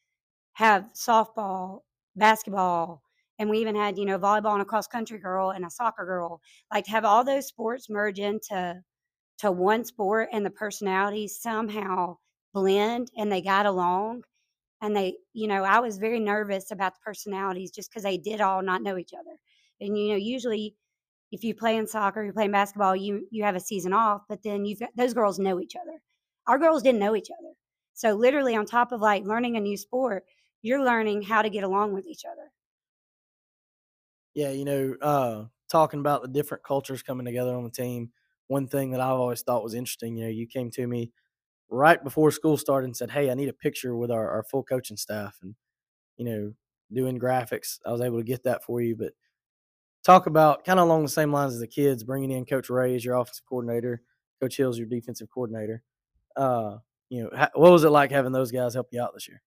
have 0.54 0.90
softball 0.96 1.82
basketball 2.16 3.04
and 3.40 3.50
we 3.50 3.60
even 3.60 3.76
had 3.76 3.98
you 3.98 4.06
know 4.06 4.20
volleyball 4.20 4.54
and 4.54 4.62
a 4.62 4.66
cross 4.66 4.88
country 4.88 5.20
girl 5.20 5.52
and 5.52 5.66
a 5.66 5.70
soccer 5.70 6.06
girl 6.06 6.42
like 6.74 6.86
to 6.86 6.92
have 6.92 7.06
all 7.06 7.24
those 7.24 7.48
sports 7.48 7.90
merge 7.90 8.20
into 8.20 8.82
to 9.40 9.52
one 9.52 9.84
sport 9.84 10.30
and 10.32 10.46
the 10.46 10.50
personalities 10.50 11.40
somehow 11.40 12.18
blend 12.54 13.10
and 13.18 13.32
they 13.32 13.42
got 13.42 13.66
along 13.66 14.24
and 14.82 14.96
they 14.96 15.16
you 15.34 15.48
know 15.48 15.64
i 15.64 15.80
was 15.80 15.98
very 15.98 16.20
nervous 16.20 16.72
about 16.72 16.94
the 16.94 17.00
personalities 17.06 17.72
just 17.72 17.90
because 17.90 18.04
they 18.04 18.18
did 18.18 18.42
all 18.42 18.62
not 18.62 18.82
know 18.82 18.98
each 18.98 19.14
other 19.14 19.38
and 19.82 19.98
you 19.98 20.10
know 20.10 20.16
usually 20.16 20.76
if 21.32 21.44
you 21.44 21.54
play 21.54 21.76
in 21.76 21.88
soccer 21.88 22.24
you 22.24 22.34
play 22.34 22.46
in 22.46 22.52
basketball 22.52 22.96
you 22.96 23.28
you 23.32 23.44
have 23.44 23.56
a 23.56 23.60
season 23.60 23.94
off 23.94 24.22
but 24.30 24.42
then 24.44 24.66
you've 24.66 24.80
got 24.80 24.90
those 24.96 25.14
girls 25.14 25.40
know 25.40 25.60
each 25.60 25.76
other. 25.76 26.00
Our 26.48 26.58
girls 26.58 26.82
didn't 26.82 27.00
know 27.00 27.16
each 27.16 27.30
other 27.38 27.54
so 27.94 28.14
literally 28.14 28.56
on 28.56 28.66
top 28.66 28.92
of 28.92 29.02
like 29.02 29.24
learning 29.26 29.58
a 29.58 29.60
new 29.60 29.78
sport 29.78 30.24
you're 30.62 30.84
learning 30.84 31.22
how 31.22 31.42
to 31.42 31.50
get 31.50 31.64
along 31.64 31.94
with 31.94 32.08
each 32.08 32.24
other 32.26 32.50
Yeah, 34.38 34.52
you 34.52 34.66
know, 34.66 34.96
uh, 35.02 35.46
talking 35.68 36.00
about 36.00 36.22
the 36.22 36.28
different 36.28 36.64
cultures 36.64 37.02
coming 37.02 37.26
together 37.26 37.56
on 37.56 37.64
the 37.64 37.72
team, 37.72 38.12
one 38.46 38.68
thing 38.68 38.92
that 38.92 39.02
I've 39.02 39.18
always 39.18 39.42
thought 39.42 39.64
was 39.64 39.74
interesting, 39.74 40.16
you 40.16 40.26
know, 40.26 40.30
you 40.30 40.46
came 40.46 40.70
to 40.72 40.86
me 40.86 41.12
right 41.72 42.04
before 42.04 42.30
school 42.30 42.56
started 42.56 42.86
and 42.86 42.96
said, 42.96 43.10
Hey, 43.10 43.32
I 43.32 43.34
need 43.34 43.50
a 43.50 43.54
picture 43.54 43.96
with 43.96 44.12
our, 44.12 44.30
our 44.30 44.44
full 44.44 44.62
coaching 44.62 44.96
staff 44.96 45.40
and, 45.42 45.56
you 46.18 46.26
know, 46.26 46.54
doing 46.94 47.20
graphics. 47.20 47.80
I 47.84 47.92
was 47.92 48.02
able 48.02 48.20
to 48.20 48.24
get 48.24 48.44
that 48.44 48.64
for 48.64 48.80
you. 48.80 48.96
But 48.96 49.14
talk 50.04 50.28
about 50.28 50.64
kind 50.64 50.80
of 50.80 50.86
along 50.86 51.02
the 51.02 51.10
same 51.10 51.34
lines 51.34 51.56
as 51.56 51.60
the 51.60 51.66
kids, 51.66 52.04
bringing 52.04 52.30
in 52.30 52.46
Coach 52.46 52.70
Ray 52.70 52.94
as 52.94 53.04
your 53.04 53.16
offensive 53.16 53.48
coordinator, 53.50 54.04
Coach 54.40 54.58
Hill's 54.58 54.78
your 54.78 54.86
defensive 54.86 55.32
coordinator. 55.34 55.82
Uh, 56.36 56.78
you 57.10 57.24
know, 57.24 57.32
ha- 57.36 57.50
what 57.56 57.72
was 57.72 57.86
it 57.86 57.90
like 57.90 58.12
having 58.12 58.34
those 58.34 58.52
guys 58.52 58.76
help 58.76 58.90
you 58.92 59.02
out 59.02 59.16
this 59.16 59.28
year? 59.28 59.42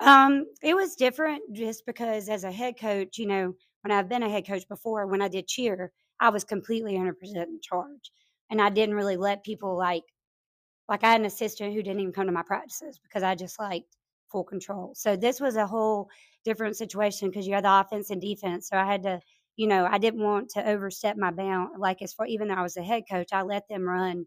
Um, 0.00 0.46
it 0.60 0.74
was 0.74 0.96
different 0.96 1.42
just 1.52 1.86
because 1.86 2.28
as 2.28 2.42
a 2.42 2.50
head 2.50 2.78
coach, 2.80 3.16
you 3.16 3.26
know, 3.26 3.54
when 3.82 3.92
I've 3.92 4.08
been 4.08 4.22
a 4.22 4.28
head 4.28 4.46
coach 4.46 4.68
before, 4.68 5.06
when 5.06 5.22
I 5.22 5.28
did 5.28 5.46
cheer, 5.46 5.92
I 6.20 6.30
was 6.30 6.44
completely 6.44 6.94
100% 6.94 7.12
in 7.22 7.60
charge. 7.62 8.10
And 8.50 8.60
I 8.60 8.70
didn't 8.70 8.94
really 8.94 9.16
let 9.16 9.44
people 9.44 9.76
like, 9.76 10.04
like 10.88 11.04
I 11.04 11.12
had 11.12 11.20
an 11.20 11.26
assistant 11.26 11.74
who 11.74 11.82
didn't 11.82 12.00
even 12.00 12.12
come 12.12 12.26
to 12.26 12.32
my 12.32 12.42
practices 12.42 12.98
because 12.98 13.22
I 13.22 13.34
just 13.34 13.58
liked 13.58 13.96
full 14.30 14.44
control. 14.44 14.94
So 14.94 15.16
this 15.16 15.40
was 15.40 15.56
a 15.56 15.66
whole 15.66 16.08
different 16.44 16.76
situation 16.76 17.28
because 17.28 17.46
you 17.46 17.54
had 17.54 17.64
the 17.64 17.80
offense 17.80 18.10
and 18.10 18.20
defense. 18.20 18.68
So 18.68 18.76
I 18.76 18.86
had 18.86 19.02
to, 19.04 19.20
you 19.56 19.66
know, 19.66 19.86
I 19.90 19.98
didn't 19.98 20.22
want 20.22 20.48
to 20.50 20.66
overstep 20.68 21.16
my 21.16 21.30
bound. 21.30 21.78
Like 21.78 22.02
as 22.02 22.12
far, 22.14 22.26
even 22.26 22.48
though 22.48 22.54
I 22.54 22.62
was 22.62 22.76
a 22.76 22.82
head 22.82 23.04
coach, 23.10 23.28
I 23.32 23.42
let 23.42 23.68
them 23.68 23.82
run 23.82 24.26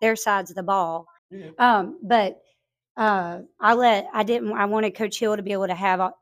their 0.00 0.16
sides 0.16 0.50
of 0.50 0.56
the 0.56 0.62
ball. 0.62 1.06
Um, 1.58 1.98
but 2.02 2.40
uh, 2.96 3.40
I 3.60 3.74
let 3.74 4.08
I 4.12 4.22
didn't 4.22 4.52
I 4.52 4.66
wanted 4.66 4.90
Coach 4.94 5.18
Hill 5.18 5.36
to 5.36 5.42
be 5.42 5.52
able 5.52 5.68
to 5.68 5.74
have 5.74 6.00
a 6.00 6.12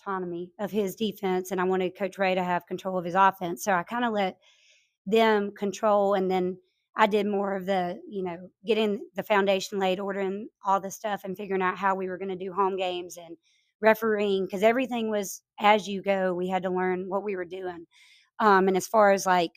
autonomy 0.00 0.50
of 0.58 0.70
his 0.70 0.94
defense, 0.94 1.50
and 1.50 1.60
I 1.60 1.64
wanted 1.64 1.96
Coach 1.96 2.18
Ray 2.18 2.34
to 2.34 2.42
have 2.44 2.66
control 2.66 2.98
of 2.98 3.04
his 3.04 3.14
offense. 3.14 3.64
So 3.64 3.72
I 3.72 3.82
kind 3.82 4.04
of 4.04 4.12
let 4.12 4.38
them 5.06 5.52
control, 5.52 6.14
and 6.14 6.30
then 6.30 6.58
I 6.96 7.06
did 7.06 7.26
more 7.26 7.54
of 7.54 7.66
the 7.66 8.00
you 8.08 8.22
know 8.22 8.50
getting 8.66 9.00
the 9.16 9.22
foundation 9.22 9.78
laid, 9.78 10.00
ordering 10.00 10.48
all 10.64 10.80
the 10.80 10.90
stuff, 10.90 11.22
and 11.24 11.36
figuring 11.36 11.62
out 11.62 11.78
how 11.78 11.94
we 11.94 12.08
were 12.08 12.18
going 12.18 12.30
to 12.30 12.44
do 12.44 12.52
home 12.52 12.76
games 12.76 13.16
and 13.16 13.36
refereeing 13.80 14.44
because 14.46 14.62
everything 14.62 15.10
was 15.10 15.42
as 15.60 15.88
you 15.88 16.02
go. 16.02 16.34
We 16.34 16.48
had 16.48 16.62
to 16.64 16.70
learn 16.70 17.08
what 17.08 17.24
we 17.24 17.36
were 17.36 17.44
doing, 17.44 17.86
um, 18.40 18.68
and 18.68 18.76
as 18.76 18.86
far 18.86 19.12
as 19.12 19.26
like 19.26 19.52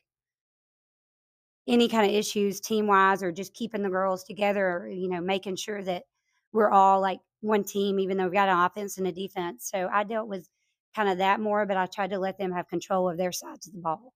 any 1.68 1.88
kind 1.88 2.06
of 2.06 2.14
issues 2.14 2.60
team 2.60 2.88
wise 2.88 3.24
or 3.24 3.32
just 3.32 3.54
keeping 3.54 3.84
the 3.84 3.90
girls 3.90 4.24
together 4.24 4.66
or, 4.68 4.88
you 4.90 5.08
know 5.08 5.22
making 5.22 5.56
sure 5.56 5.82
that 5.82 6.04
we're 6.52 6.70
all 6.70 7.00
like 7.02 7.20
one 7.44 7.64
team 7.64 8.00
even 8.00 8.18
though 8.18 8.26
we've 8.26 8.34
got 8.34 8.50
an 8.50 8.60
offense 8.60 8.98
and 8.98 9.08
a 9.08 9.12
defense 9.12 9.70
so 9.72 9.90
i 9.94 10.04
dealt 10.04 10.28
with 10.28 10.48
kind 10.96 11.10
of 11.10 11.18
that 11.18 11.40
more 11.40 11.66
but 11.66 11.78
i 11.78 11.86
tried 11.86 12.10
to 12.10 12.20
let 12.20 12.38
them 12.38 12.52
have 12.52 12.68
control 12.68 13.10
of 13.10 13.18
their 13.18 13.32
sides 13.32 13.68
of 13.68 13.74
the 13.74 13.80
ball 13.80 14.14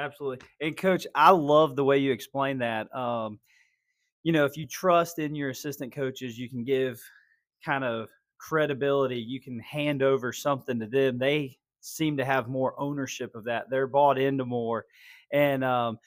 Absolutely. 0.00 0.46
And 0.62 0.76
coach, 0.76 1.06
I 1.14 1.30
love 1.30 1.76
the 1.76 1.84
way 1.84 1.98
you 1.98 2.10
explain 2.10 2.58
that. 2.58 2.94
Um, 2.96 3.38
you 4.22 4.32
know, 4.32 4.46
if 4.46 4.56
you 4.56 4.66
trust 4.66 5.18
in 5.18 5.34
your 5.34 5.50
assistant 5.50 5.94
coaches, 5.94 6.38
you 6.38 6.48
can 6.48 6.64
give 6.64 7.02
kind 7.64 7.84
of 7.84 8.08
credibility. 8.38 9.18
You 9.18 9.40
can 9.40 9.60
hand 9.60 10.02
over 10.02 10.32
something 10.32 10.80
to 10.80 10.86
them. 10.86 11.18
They 11.18 11.58
seem 11.80 12.16
to 12.16 12.24
have 12.24 12.48
more 12.48 12.78
ownership 12.80 13.34
of 13.34 13.44
that. 13.44 13.68
They're 13.68 13.86
bought 13.86 14.18
into 14.18 14.44
more. 14.46 14.86
And 15.32 15.62
um, 15.62 15.98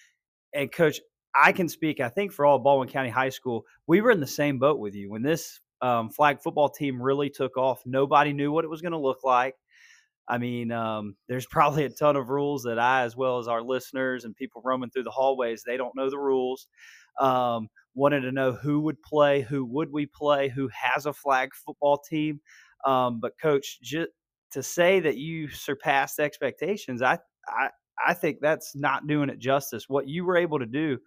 and 0.54 0.72
coach, 0.72 1.00
I 1.36 1.52
can 1.52 1.70
speak. 1.70 2.00
I 2.00 2.10
think 2.10 2.32
for 2.32 2.46
all 2.46 2.60
Baldwin 2.60 2.90
County 2.90 3.10
High 3.10 3.30
School, 3.30 3.64
we 3.86 4.02
were 4.02 4.12
in 4.12 4.20
the 4.20 4.28
same 4.28 4.58
boat 4.58 4.80
with 4.80 4.96
you 4.96 5.12
when 5.12 5.22
this 5.22 5.60
um, 5.84 6.10
flag 6.10 6.42
football 6.42 6.70
team 6.70 7.02
really 7.02 7.30
took 7.30 7.58
off. 7.58 7.84
Nobody 7.86 8.32
knew 8.32 8.52
what 8.52 8.64
it 8.64 8.70
was 8.70 8.82
going 8.82 8.94
to 8.94 8.98
look 8.98 9.20
like. 9.24 9.56
I 10.30 10.38
mean, 10.38 10.72
um, 10.72 11.16
there's 11.28 11.46
probably 11.52 11.84
a 11.84 11.90
ton 11.90 12.16
of 12.16 12.30
rules 12.30 12.64
that 12.64 12.80
I, 12.80 13.04
as 13.04 13.18
well 13.18 13.38
as 13.38 13.50
our 13.50 13.62
listeners 13.62 14.24
and 14.24 14.34
people 14.34 14.62
roaming 14.64 14.90
through 14.90 15.04
the 15.04 15.12
hallways, 15.12 15.64
they 15.66 15.76
don't 15.76 15.96
know 15.96 16.10
the 16.10 16.18
rules. 16.18 16.68
Um, 17.20 17.68
wanted 17.94 18.22
to 18.22 18.32
know 18.32 18.54
who 18.54 18.80
would 18.80 19.02
play, 19.04 19.42
who 19.42 19.66
would 19.66 19.92
we 19.92 20.08
play, 20.08 20.48
who 20.48 20.70
has 20.70 21.06
a 21.06 21.14
flag 21.14 21.50
football 21.54 22.02
team. 22.10 22.40
Um, 22.86 23.20
but 23.20 23.34
coach, 23.40 23.80
just 23.82 24.10
to 24.52 24.64
say 24.64 25.02
that 25.02 25.18
you 25.18 25.50
surpassed 25.50 26.20
expectations, 26.20 27.02
I, 27.02 27.20
I, 27.48 27.70
I 28.08 28.14
think 28.14 28.38
that's 28.42 28.74
not 28.74 29.06
doing 29.06 29.30
it 29.30 29.38
justice. 29.38 29.90
What 29.90 30.08
you 30.08 30.26
were 30.26 30.38
able 30.38 30.60
to 30.60 30.66
do 30.66 30.98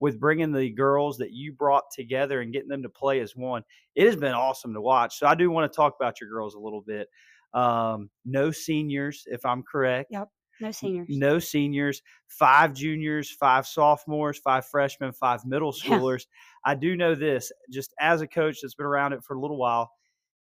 with 0.00 0.20
bringing 0.20 0.52
the 0.52 0.70
girls 0.70 1.18
that 1.18 1.32
you 1.32 1.52
brought 1.52 1.90
together 1.90 2.40
and 2.40 2.52
getting 2.52 2.68
them 2.68 2.82
to 2.82 2.88
play 2.88 3.20
as 3.20 3.34
one, 3.36 3.62
it 3.94 4.06
has 4.06 4.16
been 4.16 4.34
awesome 4.34 4.74
to 4.74 4.80
watch. 4.80 5.18
So 5.18 5.26
I 5.26 5.34
do 5.34 5.50
want 5.50 5.70
to 5.70 5.76
talk 5.76 5.94
about 5.98 6.20
your 6.20 6.30
girls 6.30 6.54
a 6.54 6.60
little 6.60 6.82
bit. 6.82 7.08
Um, 7.54 8.10
no 8.24 8.50
seniors, 8.50 9.24
if 9.26 9.44
I'm 9.44 9.62
correct. 9.62 10.10
Yep. 10.10 10.28
No 10.60 10.70
seniors. 10.72 11.08
No 11.08 11.38
seniors, 11.38 12.02
five 12.26 12.74
juniors, 12.74 13.30
five 13.30 13.66
sophomores, 13.66 14.38
five 14.38 14.66
freshmen, 14.66 15.12
five 15.12 15.44
middle 15.46 15.72
Yeah. 15.84 15.98
schoolers. 15.98 16.26
I 16.64 16.74
do 16.74 16.96
know 16.96 17.14
this, 17.14 17.50
just 17.70 17.94
as 18.00 18.20
a 18.20 18.26
coach 18.26 18.58
that's 18.60 18.74
been 18.74 18.86
around 18.86 19.12
it 19.12 19.24
for 19.24 19.34
a 19.36 19.40
little 19.40 19.56
while, 19.56 19.90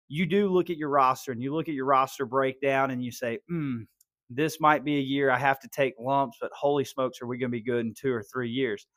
you 0.08 0.26
do 0.26 0.50
look 0.50 0.70
at 0.70 0.78
your 0.78 0.90
roster 0.90 1.32
and 1.32 1.42
you 1.42 1.54
look 1.54 1.68
at 1.70 1.76
your 1.76 1.86
roster 1.86 2.26
breakdown 2.26 2.92
and 2.92 3.04
you 3.04 3.12
say, 3.12 3.40
hmm, 3.48 3.84
this 4.30 4.60
might 4.60 4.84
be 4.84 4.98
a 4.98 5.02
year 5.02 5.30
I 5.32 5.38
have 5.38 5.60
to 5.62 5.70
take 5.70 5.94
lumps, 6.00 6.38
but 6.42 6.52
holy 6.54 6.84
smokes, 6.86 7.22
are 7.22 7.28
we 7.28 7.38
going 7.38 7.52
to 7.52 7.58
be 7.58 7.62
good 7.62 7.86
in 7.86 7.94
two 7.94 8.12
or 8.14 8.24
three 8.24 8.50
years? 8.50 8.88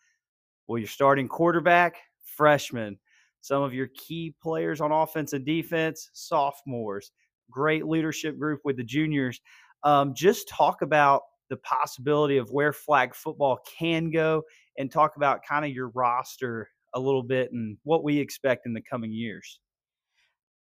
Well, 0.71 0.79
you're 0.79 0.87
starting 0.87 1.27
quarterback, 1.27 1.97
freshman. 2.25 2.97
Some 3.41 3.65
of 3.65 3.75
your 3.75 3.89
key 3.89 4.37
players 4.41 4.81
on 4.81 4.93
offense 4.93 5.33
and 5.33 5.45
defense, 5.45 6.11
sophomores. 6.13 7.11
Great 7.51 7.87
leadership 7.87 8.39
group 8.39 8.61
with 8.63 8.77
the 8.77 8.85
juniors. 8.85 9.41
Um, 9.83 10.15
just 10.15 10.49
talk 10.49 10.83
about 10.83 11.23
the 11.49 11.57
possibility 11.57 12.37
of 12.37 12.53
where 12.53 12.73
flag 12.73 13.17
football 13.17 13.59
can 13.67 14.13
go 14.13 14.45
and 14.79 14.93
talk 14.93 15.17
about 15.17 15.41
kind 15.43 15.65
of 15.65 15.73
your 15.73 15.89
roster 15.89 16.71
a 16.95 17.01
little 17.01 17.25
bit 17.25 17.51
and 17.51 17.77
what 17.83 18.05
we 18.05 18.17
expect 18.21 18.65
in 18.65 18.73
the 18.73 18.83
coming 18.89 19.13
years. 19.13 19.59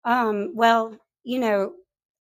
Um, 0.06 0.52
well, 0.54 0.96
you 1.24 1.40
know, 1.40 1.74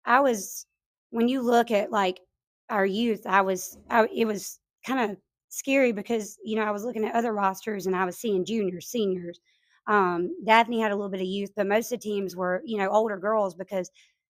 I 0.05 0.21
was 0.21 0.65
when 1.09 1.27
you 1.27 1.41
look 1.41 1.71
at 1.71 1.91
like 1.91 2.21
our 2.69 2.85
youth, 2.85 3.27
I 3.27 3.41
was 3.41 3.77
I, 3.89 4.07
it 4.15 4.23
was 4.23 4.61
kind 4.87 5.11
of 5.11 5.17
scary 5.55 5.91
because 5.91 6.37
you 6.43 6.55
know 6.55 6.63
I 6.63 6.71
was 6.71 6.83
looking 6.83 7.05
at 7.05 7.15
other 7.15 7.33
rosters 7.33 7.87
and 7.87 7.95
I 7.95 8.05
was 8.05 8.17
seeing 8.17 8.45
juniors, 8.45 8.87
seniors. 8.87 9.39
Um, 9.87 10.31
Daphne 10.45 10.79
had 10.81 10.91
a 10.91 10.95
little 10.95 11.09
bit 11.11 11.21
of 11.21 11.27
youth, 11.27 11.51
but 11.55 11.67
most 11.67 11.91
of 11.91 11.99
the 11.99 12.03
teams 12.03 12.35
were 12.35 12.61
you 12.65 12.77
know 12.77 12.89
older 12.89 13.17
girls 13.17 13.55
because 13.55 13.89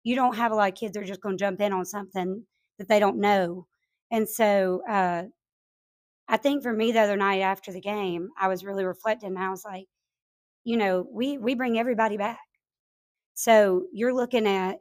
you 0.04 0.15
don't 0.15 0.36
have 0.36 0.51
a 0.51 0.56
lot 0.56 0.69
of 0.69 0.75
kids 0.75 0.93
that 0.93 1.04
are 1.04 1.08
just 1.08 1.21
going 1.21 1.38
to 1.38 1.43
jump 1.43 1.62
in 1.62 1.73
on 1.73 1.86
something 1.86 2.43
that 2.78 2.88
they 2.88 2.99
don't 2.99 3.17
know. 3.19 3.65
And 4.12 4.28
so 4.30 4.82
uh, 4.88 5.24
I 6.28 6.38
think 6.38 6.63
for 6.63 6.74
me 6.74 6.91
the 6.91 6.99
other 7.01 7.18
night 7.18 7.41
after 7.41 7.72
the 7.72 7.82
game, 7.82 8.30
I 8.39 8.47
was 8.47 8.63
really 8.66 8.86
reflecting. 8.86 9.30
And 9.30 9.39
I 9.39 9.49
was 9.49 9.66
like, 9.66 9.88
you 10.63 10.78
know, 10.78 11.07
we 11.11 11.38
we 11.38 11.55
bring 11.55 11.80
everybody 11.80 12.18
back. 12.18 12.39
So 13.36 13.86
you're 13.93 14.13
looking 14.13 14.47
at 14.47 14.80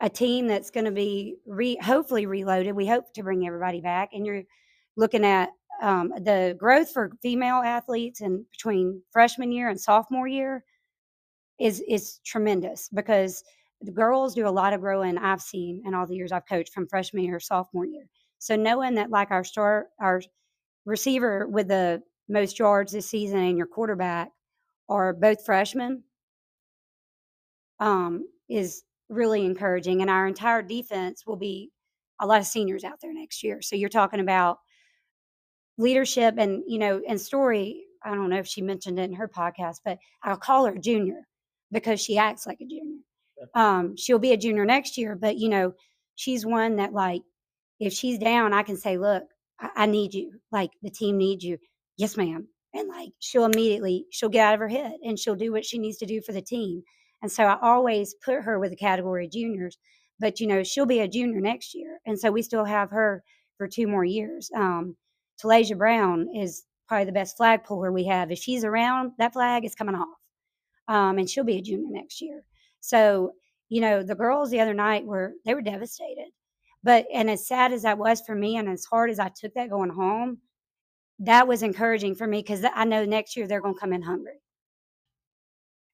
a 0.00 0.08
team 0.08 0.46
that's 0.46 0.70
going 0.70 0.84
to 0.84 0.90
be 0.92 1.36
re, 1.46 1.76
hopefully 1.76 2.26
reloaded. 2.26 2.74
We 2.76 2.86
hope 2.86 3.12
to 3.14 3.22
bring 3.22 3.46
everybody 3.46 3.80
back, 3.80 4.10
and 4.12 4.26
you're 4.26 4.42
looking 4.96 5.24
at 5.24 5.50
um, 5.82 6.12
the 6.20 6.56
growth 6.58 6.92
for 6.92 7.10
female 7.20 7.56
athletes 7.56 8.20
and 8.20 8.48
between 8.50 9.02
freshman 9.12 9.52
year 9.52 9.68
and 9.68 9.80
sophomore 9.80 10.28
year 10.28 10.64
is 11.58 11.82
is 11.88 12.20
tremendous 12.24 12.88
because 12.94 13.44
the 13.80 13.92
girls 13.92 14.34
do 14.34 14.46
a 14.46 14.50
lot 14.50 14.72
of 14.72 14.80
growing. 14.80 15.18
I've 15.18 15.42
seen 15.42 15.82
in 15.84 15.94
all 15.94 16.06
the 16.06 16.14
years 16.14 16.32
I've 16.32 16.46
coached 16.46 16.72
from 16.72 16.86
freshman 16.88 17.24
year, 17.24 17.38
sophomore 17.40 17.86
year. 17.86 18.06
So 18.38 18.56
knowing 18.56 18.94
that 18.94 19.10
like 19.10 19.30
our 19.30 19.44
star, 19.44 19.88
our 20.00 20.22
receiver 20.84 21.46
with 21.46 21.68
the 21.68 22.02
most 22.28 22.58
yards 22.58 22.92
this 22.92 23.08
season 23.08 23.38
and 23.38 23.58
your 23.58 23.66
quarterback 23.66 24.30
are 24.88 25.12
both 25.12 25.44
freshmen 25.44 26.02
um, 27.80 28.26
is 28.48 28.84
really 29.08 29.44
encouraging. 29.44 30.00
And 30.00 30.10
our 30.10 30.26
entire 30.26 30.62
defense 30.62 31.24
will 31.26 31.36
be 31.36 31.70
a 32.20 32.26
lot 32.26 32.40
of 32.40 32.46
seniors 32.46 32.84
out 32.84 33.00
there 33.02 33.12
next 33.12 33.42
year. 33.42 33.60
So 33.60 33.76
you're 33.76 33.88
talking 33.88 34.20
about 34.20 34.58
leadership 35.78 36.34
and, 36.38 36.62
you 36.66 36.78
know, 36.78 37.00
and 37.08 37.18
Stori. 37.18 37.80
I 38.04 38.14
don't 38.14 38.30
know 38.30 38.38
if 38.38 38.46
she 38.46 38.60
mentioned 38.60 38.98
it 38.98 39.04
in 39.04 39.14
her 39.14 39.28
podcast, 39.28 39.80
but 39.84 39.98
I'll 40.22 40.36
call 40.36 40.66
her 40.66 40.76
junior 40.76 41.26
because 41.72 42.00
she 42.00 42.18
acts 42.18 42.46
like 42.46 42.60
a 42.60 42.66
junior. 42.66 43.00
Um, 43.54 43.96
she'll 43.96 44.18
be 44.18 44.32
a 44.32 44.36
junior 44.36 44.64
next 44.64 44.96
year, 44.96 45.16
but 45.16 45.36
you 45.36 45.48
know, 45.48 45.74
she's 46.14 46.46
one 46.46 46.76
that 46.76 46.92
like 46.92 47.22
if 47.80 47.92
she's 47.92 48.18
down, 48.18 48.52
I 48.52 48.62
can 48.62 48.76
say, 48.76 48.98
look, 48.98 49.24
I, 49.60 49.70
I 49.76 49.86
need 49.86 50.14
you. 50.14 50.32
Like 50.52 50.70
the 50.82 50.90
team 50.90 51.18
needs 51.18 51.44
you. 51.44 51.58
Yes, 51.96 52.16
ma'am. 52.16 52.48
And 52.74 52.88
like 52.88 53.10
she'll 53.20 53.44
immediately 53.44 54.06
she'll 54.10 54.28
get 54.28 54.46
out 54.46 54.54
of 54.54 54.60
her 54.60 54.68
head 54.68 54.94
and 55.04 55.18
she'll 55.18 55.34
do 55.36 55.52
what 55.52 55.64
she 55.64 55.78
needs 55.78 55.98
to 55.98 56.06
do 56.06 56.20
for 56.20 56.32
the 56.32 56.42
team. 56.42 56.82
And 57.22 57.30
so 57.30 57.44
I 57.44 57.58
always 57.62 58.14
put 58.24 58.42
her 58.42 58.58
with 58.58 58.70
the 58.70 58.76
category 58.76 59.26
of 59.26 59.32
juniors, 59.32 59.78
but 60.18 60.40
you 60.40 60.46
know, 60.46 60.62
she'll 60.62 60.86
be 60.86 61.00
a 61.00 61.08
junior 61.08 61.40
next 61.40 61.74
year. 61.74 62.00
And 62.06 62.18
so 62.18 62.30
we 62.30 62.42
still 62.42 62.64
have 62.64 62.90
her 62.90 63.22
for 63.56 63.68
two 63.68 63.86
more 63.86 64.04
years. 64.04 64.50
Um, 64.54 64.96
Talasia 65.42 65.76
Brown 65.76 66.28
is 66.34 66.64
probably 66.88 67.06
the 67.06 67.12
best 67.12 67.36
flag 67.36 67.64
puller 67.64 67.92
we 67.92 68.04
have. 68.04 68.30
If 68.30 68.38
she's 68.38 68.64
around, 68.64 69.12
that 69.18 69.32
flag 69.32 69.64
is 69.64 69.74
coming 69.74 69.94
off. 69.94 70.18
Um, 70.88 71.18
and 71.18 71.28
she'll 71.28 71.44
be 71.44 71.56
a 71.56 71.62
junior 71.62 71.88
next 71.90 72.20
year. 72.20 72.44
So, 72.80 73.32
you 73.68 73.80
know, 73.80 74.02
the 74.02 74.14
girls 74.14 74.50
the 74.50 74.60
other 74.60 74.74
night 74.74 75.04
were 75.04 75.32
they 75.44 75.54
were 75.54 75.62
devastated. 75.62 76.28
But 76.82 77.06
and 77.12 77.30
as 77.30 77.48
sad 77.48 77.72
as 77.72 77.82
that 77.82 77.96
was 77.96 78.20
for 78.20 78.34
me 78.34 78.58
and 78.58 78.68
as 78.68 78.84
hard 78.84 79.10
as 79.10 79.18
I 79.18 79.30
took 79.30 79.54
that 79.54 79.70
going 79.70 79.90
home, 79.90 80.38
that 81.20 81.48
was 81.48 81.62
encouraging 81.62 82.14
for 82.14 82.26
me 82.26 82.40
because 82.40 82.64
I 82.74 82.84
know 82.84 83.04
next 83.04 83.36
year 83.36 83.46
they're 83.46 83.62
going 83.62 83.74
to 83.74 83.80
come 83.80 83.92
in 83.92 84.02
hungry. 84.02 84.40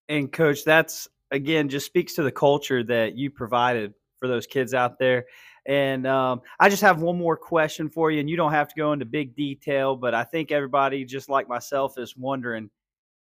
And 0.09 0.33
coach, 0.33 0.65
that's 0.65 1.09
again 1.31 1.69
just 1.69 1.87
speaks 1.87 2.15
to 2.15 2.25
the 2.25 2.33
culture 2.33 2.83
that 2.85 3.17
you 3.17 3.31
provided 3.31 3.95
for 4.19 4.27
those 4.27 4.47
kids 4.47 4.75
out 4.75 4.99
there. 4.99 5.27
And 5.67 6.07
um, 6.07 6.41
I 6.59 6.69
just 6.69 6.83
have 6.83 7.03
one 7.03 7.19
more 7.19 7.37
question 7.37 7.89
for 7.89 8.11
you, 8.11 8.21
and 8.21 8.31
you 8.31 8.37
don't 8.37 8.53
have 8.53 8.69
to 8.69 8.75
go 8.77 8.93
into 8.93 9.05
big 9.05 9.37
detail, 9.37 9.97
but 9.97 10.15
I 10.15 10.25
think 10.25 10.53
everybody, 10.53 11.05
just 11.05 11.29
like 11.29 11.49
myself, 11.49 11.99
is 11.99 12.17
wondering 12.17 12.71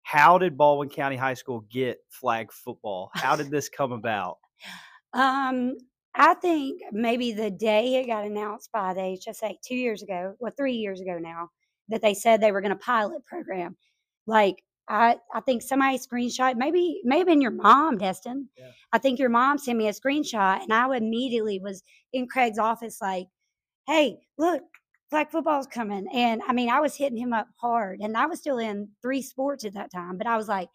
how 0.02 0.38
did 0.38 0.56
Baldwin 0.56 0.88
County 0.88 1.16
High 1.16 1.34
School 1.34 1.64
get 1.70 1.98
flag 2.10 2.52
football? 2.52 3.10
How 3.14 3.34
did 3.34 3.50
this 3.50 3.68
come 3.68 3.92
about? 3.92 4.38
Um, 5.12 5.76
I 6.14 6.34
think 6.34 6.80
maybe 6.92 7.32
the 7.32 7.50
day 7.50 7.96
it 7.96 8.06
got 8.06 8.24
announced 8.24 8.70
by 8.72 8.94
the 8.94 9.00
HSA 9.00 9.56
two 9.66 9.74
years 9.74 10.02
ago, 10.02 10.34
well, 10.38 10.52
three 10.56 10.74
years 10.74 11.00
ago 11.00 11.18
now, 11.18 11.48
that 11.88 12.02
they 12.02 12.14
said 12.14 12.40
they 12.40 12.52
were 12.52 12.60
going 12.60 12.70
to 12.70 12.76
pilot 12.76 13.24
program. 13.24 13.76
Like 14.26 14.62
I, 14.88 15.16
I 15.34 15.40
think 15.40 15.62
somebody 15.62 15.98
screenshot, 15.98 16.56
maybe, 16.56 17.00
maybe 17.04 17.32
in 17.32 17.40
your 17.40 17.50
mom, 17.50 17.98
Destin. 17.98 18.48
Yeah. 18.56 18.70
I 18.92 18.98
think 18.98 19.18
your 19.18 19.28
mom 19.28 19.58
sent 19.58 19.78
me 19.78 19.88
a 19.88 19.92
screenshot, 19.92 20.62
and 20.62 20.72
I 20.72 20.94
immediately 20.96 21.58
was 21.58 21.82
in 22.12 22.28
Craig's 22.28 22.58
office, 22.58 23.00
like, 23.00 23.26
"Hey, 23.86 24.18
look, 24.38 24.62
flag 25.10 25.30
football's 25.30 25.66
coming!" 25.66 26.06
And 26.12 26.42
I 26.46 26.52
mean, 26.52 26.70
I 26.70 26.80
was 26.80 26.96
hitting 26.96 27.18
him 27.18 27.32
up 27.32 27.48
hard, 27.60 28.00
and 28.00 28.16
I 28.16 28.26
was 28.26 28.40
still 28.40 28.58
in 28.58 28.88
three 29.02 29.22
sports 29.22 29.64
at 29.64 29.74
that 29.74 29.90
time, 29.92 30.18
but 30.18 30.26
I 30.26 30.36
was 30.36 30.48
like, 30.48 30.68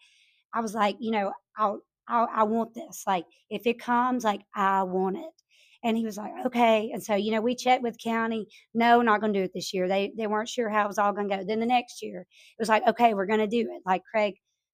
I 0.54 0.60
was 0.60 0.74
like, 0.74 0.96
you 1.00 1.10
know, 1.10 1.32
I'll, 1.56 1.80
I'll 2.08 2.28
I 2.34 2.44
want 2.44 2.74
this. 2.74 3.04
Like, 3.06 3.26
if 3.50 3.66
it 3.66 3.78
comes, 3.80 4.24
like, 4.24 4.42
I 4.54 4.82
want 4.84 5.16
it. 5.18 5.41
And 5.84 5.96
he 5.96 6.04
was 6.04 6.16
like, 6.16 6.32
okay. 6.46 6.90
And 6.92 7.02
so, 7.02 7.14
you 7.16 7.32
know, 7.32 7.40
we 7.40 7.56
checked 7.56 7.82
with 7.82 7.98
county. 8.02 8.46
No, 8.72 9.02
not 9.02 9.20
going 9.20 9.32
to 9.32 9.38
do 9.38 9.44
it 9.44 9.50
this 9.54 9.74
year. 9.74 9.88
They 9.88 10.12
they 10.16 10.28
weren't 10.28 10.48
sure 10.48 10.68
how 10.68 10.84
it 10.84 10.88
was 10.88 10.98
all 10.98 11.12
going 11.12 11.28
to 11.28 11.38
go. 11.38 11.44
Then 11.44 11.60
the 11.60 11.66
next 11.66 12.02
year, 12.02 12.20
it 12.20 12.60
was 12.60 12.68
like, 12.68 12.86
okay, 12.86 13.14
we're 13.14 13.26
going 13.26 13.40
to 13.40 13.46
do 13.46 13.60
it. 13.62 13.82
Like 13.84 14.02
Craig 14.10 14.34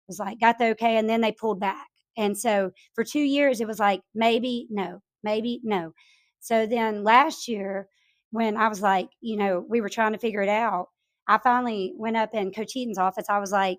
was 0.09 0.19
like, 0.19 0.41
got 0.41 0.59
the 0.59 0.69
okay, 0.71 0.97
and 0.97 1.09
then 1.09 1.21
they 1.21 1.33
pulled 1.33 1.61
back. 1.61 1.87
And 2.17 2.37
so 2.39 2.71
for 2.95 3.05
two 3.05 3.21
years, 3.21 3.61
it 3.61 3.67
was 3.69 3.79
like 3.79 4.01
maybe 4.15 4.67
no, 4.71 5.01
maybe 5.23 5.61
no. 5.65 5.93
So 6.41 6.67
then 6.67 7.05
last 7.05 7.49
year, 7.49 7.89
when 8.31 8.57
I 8.57 8.69
was 8.69 8.81
like, 8.83 9.09
you 9.21 9.37
know, 9.37 9.65
we 9.69 9.81
were 9.81 9.89
trying 9.89 10.13
to 10.13 10.19
figure 10.19 10.43
it 10.43 10.49
out, 10.49 10.89
I 11.27 11.39
finally 11.39 11.95
went 11.97 12.17
up 12.17 12.35
in 12.35 12.53
Coach 12.53 12.77
Eaton's 12.77 12.99
office. 12.99 13.27
I 13.29 13.39
was 13.39 13.53
like, 13.53 13.79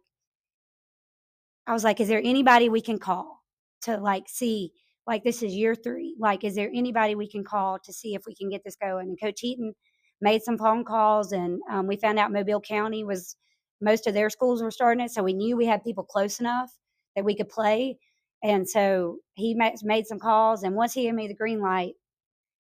I 1.68 1.74
was 1.74 1.84
like, 1.84 2.00
is 2.00 2.08
there 2.08 2.22
anybody 2.24 2.70
we 2.70 2.82
can 2.82 3.00
call 3.00 3.42
to 3.84 3.98
like 3.98 4.26
see 4.28 4.72
like 5.08 5.24
this 5.24 5.44
is 5.44 5.54
year 5.54 5.76
three. 5.76 6.16
Like, 6.20 6.44
is 6.44 6.56
there 6.56 6.72
anybody 6.74 7.16
we 7.16 7.30
can 7.30 7.44
call 7.44 7.80
to 7.80 7.94
see 7.94 8.16
if 8.16 8.24
we 8.26 8.36
can 8.36 8.50
get 8.50 8.64
this 8.64 8.76
going? 8.76 9.08
And 9.08 9.20
Coach 9.22 9.44
Eaton 9.44 9.74
made 10.22 10.44
some 10.44 10.58
phone 10.58 10.84
calls, 10.84 11.32
and 11.32 11.60
um, 11.72 11.88
we 11.88 11.96
found 11.96 12.20
out 12.20 12.32
Mobile 12.32 12.62
County 12.62 13.04
was 13.04 13.36
most 13.82 14.08
of 14.08 14.14
their 14.14 14.30
schools 14.30 14.64
were 14.64 14.72
starting 14.72 15.04
it, 15.04 15.12
so 15.12 15.24
we 15.24 15.34
knew 15.34 15.58
we 15.58 15.66
had 15.66 15.84
people 15.84 16.04
close 16.04 16.40
enough 16.40 16.72
that 17.16 17.26
we 17.26 17.36
could 17.36 17.50
play. 17.50 17.98
And 18.44 18.68
so 18.70 19.18
he 19.34 19.56
made 19.56 20.06
some 20.06 20.20
calls, 20.20 20.64
and 20.64 20.76
once 20.76 20.94
he 20.94 21.04
gave 21.04 21.14
me 21.14 21.28
the 21.28 21.34
green 21.36 21.62
light, 21.62 21.94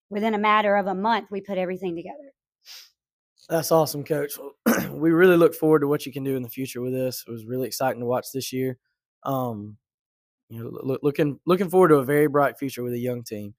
within 0.09 0.33
a 0.33 0.39
matter 0.39 0.75
of 0.75 0.87
a 0.87 0.95
month, 0.95 1.27
we 1.31 1.41
put 1.41 1.57
everything 1.57 1.95
together. 1.95 2.31
That's 3.49 3.71
awesome, 3.71 4.03
Coach. 4.03 4.33
we 4.91 5.11
really 5.11 5.37
look 5.37 5.53
forward 5.53 5.81
to 5.81 5.87
what 5.87 6.05
you 6.05 6.11
can 6.11 6.23
do 6.23 6.35
in 6.35 6.41
the 6.41 6.49
future 6.49 6.81
with 6.81 6.93
this. 6.93 7.23
It 7.27 7.31
was 7.31 7.45
really 7.45 7.67
exciting 7.67 7.99
to 7.99 8.05
watch 8.05 8.27
this 8.33 8.51
year. 8.51 8.77
Um, 9.23 9.77
you 10.49 10.63
know, 10.63 10.69
look, 10.83 10.99
looking 11.01 11.39
looking 11.45 11.69
forward 11.69 11.89
to 11.89 11.95
a 11.95 12.03
very 12.03 12.27
bright 12.27 12.57
future 12.57 12.83
with 12.83 12.93
a 12.93 12.99
young 12.99 13.23
team. 13.23 13.55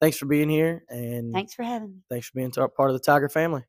Thanks 0.00 0.18
for 0.18 0.26
being 0.26 0.48
here, 0.48 0.84
and 0.88 1.32
thanks 1.32 1.54
for 1.54 1.62
having 1.62 1.90
me. 1.90 2.02
Thanks 2.10 2.28
for 2.28 2.32
being 2.34 2.50
part 2.50 2.90
of 2.90 2.94
the 2.94 3.00
Tiger 3.00 3.28
family. 3.28 3.62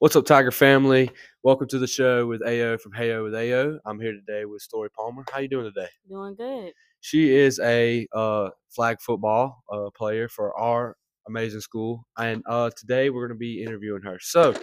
What's 0.00 0.16
up, 0.16 0.26
Tiger 0.26 0.50
family? 0.50 1.10
Welcome 1.44 1.68
to 1.68 1.78
the 1.78 1.86
show 1.86 2.26
with 2.26 2.42
AO 2.42 2.76
from 2.78 2.92
Heyo 2.92 3.22
with 3.22 3.34
AO. 3.34 3.78
I'm 3.86 4.00
here 4.00 4.12
today 4.12 4.44
with 4.44 4.62
Stori 4.62 4.88
Palmer. 4.94 5.24
How 5.32 5.38
you 5.38 5.48
doing 5.48 5.72
today? 5.72 5.88
Doing 6.08 6.34
good. 6.34 6.72
She 7.00 7.34
is 7.34 7.60
a 7.60 8.06
uh, 8.12 8.50
flag 8.70 9.00
football 9.00 9.62
uh, 9.72 9.90
player 9.96 10.28
for 10.28 10.58
our 10.58 10.96
amazing 11.28 11.60
school, 11.60 12.06
and 12.18 12.42
uh, 12.46 12.70
today 12.76 13.08
we're 13.08 13.28
going 13.28 13.36
to 13.36 13.40
be 13.40 13.62
interviewing 13.62 14.02
her. 14.02 14.18
So, 14.20 14.54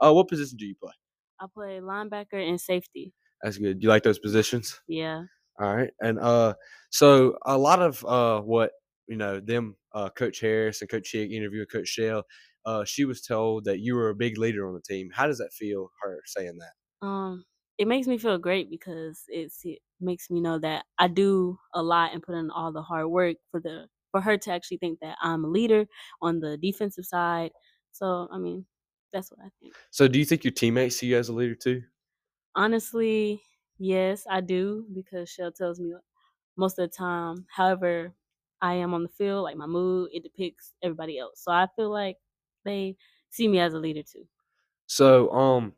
uh, 0.00 0.12
what 0.12 0.26
position 0.26 0.56
do 0.56 0.66
you 0.66 0.74
play? 0.74 0.92
I 1.40 1.46
play 1.52 1.80
linebacker 1.80 2.34
and 2.48 2.60
safety. 2.60 3.14
That's 3.42 3.58
good. 3.58 3.82
You 3.82 3.88
like 3.88 4.02
those 4.02 4.18
positions? 4.18 4.80
Yeah. 4.88 5.24
All 5.60 5.74
right. 5.74 5.90
And 6.00 6.18
uh 6.18 6.54
so 6.90 7.38
a 7.44 7.58
lot 7.58 7.80
of 7.82 8.04
uh 8.04 8.40
what 8.40 8.72
you 9.08 9.16
know, 9.16 9.40
them 9.40 9.76
uh 9.92 10.10
Coach 10.10 10.40
Harris 10.40 10.80
and 10.80 10.90
Coach 10.90 11.10
Chick 11.10 11.30
interviewing 11.30 11.66
Coach 11.66 11.88
Shell, 11.88 12.24
uh, 12.66 12.84
she 12.84 13.04
was 13.04 13.22
told 13.22 13.64
that 13.64 13.80
you 13.80 13.94
were 13.94 14.10
a 14.10 14.14
big 14.14 14.38
leader 14.38 14.68
on 14.68 14.74
the 14.74 14.82
team. 14.82 15.10
How 15.12 15.26
does 15.26 15.38
that 15.38 15.52
feel, 15.52 15.90
her 16.02 16.20
saying 16.26 16.58
that? 16.58 17.06
Um, 17.06 17.44
it 17.78 17.86
makes 17.88 18.06
me 18.06 18.18
feel 18.18 18.38
great 18.38 18.70
because 18.70 19.24
it's 19.28 19.60
it 19.64 19.78
makes 20.00 20.30
me 20.30 20.40
know 20.40 20.58
that 20.58 20.84
I 20.98 21.08
do 21.08 21.58
a 21.74 21.82
lot 21.82 22.12
and 22.12 22.22
put 22.22 22.34
in 22.34 22.50
all 22.50 22.72
the 22.72 22.82
hard 22.82 23.06
work 23.08 23.36
for 23.50 23.60
the 23.60 23.88
for 24.10 24.20
her 24.20 24.36
to 24.38 24.52
actually 24.52 24.78
think 24.78 25.00
that 25.00 25.16
I'm 25.22 25.44
a 25.44 25.48
leader 25.48 25.86
on 26.20 26.40
the 26.40 26.56
defensive 26.58 27.04
side. 27.06 27.52
So 27.92 28.28
I 28.32 28.38
mean, 28.38 28.66
that's 29.12 29.30
what 29.30 29.40
I 29.44 29.50
think. 29.60 29.74
So, 29.90 30.08
do 30.08 30.18
you 30.18 30.24
think 30.24 30.44
your 30.44 30.52
teammates 30.52 30.96
see 30.96 31.08
you 31.08 31.16
as 31.16 31.28
a 31.28 31.32
leader 31.32 31.54
too? 31.54 31.82
Honestly, 32.54 33.42
yes, 33.78 34.26
I 34.28 34.40
do 34.40 34.86
because 34.92 35.28
Shell 35.28 35.52
tells 35.52 35.80
me 35.80 35.94
most 36.56 36.78
of 36.78 36.90
the 36.90 36.96
time. 36.96 37.46
However, 37.50 38.14
I 38.60 38.74
am 38.74 38.94
on 38.94 39.02
the 39.04 39.08
field, 39.08 39.44
like 39.44 39.56
my 39.56 39.66
mood, 39.66 40.10
it 40.12 40.22
depicts 40.22 40.74
everybody 40.82 41.18
else. 41.18 41.42
So 41.42 41.52
I 41.52 41.68
feel 41.76 41.90
like 41.90 42.16
they 42.64 42.96
see 43.30 43.48
me 43.48 43.60
as 43.60 43.74
a 43.74 43.78
leader 43.78 44.02
too. 44.02 44.26
So, 44.86 45.30
um, 45.32 45.74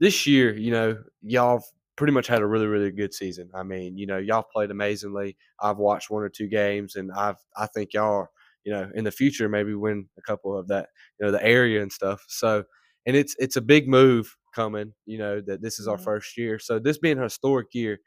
this 0.00 0.26
year, 0.26 0.54
you 0.56 0.70
know, 0.72 1.02
y'all 1.22 1.64
pretty 1.96 2.12
much 2.12 2.26
had 2.26 2.42
a 2.42 2.46
really, 2.46 2.66
really 2.66 2.90
good 2.90 3.14
season. 3.14 3.50
I 3.54 3.62
mean, 3.62 3.98
you 3.98 4.06
know, 4.06 4.18
y'all 4.18 4.42
played 4.42 4.70
amazingly. 4.70 5.36
I've 5.60 5.78
watched 5.78 6.10
one 6.10 6.22
or 6.22 6.28
two 6.28 6.48
games, 6.48 6.96
and 6.96 7.12
I've 7.12 7.38
I 7.56 7.66
think 7.66 7.94
y'all 7.94 8.12
are 8.14 8.30
you 8.64 8.72
know, 8.72 8.90
in 8.94 9.04
the 9.04 9.10
future 9.10 9.48
maybe 9.48 9.74
win 9.74 10.06
a 10.18 10.22
couple 10.22 10.56
of 10.56 10.68
that, 10.68 10.88
you 11.18 11.26
know, 11.26 11.32
the 11.32 11.44
area 11.44 11.82
and 11.82 11.92
stuff. 11.92 12.24
So, 12.28 12.64
and 13.06 13.16
it's 13.16 13.34
it's 13.38 13.56
a 13.56 13.60
big 13.62 13.88
move 13.88 14.36
coming. 14.54 14.92
You 15.06 15.18
know 15.18 15.40
that 15.46 15.62
this 15.62 15.78
is 15.78 15.88
our 15.88 15.96
mm-hmm. 15.96 16.04
first 16.04 16.36
year. 16.36 16.58
So 16.58 16.78
this 16.78 16.98
being 16.98 17.18
a 17.18 17.24
historic 17.24 17.68
year, 17.72 17.98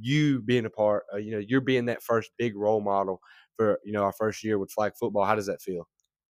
you 0.00 0.40
being 0.42 0.64
a 0.64 0.70
part, 0.70 1.04
uh, 1.12 1.18
you 1.18 1.32
know, 1.32 1.42
you're 1.46 1.60
being 1.60 1.86
that 1.86 2.02
first 2.02 2.30
big 2.38 2.56
role 2.56 2.80
model 2.80 3.20
for 3.56 3.78
you 3.84 3.92
know 3.92 4.02
our 4.02 4.12
first 4.12 4.42
year 4.44 4.58
with 4.58 4.72
flag 4.72 4.92
football. 4.98 5.24
How 5.24 5.34
does 5.34 5.46
that 5.46 5.62
feel? 5.62 5.88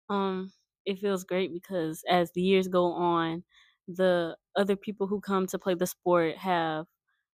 Um, 0.08 0.52
it 0.86 0.98
feels 0.98 1.24
great 1.24 1.52
because 1.52 2.02
as 2.08 2.32
the 2.32 2.40
years 2.40 2.68
go 2.68 2.92
on, 2.92 3.44
the 3.86 4.36
other 4.56 4.76
people 4.76 5.06
who 5.06 5.20
come 5.20 5.46
to 5.48 5.58
play 5.58 5.74
the 5.74 5.86
sport 5.86 6.36
have 6.36 6.86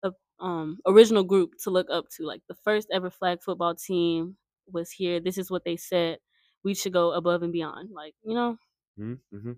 a 0.04 0.12
um 0.40 0.78
original 0.86 1.24
group 1.24 1.52
to 1.64 1.72
look 1.72 1.88
up 1.92 2.06
to. 2.18 2.26
Like 2.26 2.42
the 2.48 2.56
first 2.64 2.88
ever 2.94 3.10
flag 3.10 3.40
football 3.44 3.76
team 3.76 4.38
was 4.74 4.92
here. 4.92 5.20
This 5.20 5.38
is 5.38 5.52
what 5.52 5.64
they 5.66 5.78
said. 5.78 6.20
We 6.64 6.74
should 6.74 6.94
go 6.94 7.12
above 7.12 7.44
and 7.44 7.54
beyond. 7.54 7.90
Like 7.94 8.14
you 8.24 8.36
know. 8.36 8.58
Mm-hmm. 9.00 9.36
mm-hmm. 9.36 9.52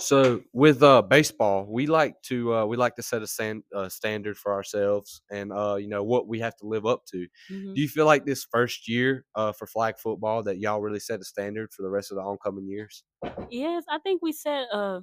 So 0.00 0.42
with 0.52 0.82
uh, 0.82 1.02
baseball, 1.02 1.66
we 1.68 1.86
like 1.86 2.20
to 2.22 2.54
uh, 2.54 2.66
we 2.66 2.76
like 2.76 2.96
to 2.96 3.02
set 3.02 3.22
a 3.22 3.26
stand, 3.26 3.62
uh, 3.74 3.88
standard 3.88 4.36
for 4.36 4.52
ourselves, 4.52 5.22
and 5.30 5.52
uh, 5.52 5.76
you 5.76 5.88
know 5.88 6.02
what 6.02 6.26
we 6.26 6.40
have 6.40 6.56
to 6.56 6.66
live 6.66 6.86
up 6.86 7.02
to. 7.12 7.26
Mm-hmm. 7.50 7.74
Do 7.74 7.80
you 7.80 7.88
feel 7.88 8.06
like 8.06 8.24
this 8.24 8.46
first 8.50 8.88
year 8.88 9.24
uh, 9.34 9.52
for 9.52 9.66
flag 9.66 9.98
football 9.98 10.42
that 10.44 10.58
y'all 10.58 10.80
really 10.80 11.00
set 11.00 11.20
a 11.20 11.24
standard 11.24 11.72
for 11.72 11.82
the 11.82 11.90
rest 11.90 12.10
of 12.10 12.16
the 12.16 12.22
oncoming 12.22 12.66
years? 12.68 13.04
Yes, 13.50 13.84
I 13.88 13.98
think 13.98 14.20
we 14.22 14.32
set 14.32 14.66
a 14.72 15.00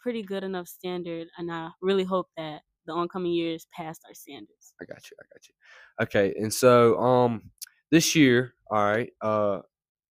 pretty 0.00 0.22
good 0.22 0.42
enough 0.42 0.66
standard, 0.66 1.28
and 1.38 1.52
I 1.52 1.70
really 1.80 2.04
hope 2.04 2.28
that 2.36 2.62
the 2.86 2.92
oncoming 2.92 3.32
years 3.32 3.66
past 3.76 4.02
our 4.06 4.14
standards. 4.14 4.74
I 4.80 4.84
got 4.84 5.10
you. 5.10 5.16
I 5.20 5.24
got 5.32 5.48
you. 5.48 5.54
Okay, 6.02 6.40
and 6.40 6.52
so 6.52 6.98
um, 6.98 7.50
this 7.90 8.14
year, 8.14 8.54
all 8.70 8.84
right, 8.84 9.10
uh, 9.20 9.60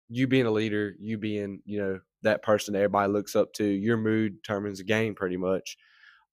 you 0.09 0.27
being 0.27 0.47
a 0.47 0.51
leader, 0.51 0.95
you 1.01 1.19
being 1.19 1.61
you 1.65 1.79
know 1.81 2.01
that 2.23 2.43
person 2.43 2.73
that 2.75 2.81
everybody 2.81 3.13
looks 3.13 3.37
up 3.37 3.53
to, 3.55 3.65
your 3.65 3.97
mood 3.97 4.37
determines 4.43 4.79
the 4.79 4.85
game 4.85 5.15
pretty 5.15 5.37
much. 5.37 5.77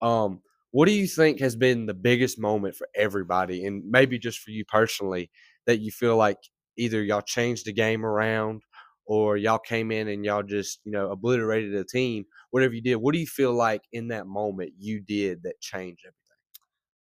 Um, 0.02 0.42
what 0.72 0.88
do 0.88 0.94
you 0.94 1.08
think 1.08 1.40
has 1.42 1.56
been 1.56 1.86
the 1.86 1.94
biggest 1.94 2.40
moment 2.40 2.76
for 2.76 2.88
everybody, 2.96 3.66
and 3.66 3.84
maybe 3.90 4.20
just 4.20 4.40
for 4.40 4.52
you 4.52 4.66
personally, 4.66 5.30
that 5.68 5.80
you 5.80 5.92
feel 5.92 6.18
like 6.18 6.38
either 6.78 7.04
y'all 7.04 7.22
changed 7.22 7.66
the 7.66 7.74
game 7.74 8.06
around 8.06 8.64
or 9.06 9.36
y'all 9.38 9.60
came 9.60 9.92
in 9.92 10.08
and 10.08 10.24
y'all 10.24 10.44
just 10.44 10.80
you 10.86 10.92
know 10.92 11.12
obliterated 11.12 11.76
a 11.76 11.84
team 11.84 12.26
whatever 12.52 12.74
you 12.74 12.82
did 12.82 12.96
what 12.96 13.14
do 13.14 13.20
you 13.20 13.28
feel 13.28 13.54
like 13.54 13.82
in 13.92 14.08
that 14.08 14.28
moment 14.28 14.72
you 14.80 15.02
did 15.02 15.44
that 15.44 15.60
changed 15.60 16.04
everything 16.06 16.21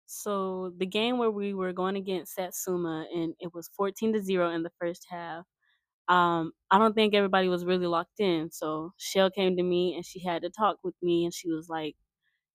So 0.09 0.73
the 0.79 0.87
game 0.87 1.19
where 1.19 1.31
we 1.33 1.55
were 1.55 1.75
going 1.75 1.97
against 1.97 2.35
Satsuma 2.37 3.07
and 3.15 3.35
it 3.41 3.55
was 3.55 3.71
14 3.77 4.15
to 4.15 4.23
0 4.23 4.51
in 4.53 4.65
the 4.65 4.73
first 4.81 5.07
half. 5.11 5.45
Um, 6.09 6.53
I 6.71 6.79
don't 6.79 6.95
think 6.95 7.15
everybody 7.15 7.49
was 7.49 7.65
really 7.67 7.87
locked 7.87 8.21
in. 8.21 8.51
So 8.53 8.93
Shell 8.99 9.31
came 9.33 9.57
to 9.57 9.65
me 9.65 9.95
and 9.97 10.07
she 10.07 10.21
had 10.25 10.43
to 10.43 10.51
talk 10.51 10.79
with 10.85 10.95
me 11.03 11.25
and 11.25 11.35
she 11.35 11.51
was 11.51 11.69
like, 11.69 11.97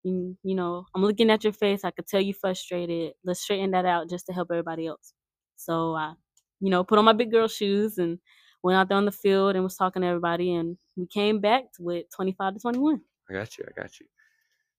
you, 0.04 0.38
you 0.44 0.56
know, 0.56 0.86
I'm 0.96 1.04
looking 1.04 1.32
at 1.32 1.44
your 1.44 1.54
face. 1.54 1.84
I 1.86 1.92
could 1.92 2.08
tell 2.08 2.22
you 2.22 2.34
frustrated. 2.34 3.14
Let's 3.26 3.42
straighten 3.42 3.72
that 3.72 3.86
out 3.86 4.10
just 4.10 4.28
to 4.28 4.34
help 4.34 4.50
everybody 4.52 4.88
else. 4.88 5.14
So 5.58 5.96
I, 5.96 6.14
you 6.62 6.70
know, 6.72 6.84
put 6.84 7.00
on 7.00 7.06
my 7.06 7.14
big 7.14 7.32
girl 7.32 7.48
shoes 7.50 7.98
and 8.00 8.20
went 8.64 8.78
out 8.78 8.90
there 8.90 8.98
on 8.98 9.06
the 9.06 9.12
field 9.14 9.56
and 9.56 9.64
was 9.64 9.78
talking 9.78 10.02
to 10.04 10.08
everybody 10.10 10.54
and 10.56 10.78
we 10.98 11.08
came 11.08 11.40
back 11.42 11.66
with 11.80 12.08
25 12.16 12.56
to 12.56 12.60
21. 12.62 13.02
i 13.30 13.34
got 13.34 13.58
you 13.58 13.66
i 13.68 13.82
got 13.82 14.00
you 14.00 14.06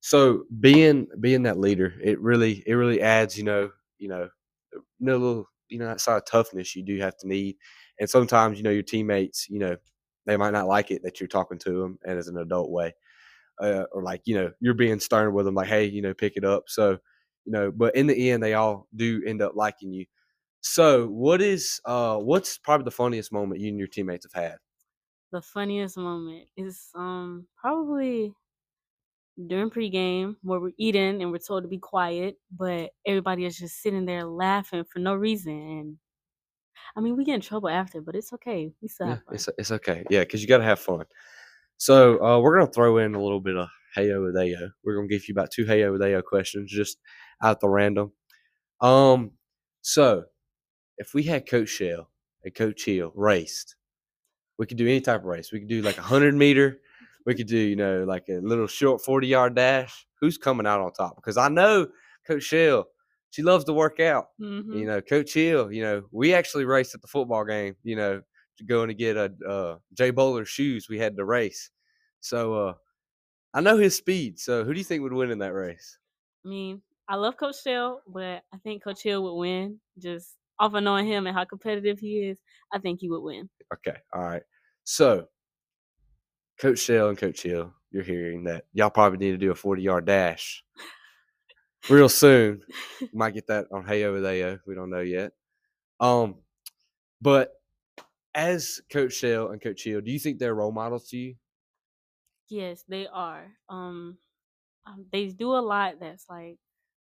so 0.05 0.45
being 0.61 1.07
being 1.21 1.45
that 1.45 1.59
leader 1.59 1.95
it 2.03 2.21
really 2.21 2.63
it 2.67 2.75
really 2.75 3.01
adds 3.01 3.39
you 3.39 3.45
know 3.45 3.71
you 3.99 4.09
know 4.09 4.29
a 4.75 4.79
little 5.01 5.47
you 5.69 5.79
know 5.79 5.87
that 5.87 6.01
side 6.01 6.19
of 6.19 6.27
toughness 6.27 6.77
you 6.77 6.85
do 6.85 6.99
have 6.99 7.17
to 7.17 7.27
need 7.27 7.57
and 7.99 8.11
sometimes 8.11 8.59
you 8.59 8.65
know 8.65 8.71
your 8.71 8.83
teammates 8.83 9.49
you 9.49 9.59
know 9.59 9.77
they 10.27 10.37
might 10.37 10.53
not 10.53 10.67
like 10.67 10.91
it 10.91 11.03
that 11.03 11.21
you're 11.21 11.29
talking 11.29 11.59
to 11.59 11.81
them 11.81 11.99
and 12.05 12.19
as 12.19 12.29
an 12.29 12.37
adult 12.37 12.71
way 12.71 12.93
uh, 13.61 13.85
or 13.93 14.03
like 14.03 14.23
you 14.25 14.35
know 14.35 14.51
you're 14.61 14.75
being 14.75 15.01
stern 15.01 15.33
with 15.33 15.47
them 15.47 15.55
like 15.55 15.69
hey 15.69 15.85
you 15.85 16.03
know 16.03 16.15
pick 16.15 16.37
it 16.37 16.45
up. 16.45 16.65
So 16.67 16.99
you 17.45 17.53
know 17.53 17.71
but 17.71 17.95
in 17.95 18.07
the 18.07 18.31
end 18.31 18.43
they 18.43 18.55
all 18.55 18.89
do 18.95 19.23
end 19.27 19.43
up 19.43 19.53
liking 19.55 19.93
you. 19.93 20.07
So 20.61 21.07
what 21.07 21.41
is 21.41 21.81
uh 21.85 22.17
what's 22.19 22.59
probably 22.59 22.85
the 22.85 22.91
funniest 22.91 23.33
moment 23.33 23.61
you 23.61 23.69
and 23.69 23.79
your 23.79 23.89
teammates 23.89 24.27
have 24.33 24.43
had? 24.43 24.57
The 25.33 25.43
funniest 25.43 25.97
moment 25.97 26.49
is 26.57 26.91
um 26.95 27.47
probably 27.57 28.35
during 29.49 29.71
pregame 29.71 30.37
where 30.43 30.61
we're 30.61 30.73
eating 30.79 31.23
and 31.23 31.31
we're 31.33 31.39
told 31.39 31.65
to 31.65 31.69
be 31.69 31.79
quiet, 31.79 32.37
but 32.57 32.91
everybody 33.07 33.45
is 33.45 33.59
just 33.59 33.83
sitting 33.83 34.05
there 34.07 34.25
laughing 34.25 34.85
for 34.93 35.01
no 35.01 35.15
reason. 35.15 35.53
And 35.53 35.97
I 36.97 37.01
mean, 37.01 37.17
we 37.17 37.25
get 37.25 37.35
in 37.37 37.41
trouble 37.41 37.69
after, 37.69 38.01
but 38.01 38.15
it's 38.15 38.33
okay. 38.35 38.73
We 38.81 38.89
still 38.89 39.09
yeah 39.09 39.15
have 39.15 39.25
fun. 39.25 39.35
it's 39.35 39.49
it's 39.59 39.71
okay 39.73 40.05
yeah 40.11 40.21
because 40.21 40.41
you 40.43 40.49
got 40.49 40.59
to 40.59 40.65
have 40.65 40.79
fun 40.79 41.05
so 41.77 42.23
uh 42.25 42.39
we're 42.41 42.59
gonna 42.59 42.71
throw 42.71 42.99
in 42.99 43.15
a 43.15 43.23
little 43.23 43.41
bit 43.41 43.57
of 43.57 43.69
heyo 43.97 44.25
with 44.25 44.35
ayo 44.37 44.71
we're 44.85 44.95
gonna 44.95 45.09
give 45.09 45.29
you 45.29 45.33
about 45.35 45.51
two 45.51 45.65
heyo 45.65 45.93
with 45.93 46.01
ayo 46.01 46.23
questions 46.23 46.71
just 46.71 46.99
out 47.43 47.61
the 47.61 47.69
random 47.69 48.13
um 48.81 49.33
so 49.83 50.25
if 50.99 51.15
we 51.15 51.25
had 51.25 51.49
coach 51.49 51.69
shell 51.69 52.11
and 52.45 52.55
coach 52.55 52.85
hill 52.85 53.13
raced 53.15 53.77
we 54.59 54.67
could 54.67 54.77
do 54.77 54.87
any 54.87 55.01
type 55.01 55.21
of 55.21 55.27
race 55.27 55.53
we 55.53 55.59
could 55.59 55.69
do 55.69 55.83
like 55.83 55.99
a 55.99 56.03
hundred 56.03 56.35
meter 56.35 56.79
we 57.27 57.35
could 57.35 57.47
do 57.47 57.57
you 57.59 57.77
know 57.77 58.05
like 58.05 58.29
a 58.29 58.35
little 58.41 58.67
short 58.67 59.03
40 59.03 59.27
yard 59.27 59.55
dash 59.57 60.07
who's 60.21 60.39
coming 60.39 60.67
out 60.67 60.81
on 60.81 60.93
top 60.93 61.17
because 61.17 61.37
i 61.37 61.49
know 61.49 61.87
coach 62.27 62.43
shell 62.45 62.87
she 63.31 63.43
loves 63.43 63.65
to 63.65 63.73
work 63.73 64.01
out 64.01 64.27
Mhm. 64.41 64.81
you 64.81 64.87
know 64.87 65.01
coach 65.01 65.35
hill 65.35 65.73
you 65.73 65.83
know 65.83 66.03
we 66.13 66.35
actually 66.35 66.65
raced 66.65 66.95
at 66.95 67.03
the 67.03 67.09
football 67.09 67.45
game 67.45 67.77
you 67.83 67.97
know 67.97 68.23
going 68.67 68.89
to 68.89 68.95
get 68.95 69.17
a 69.17 69.33
uh 69.49 69.79
jay 69.95 70.11
bowler 70.11 70.45
shoes 70.45 70.89
we 70.89 70.99
had 70.99 71.17
to 71.17 71.25
race 71.25 71.71
so 72.21 72.55
uh 72.55 72.75
i 73.55 73.61
know 73.61 73.77
his 73.79 73.97
speed 73.97 74.39
so 74.39 74.65
who 74.65 74.73
do 74.75 74.79
you 74.81 74.85
think 74.85 75.03
would 75.03 75.13
win 75.13 75.31
in 75.31 75.39
that 75.39 75.55
race 75.55 75.99
I 76.45 76.49
mean, 76.49 76.83
I 77.09 77.17
love 77.17 77.37
Coach 77.37 77.63
Shell, 77.63 78.03
but 78.07 78.45
I 78.53 78.59
think 78.59 78.83
Coach 78.85 79.03
Hill 79.03 79.23
would 79.25 79.39
win. 79.39 79.81
Just 79.99 80.37
off 80.59 80.75
of 80.75 80.83
knowing 80.83 81.07
him 81.07 81.27
and 81.27 81.37
how 81.37 81.45
competitive 81.45 81.99
he 81.99 82.29
is, 82.29 82.39
I 82.73 82.79
think 82.79 83.01
he 83.01 83.09
would 83.09 83.23
win. 83.23 83.51
okay 83.73 83.97
all 84.13 84.23
right 84.23 84.43
so 84.85 85.27
coach 86.59 86.79
shell 86.79 87.09
and 87.09 87.19
coach 87.19 87.43
hill 87.43 87.73
you're 87.91 88.03
hearing 88.03 88.45
that 88.45 88.65
y'all 88.73 88.91
probably 88.91 89.19
need 89.19 89.33
to 89.33 89.39
do 89.39 89.51
a 89.51 89.55
40 89.55 89.83
yard 89.83 90.05
dash 90.05 90.65
real 91.89 92.09
soon 92.09 92.63
might 93.13 93.35
get 93.35 93.47
that 93.49 93.67
on 93.73 93.85
Heyo 93.85 94.13
with 94.13 94.25
Ayo. 94.25 94.59
We 94.67 94.75
don't 94.75 94.91
know 94.91 95.01
yet. 95.01 95.33
Um, 96.01 96.37
but 97.21 97.53
as 98.35 98.81
Coach 98.91 99.15
Shell 99.15 99.51
and 99.51 99.63
Coach 99.63 99.85
Hill, 99.85 100.01
do 100.01 100.11
you 100.11 100.19
think 100.19 100.39
they're 100.39 100.55
role 100.55 100.73
models 100.73 101.09
to 101.11 101.17
you? 101.17 101.35
Yes, 102.49 102.85
they 102.89 103.07
are. 103.07 103.47
Um, 103.69 104.19
um, 104.87 105.07
they 105.13 105.27
do 105.27 105.53
a 105.53 105.61
lot 105.61 105.95
that's 106.01 106.27
like, 106.29 106.59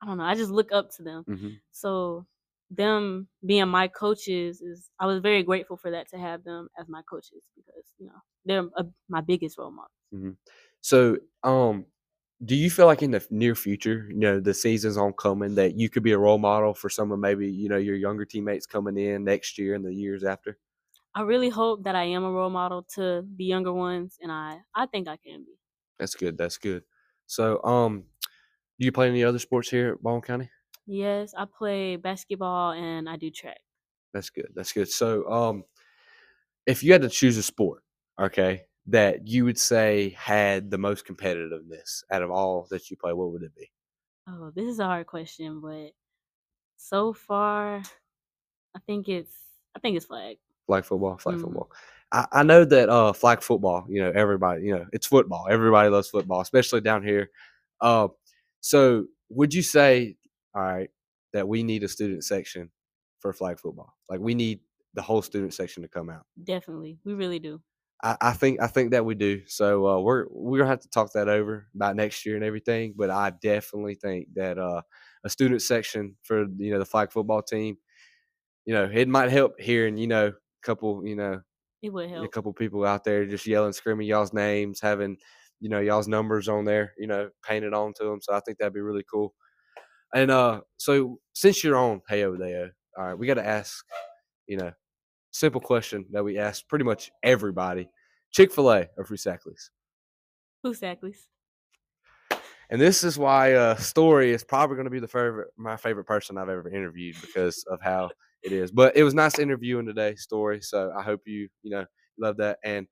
I 0.03 0.07
don't 0.07 0.19
know. 0.19 0.25
I 0.25 0.35
just 0.35 0.51
look 0.51 0.73
up 0.73 0.91
to 0.97 1.03
them. 1.03 1.25
Mm-hmm. 1.29 1.49
So 1.71 2.27
them 2.71 3.29
being 3.45 3.69
my 3.69 3.89
coaches 3.89 4.61
is 4.61 4.91
I 5.01 5.07
was 5.07 5.21
very 5.21 5.43
grateful 5.43 5.77
for 5.77 5.91
that 5.91 6.09
to 6.11 6.19
have 6.19 6.45
them 6.45 6.69
as 6.79 6.89
my 6.89 7.03
coaches 7.09 7.45
because 7.57 7.95
you 7.99 8.07
know 8.07 8.21
they're 8.45 8.69
a, 8.77 8.87
my 9.09 9.21
biggest 9.21 9.59
role 9.59 9.71
model. 9.73 10.37
So, 10.81 11.19
um, 11.43 11.87
do 12.45 12.55
you 12.55 12.71
feel 12.71 12.87
like 12.87 13.03
in 13.03 13.11
the 13.11 13.27
near 13.31 13.55
future, 13.55 14.07
you 14.09 14.17
know, 14.19 14.41
the 14.41 14.55
season's 14.55 14.97
on 14.97 15.13
coming, 15.13 15.57
that 15.57 15.77
you 15.77 15.91
could 15.91 16.03
be 16.03 16.13
a 16.13 16.19
role 16.19 16.39
model 16.39 16.73
for 16.73 16.89
some 16.89 17.11
of 17.11 17.19
maybe 17.19 17.51
you 17.51 17.69
know 17.69 17.77
your 17.77 17.97
younger 17.97 18.25
teammates 18.25 18.67
coming 18.67 18.97
in 18.97 19.25
next 19.25 19.59
year 19.59 19.75
and 19.75 19.85
the 19.85 19.95
years 19.95 20.25
after? 20.25 20.59
I 21.15 21.23
really 21.23 21.49
hope 21.49 21.85
that 21.85 21.97
I 21.97 22.05
am 22.05 22.23
a 22.25 22.31
role 22.31 22.51
model 22.51 22.85
to 22.95 23.27
the 23.37 23.45
younger 23.45 23.73
ones, 23.73 24.19
and 24.21 24.31
I 24.31 24.61
I 24.75 24.87
think 24.87 25.09
I 25.09 25.17
can 25.17 25.45
be. 25.45 25.59
That's 25.99 26.15
good. 26.15 26.39
That's 26.39 26.59
good. 26.59 26.85
So, 27.27 27.63
um, 27.65 28.05
do 28.79 28.87
you 28.87 28.93
play 28.93 29.09
any 29.09 29.25
other 29.25 29.39
sports 29.39 29.71
here 29.71 29.95
at 29.95 30.03
Baldwin 30.03 30.23
County? 30.23 30.51
Yes, 30.89 31.35
I 31.37 31.45
play 31.45 31.97
basketball 31.97 32.73
and 32.73 33.09
I 33.09 33.17
do 33.17 33.31
track. 33.31 33.61
That's 34.15 34.31
good. 34.31 34.49
That's 34.55 34.73
good. 34.73 34.89
So, 34.89 35.31
um, 35.31 35.65
if 36.67 36.83
you 36.83 36.93
had 36.93 37.03
to 37.03 37.09
choose 37.11 37.37
a 37.37 37.43
sport, 37.43 37.83
okay, 38.19 38.63
that 38.87 39.29
you 39.29 39.45
would 39.45 39.59
say 39.59 40.11
had 40.19 40.71
the 40.71 40.79
most 40.79 41.07
competitiveness 41.07 42.03
out 42.11 42.23
of 42.23 42.31
all 42.31 42.67
that 42.71 42.91
you 42.91 42.97
play, 42.97 43.13
what 43.13 43.33
would 43.33 43.43
it 43.43 43.55
be? 43.55 43.71
Oh, 44.27 44.51
this 44.55 44.67
is 44.67 44.79
a 44.79 44.85
hard 44.85 45.07
question, 45.07 45.61
but 45.61 45.93
so 46.79 47.13
far, 47.13 47.83
I 48.75 48.79
think 48.87 49.09
it's 49.09 49.37
I 49.77 49.81
think 49.81 49.97
it's 49.97 50.07
flag. 50.07 50.39
Flag 50.67 50.85
football, 50.85 51.19
flag 51.19 51.37
Mhm. 51.37 51.43
football. 51.43 51.71
I, 52.13 52.27
I 52.33 52.43
know 52.43 52.65
that 52.65 52.89
uh, 52.89 53.13
flag 53.13 53.43
football. 53.43 53.87
You 53.89 54.03
know, 54.03 54.13
everybody. 54.15 54.65
You 54.65 54.77
know, 54.79 54.87
it's 54.93 55.07
football. 55.07 55.47
Everybody 55.51 55.91
loves 55.91 56.09
football, 56.09 56.41
especially 56.41 56.81
down 56.81 57.03
here. 57.03 57.31
Uh, 57.81 58.09
so, 58.61 59.07
would 59.31 59.55
you 59.55 59.63
say, 59.63 60.17
all 60.59 60.65
right, 60.65 60.91
that 61.33 61.49
we 61.49 61.63
need 61.63 61.85
a 61.85 61.89
student 61.89 62.25
section 62.25 62.71
for 63.21 63.33
flag 63.33 63.61
football? 63.61 63.95
Like, 64.09 64.21
we 64.21 64.35
need 64.35 64.61
the 64.95 65.03
whole 65.03 65.23
student 65.23 65.55
section 65.55 65.83
to 65.85 65.89
come 65.89 66.11
out. 66.11 66.27
Definitely, 66.43 66.99
we 67.05 67.15
really 67.15 67.39
do. 67.39 67.63
I, 68.03 68.17
I 68.21 68.33
think 68.33 68.61
I 68.61 68.69
think 68.69 68.93
that 68.93 69.05
we 69.05 69.15
do. 69.15 69.47
So 69.47 69.87
uh, 69.87 70.01
we're 70.01 70.27
we're 70.31 70.59
gonna 70.59 70.71
have 70.71 70.81
to 70.81 70.89
talk 70.91 71.13
that 71.13 71.29
over 71.29 71.69
about 71.75 71.97
next 71.97 72.25
year 72.25 72.37
and 72.37 72.45
everything. 72.45 72.95
But 72.97 73.11
I 73.11 73.31
definitely 73.31 73.95
think 73.97 74.35
that 74.35 74.59
uh, 74.59 74.83
a 75.25 75.31
student 75.31 75.63
section 75.63 76.17
for 76.23 76.43
you 76.59 76.71
know 76.73 76.79
the 76.79 76.85
flag 76.87 77.11
football 77.13 77.43
team, 77.43 77.77
you 78.67 78.75
know, 78.75 78.85
it 78.93 79.09
might 79.09 79.31
help 79.31 79.61
hearing 79.61 79.99
you 79.99 80.09
know 80.09 80.29
a 80.29 80.33
couple 80.63 81.07
you 81.07 81.17
know 81.17 81.43
It 81.83 81.91
would 81.91 82.11
a 82.23 82.29
couple 82.29 82.53
people 82.53 82.85
out 82.85 83.05
there 83.05 83.27
just 83.27 83.47
yelling, 83.47 83.73
screaming 83.73 84.07
y'all's 84.07 84.33
names, 84.33 84.81
having 84.81 85.19
you 85.61 85.69
know 85.69 85.81
y'all's 85.81 86.09
numbers 86.09 86.49
on 86.49 86.65
there, 86.65 86.95
you 86.99 87.07
know, 87.07 87.31
painted 87.45 87.75
onto 87.75 88.05
them. 88.05 88.21
So 88.21 88.35
I 88.35 88.41
think 88.41 88.59
that'd 88.59 88.75
be 88.75 88.81
really 88.81 89.05
cool. 89.11 89.35
And 90.15 90.31
uh, 90.31 90.61
so 90.77 91.19
since 91.35 91.63
you're 91.63 91.77
on 91.77 92.01
Hey 92.09 92.25
Over 92.25 92.39
There, 92.39 92.75
all 92.97 93.05
right, 93.05 93.19
we 93.19 93.27
got 93.27 93.35
to 93.35 93.47
ask, 93.47 93.85
you 94.47 94.57
know, 94.57 94.73
simple 95.31 95.61
question 95.61 96.07
that 96.13 96.25
we 96.25 96.39
ask 96.39 96.67
pretty 96.69 96.85
much 96.85 97.11
everybody: 97.23 97.89
Chick 98.33 98.53
Fil 98.53 98.73
A 98.73 98.89
or 98.97 99.05
Fusackley's? 99.05 99.71
Who's 100.63 100.81
Sackley's? 100.81 101.29
And 102.71 102.81
this 102.81 103.03
is 103.03 103.19
why 103.19 103.55
uh, 103.55 103.77
Stori 103.77 104.29
is 104.29 104.45
probably 104.45 104.77
going 104.77 104.85
to 104.85 104.91
be 104.91 105.01
the 105.01 105.09
favorite, 105.09 105.49
my 105.57 105.77
favorite 105.77 106.05
person 106.05 106.37
I've 106.37 106.51
ever 106.51 106.69
interviewed 106.69 107.17
because 107.21 107.65
of 107.71 107.81
how 107.81 108.11
it 108.43 108.53
is. 108.53 108.71
But 108.71 108.97
it 108.97 109.05
was 109.05 109.15
nice 109.15 109.39
interviewing 109.39 109.87
today, 109.87 110.15
Stori. 110.15 110.63
So 110.63 110.93
I 110.97 111.03
hope 111.03 111.23
you, 111.25 111.49
you 111.63 111.71
know, 111.71 111.87
love 112.19 112.37
that. 112.39 112.59
And 112.63 112.87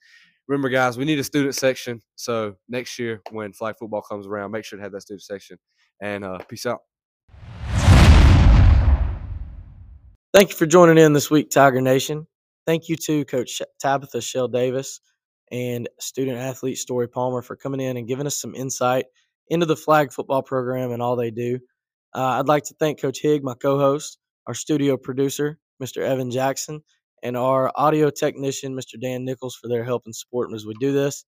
remember, 0.48 0.70
guys, 0.70 0.96
we 0.96 1.04
need 1.04 1.18
a 1.18 1.24
student 1.24 1.54
section. 1.54 2.00
So 2.14 2.54
next 2.68 2.98
year 2.98 3.20
when 3.32 3.52
flag 3.52 3.74
football 3.78 4.02
comes 4.02 4.26
around, 4.26 4.52
make 4.52 4.64
sure 4.64 4.78
to 4.78 4.82
have 4.82 4.92
that 4.92 5.02
student 5.02 5.22
section. 5.22 5.58
And 6.00 6.24
uh, 6.24 6.38
peace 6.48 6.64
out. 6.64 6.80
Thank 10.36 10.50
you 10.50 10.56
for 10.56 10.66
joining 10.66 10.98
in 10.98 11.14
this 11.14 11.30
week, 11.30 11.48
Tiger 11.48 11.80
Nation. 11.80 12.26
Thank 12.66 12.90
you 12.90 12.96
to 13.06 13.24
Coach 13.24 13.62
Tabetha 13.82 14.22
Shell 14.22 14.48
Davis 14.48 15.00
and 15.50 15.88
student 15.98 16.36
athlete 16.36 16.76
Stori 16.76 17.10
Palmer 17.10 17.40
for 17.40 17.56
coming 17.56 17.80
in 17.80 17.96
and 17.96 18.06
giving 18.06 18.26
us 18.26 18.38
some 18.38 18.54
insight 18.54 19.06
into 19.48 19.64
the 19.64 19.76
flag 19.76 20.12
football 20.12 20.42
program 20.42 20.92
and 20.92 21.00
all 21.00 21.16
they 21.16 21.30
do. 21.30 21.58
Uh, 22.14 22.38
I'd 22.38 22.48
like 22.48 22.64
to 22.64 22.74
thank 22.78 23.00
Coach 23.00 23.22
Higg, 23.22 23.44
my 23.44 23.54
co 23.54 23.78
host, 23.78 24.18
our 24.46 24.52
studio 24.52 24.98
producer, 24.98 25.58
Mr. 25.82 26.02
Evan 26.02 26.30
Jackson, 26.30 26.82
and 27.22 27.34
our 27.34 27.72
audio 27.74 28.10
technician, 28.10 28.76
Mr. 28.76 29.00
Dan 29.00 29.24
Nichols, 29.24 29.54
for 29.54 29.68
their 29.68 29.84
help 29.84 30.02
and 30.04 30.14
support 30.14 30.52
as 30.52 30.66
we 30.66 30.74
do 30.74 30.92
this. 30.92 31.24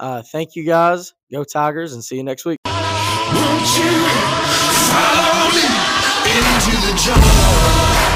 Uh, 0.00 0.20
thank 0.32 0.56
you 0.56 0.66
guys. 0.66 1.14
Go 1.32 1.44
Tigers, 1.44 1.92
and 1.92 2.02
see 2.02 2.16
you 2.16 2.24
next 2.24 2.44
week. 2.44 2.58
Won't 2.66 2.80
you 3.78 3.92
follow 4.90 5.48
me 5.54 5.62
into 6.26 6.86
the 6.88 7.00
jungle? 7.04 8.11